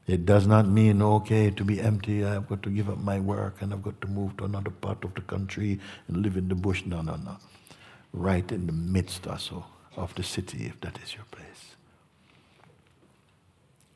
It 0.07 0.25
does 0.27 0.47
not 0.47 0.67
mean, 0.67 1.03
okay, 1.03 1.51
to 1.51 1.65
be 1.65 1.81
empty, 1.81 2.25
I've 2.25 2.49
got 2.49 2.65
to 2.65 2.71
give 2.71 2.89
up 2.89 2.99
my 2.99 3.21
work 3.21 3.61
and 3.61 3.73
I've 3.73 3.83
got 3.83 4.01
to 4.01 4.09
move 4.09 4.37
to 4.39 4.45
another 4.45 4.71
part 4.71 5.05
of 5.05 5.15
the 5.15 5.21
country 5.21 5.79
and 6.09 6.17
live 6.17 6.37
in 6.37 6.49
the 6.49 6.57
bush. 6.57 6.85
No, 6.85 7.01
no, 7.03 7.15
no 7.15 7.37
right 8.13 8.51
in 8.51 8.67
the 8.67 8.73
midst 8.73 9.27
also 9.27 9.67
of 9.97 10.15
the 10.15 10.23
city, 10.23 10.67
if 10.67 10.81
that 10.81 10.99
is 11.03 11.15
your 11.15 11.25
place. 11.31 11.77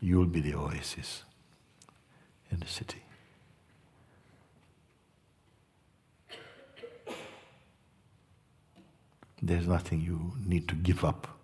You'll 0.00 0.26
be 0.26 0.40
the 0.40 0.54
oasis 0.54 1.24
in 2.50 2.60
the 2.60 2.66
city. 2.66 3.02
There's 9.46 9.66
nothing 9.66 10.00
you 10.00 10.32
need 10.46 10.68
to 10.68 10.74
give 10.74 11.04
up. 11.04 11.38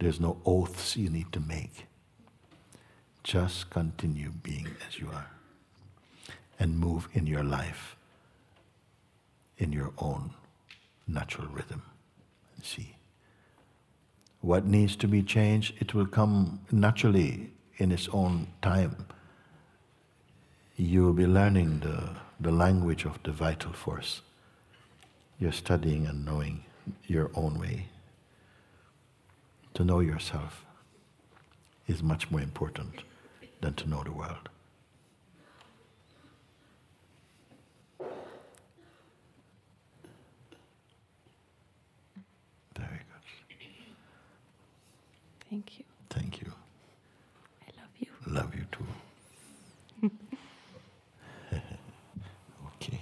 There's 0.00 0.18
no 0.18 0.40
oaths 0.44 0.96
you 0.96 1.08
need 1.08 1.32
to 1.32 1.38
make. 1.38 1.86
Just 3.22 3.70
continue 3.70 4.30
being 4.30 4.66
as 4.88 4.98
you 4.98 5.08
are 5.12 5.30
and 6.58 6.76
move 6.76 7.08
in 7.12 7.28
your 7.28 7.44
life 7.44 7.94
in 9.56 9.72
your 9.72 9.92
own 9.98 10.34
natural 11.06 11.46
rhythm 11.46 11.82
and 12.56 12.64
see. 12.64 12.96
What 14.40 14.66
needs 14.66 14.96
to 14.96 15.06
be 15.06 15.22
changed, 15.22 15.74
it 15.78 15.94
will 15.94 16.06
come 16.06 16.58
naturally 16.72 17.52
in 17.76 17.92
its 17.92 18.08
own 18.12 18.48
time. 18.62 19.06
You 20.76 21.04
will 21.04 21.12
be 21.12 21.26
learning 21.26 21.80
the, 21.80 22.16
the 22.40 22.50
language 22.50 23.04
of 23.04 23.22
the 23.22 23.30
vital 23.30 23.72
force. 23.72 24.22
You're 25.38 25.52
studying 25.52 26.06
and 26.06 26.24
knowing 26.24 26.64
your 27.06 27.30
own 27.34 27.58
way. 27.58 27.86
To 29.74 29.84
know 29.84 30.00
yourself 30.00 30.64
is 31.86 32.02
much 32.02 32.30
more 32.30 32.40
important 32.40 33.02
than 33.60 33.74
to 33.74 33.88
know 33.88 34.02
the 34.04 34.12
world. 34.12 34.48
Very 42.76 42.98
good. 42.98 43.56
Thank 45.50 45.78
you. 45.78 45.84
Thank 46.10 46.40
you. 46.40 46.52
I 47.62 47.70
love 47.80 47.90
you. 47.98 48.08
Love 48.26 48.54
you 48.54 48.66
too. 48.72 50.10
okay. 52.76 53.00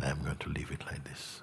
I 0.00 0.10
am 0.10 0.22
going 0.22 0.33
to 0.44 0.50
leave 0.50 0.70
it 0.70 0.84
like 0.86 1.02
this. 1.04 1.40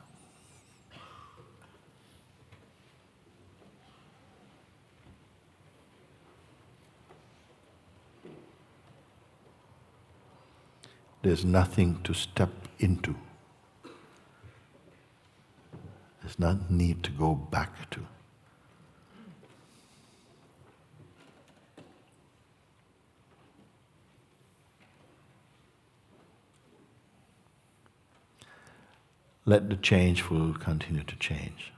There's 11.23 11.45
nothing 11.45 12.02
to 12.03 12.14
step 12.14 12.49
into. 12.80 13.15
There's 16.22 16.40
not 16.40 16.72
need 16.72 17.03
to 17.03 17.11
go 17.11 17.36
back 17.36 17.90
to. 17.91 18.02
Let 29.52 29.69
the 29.69 29.76
changeful 29.76 30.53
continue 30.53 31.03
to 31.03 31.15
change. 31.18 31.73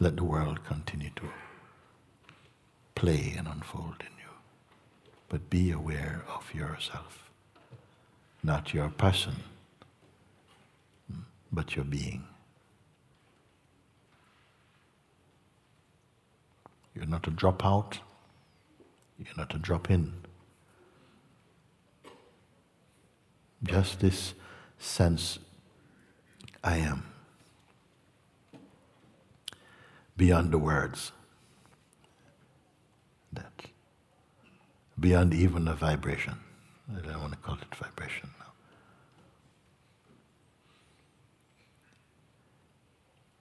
Let 0.00 0.16
the 0.16 0.24
world 0.24 0.64
continue 0.64 1.10
to 1.16 1.28
play 2.94 3.34
and 3.36 3.46
unfold 3.46 3.96
in 4.00 4.14
you. 4.24 4.32
But 5.28 5.50
be 5.50 5.70
aware 5.70 6.24
of 6.34 6.54
yourself, 6.54 7.28
not 8.42 8.72
your 8.72 8.88
person, 8.88 9.34
but 11.52 11.76
your 11.76 11.84
being. 11.84 12.24
You're 16.94 17.12
not 17.16 17.28
a 17.28 17.30
dropout, 17.30 17.98
you're 19.18 19.36
not 19.36 19.54
a 19.54 19.58
drop 19.58 19.90
in. 19.90 20.14
Just 23.62 24.00
this 24.00 24.32
sense 24.78 25.38
I 26.64 26.76
am. 26.76 27.04
Beyond 30.16 30.52
the 30.52 30.58
words. 30.58 31.12
That. 33.32 33.52
Beyond 34.98 35.34
even 35.34 35.66
a 35.66 35.74
vibration. 35.74 36.34
I 36.90 37.00
don't 37.00 37.20
want 37.20 37.32
to 37.32 37.38
call 37.38 37.56
it 37.56 37.74
vibration 37.74 38.30
now. 38.38 38.52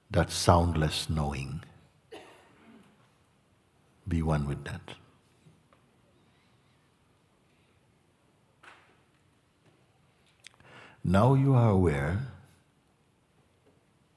That 0.10 0.31
soundless 0.31 1.10
knowing. 1.10 1.64
Be 4.07 4.22
one 4.22 4.48
with 4.48 4.64
that. 4.64 4.95
Now 11.03 11.34
you 11.34 11.53
are 11.56 11.69
aware, 11.69 12.27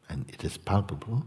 and 0.08 0.28
it 0.28 0.44
is 0.44 0.56
palpable. 0.56 1.24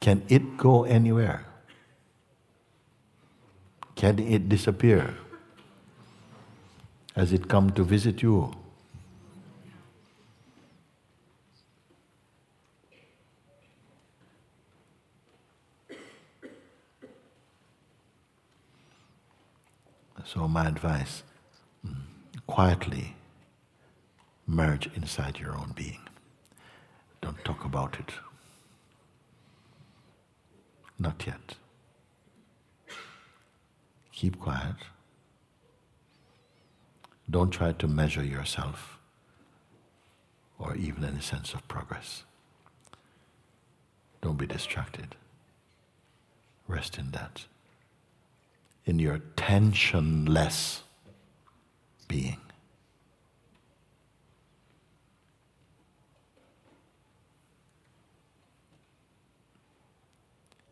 Can 0.00 0.22
it 0.28 0.56
go 0.56 0.84
anywhere? 0.84 1.46
Can 3.94 4.18
it 4.18 4.48
disappear? 4.48 5.14
Has 7.16 7.32
it 7.32 7.48
come 7.48 7.70
to 7.70 7.84
visit 7.84 8.22
you? 8.22 8.52
So, 20.26 20.48
my 20.48 20.66
advice 20.66 21.22
mm, 21.86 21.94
quietly 22.46 23.14
merge 24.46 24.88
inside 24.94 25.38
your 25.38 25.56
own 25.56 25.72
being. 25.74 26.00
Don't 27.20 27.42
talk 27.44 27.64
about 27.64 27.98
it. 27.98 28.12
Not 30.98 31.26
yet. 31.26 31.56
Keep 34.12 34.38
quiet. 34.38 34.76
Don't 37.28 37.50
try 37.50 37.72
to 37.72 37.88
measure 37.88 38.22
yourself 38.24 38.98
or 40.58 40.76
even 40.76 41.04
any 41.04 41.20
sense 41.20 41.54
of 41.54 41.66
progress. 41.66 42.24
Don't 44.20 44.38
be 44.38 44.46
distracted. 44.46 45.16
Rest 46.68 46.98
in 46.98 47.10
that. 47.10 47.44
In 48.86 48.98
your 48.98 49.18
tensionless 49.36 50.80
being. 52.08 52.40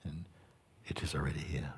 And 0.05 0.25
it 0.87 1.03
is 1.03 1.15
already 1.15 1.41
here. 1.41 1.73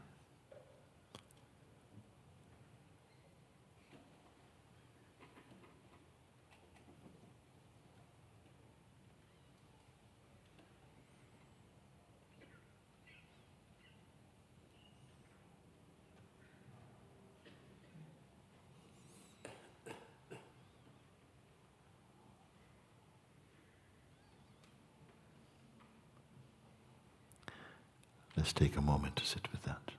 Let's 28.45 28.53
take 28.53 28.77
a 28.77 28.83
moment 28.83 29.17
to 29.17 29.25
sit 29.25 29.51
with 29.53 29.63
that. 29.63 29.93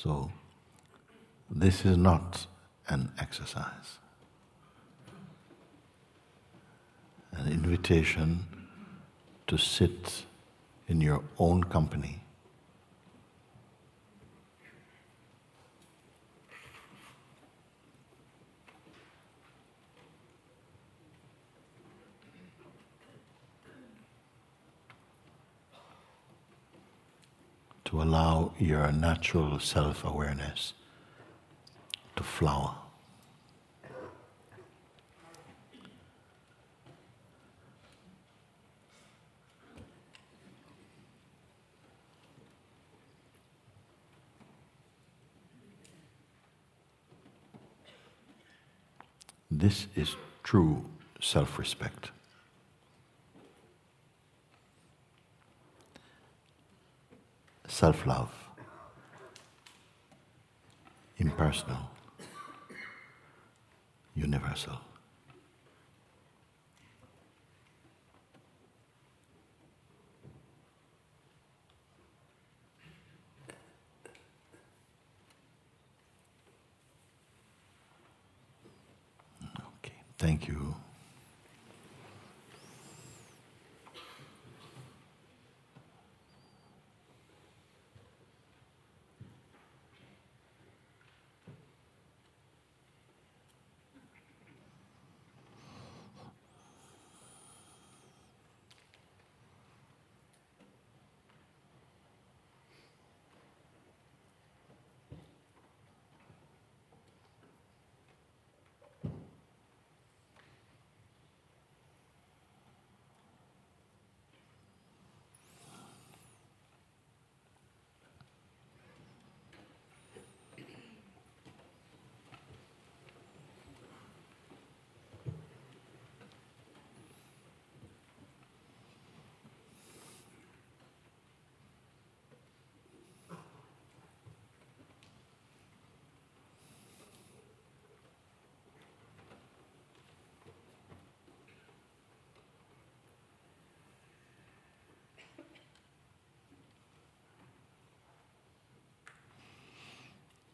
So, 0.00 0.30
this 1.50 1.84
is 1.84 1.96
not 1.96 2.46
an 2.88 3.10
exercise, 3.18 3.98
an 7.32 7.50
invitation 7.50 8.46
to 9.48 9.58
sit 9.58 10.24
in 10.86 11.00
your 11.00 11.24
own 11.36 11.64
company. 11.64 12.22
To 27.86 28.00
allow 28.00 28.37
your 28.58 28.90
natural 28.92 29.58
self 29.60 30.04
awareness 30.04 30.72
to 32.16 32.22
flower. 32.22 32.74
This 49.50 49.86
is 49.96 50.14
true 50.42 50.84
self 51.20 51.58
respect. 51.58 52.10
Self 57.66 58.06
love, 58.06 58.32
impersonal, 61.38 61.88
universal. 64.16 64.80
Okay, 79.78 79.94
thank 80.18 80.48
you. 80.48 80.74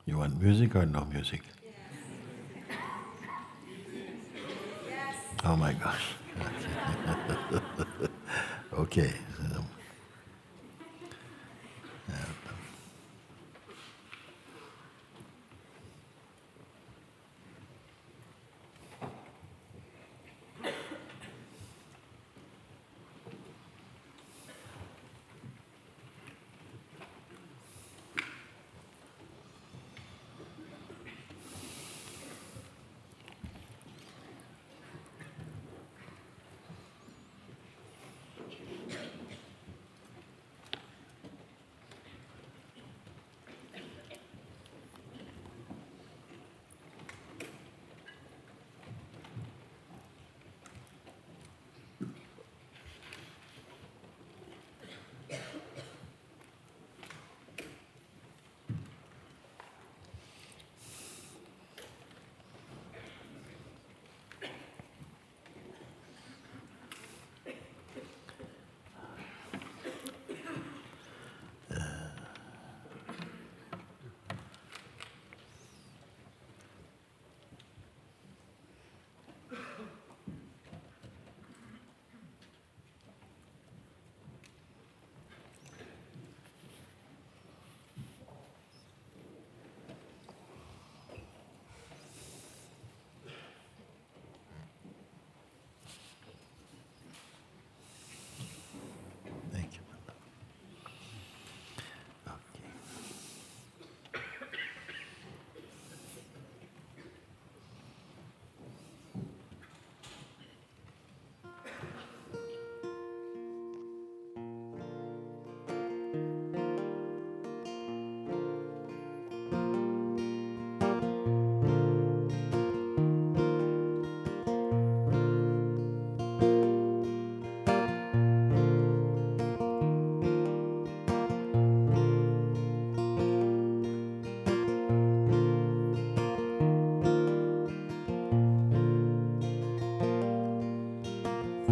You 0.07 0.19
want 0.19 0.41
music 0.41 0.77
or 0.77 0.87
no 0.87 1.05
music? 1.07 1.43
Oh 5.45 5.57
my 5.57 5.73
gosh. 5.75 6.17
okay. 8.73 9.13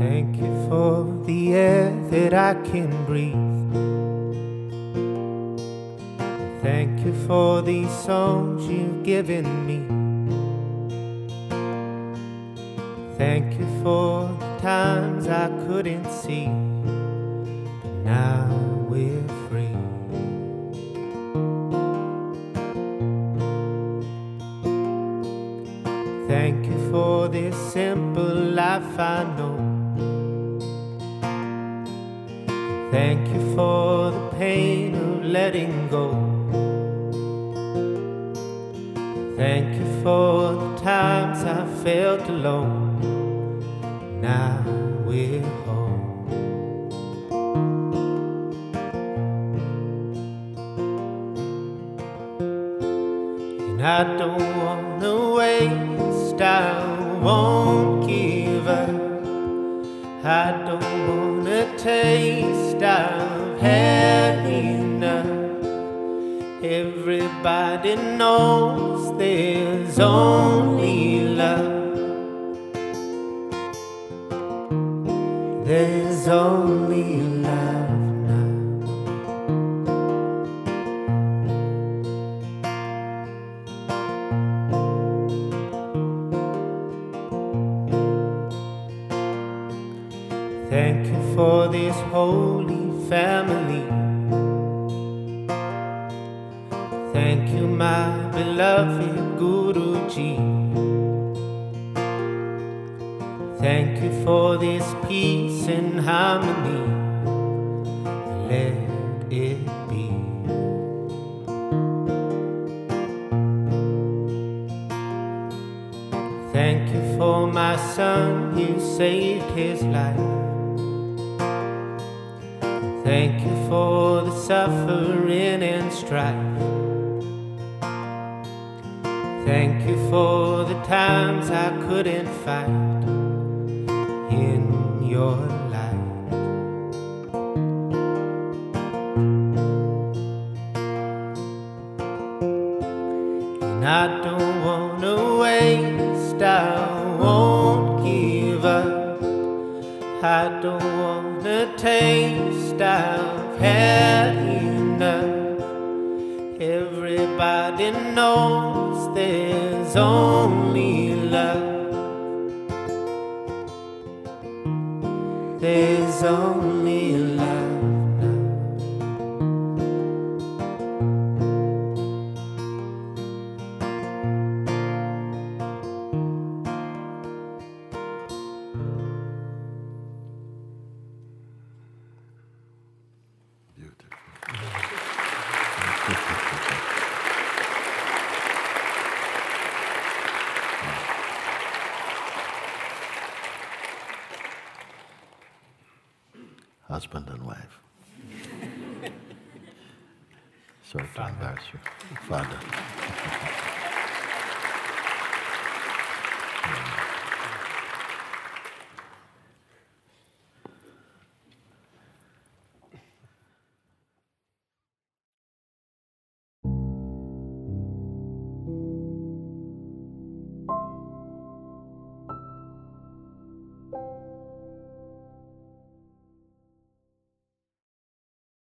Thank 0.03 0.37
you 0.39 0.53
for 0.69 1.25
the 1.27 1.55
air 1.55 1.95
that 2.11 2.35
I 2.35 2.55
can 2.69 2.91
breathe. 3.05 3.35
Thank 6.61 7.07
you 7.07 7.15
for 7.29 7.63
these 7.63 7.95
songs 8.05 8.67
you've 8.67 9.05
given 9.05 9.47
me. 9.69 9.79
Thank 13.17 13.57
you 13.61 13.69
for 13.85 14.27
the 14.41 14.59
times 14.61 15.29
I 15.29 15.47
couldn't 15.67 16.11
see. 16.11 16.47
But 16.47 17.95
now 18.05 18.49
we're 18.91 19.29
free. 19.49 19.77
Thank 26.27 26.67
you 26.67 26.91
for 26.91 27.29
this 27.29 27.55
simple 27.73 28.35
life 28.35 28.99
I 28.99 29.23
know. 29.37 29.52
letting 35.53 35.89
go. 35.91 36.22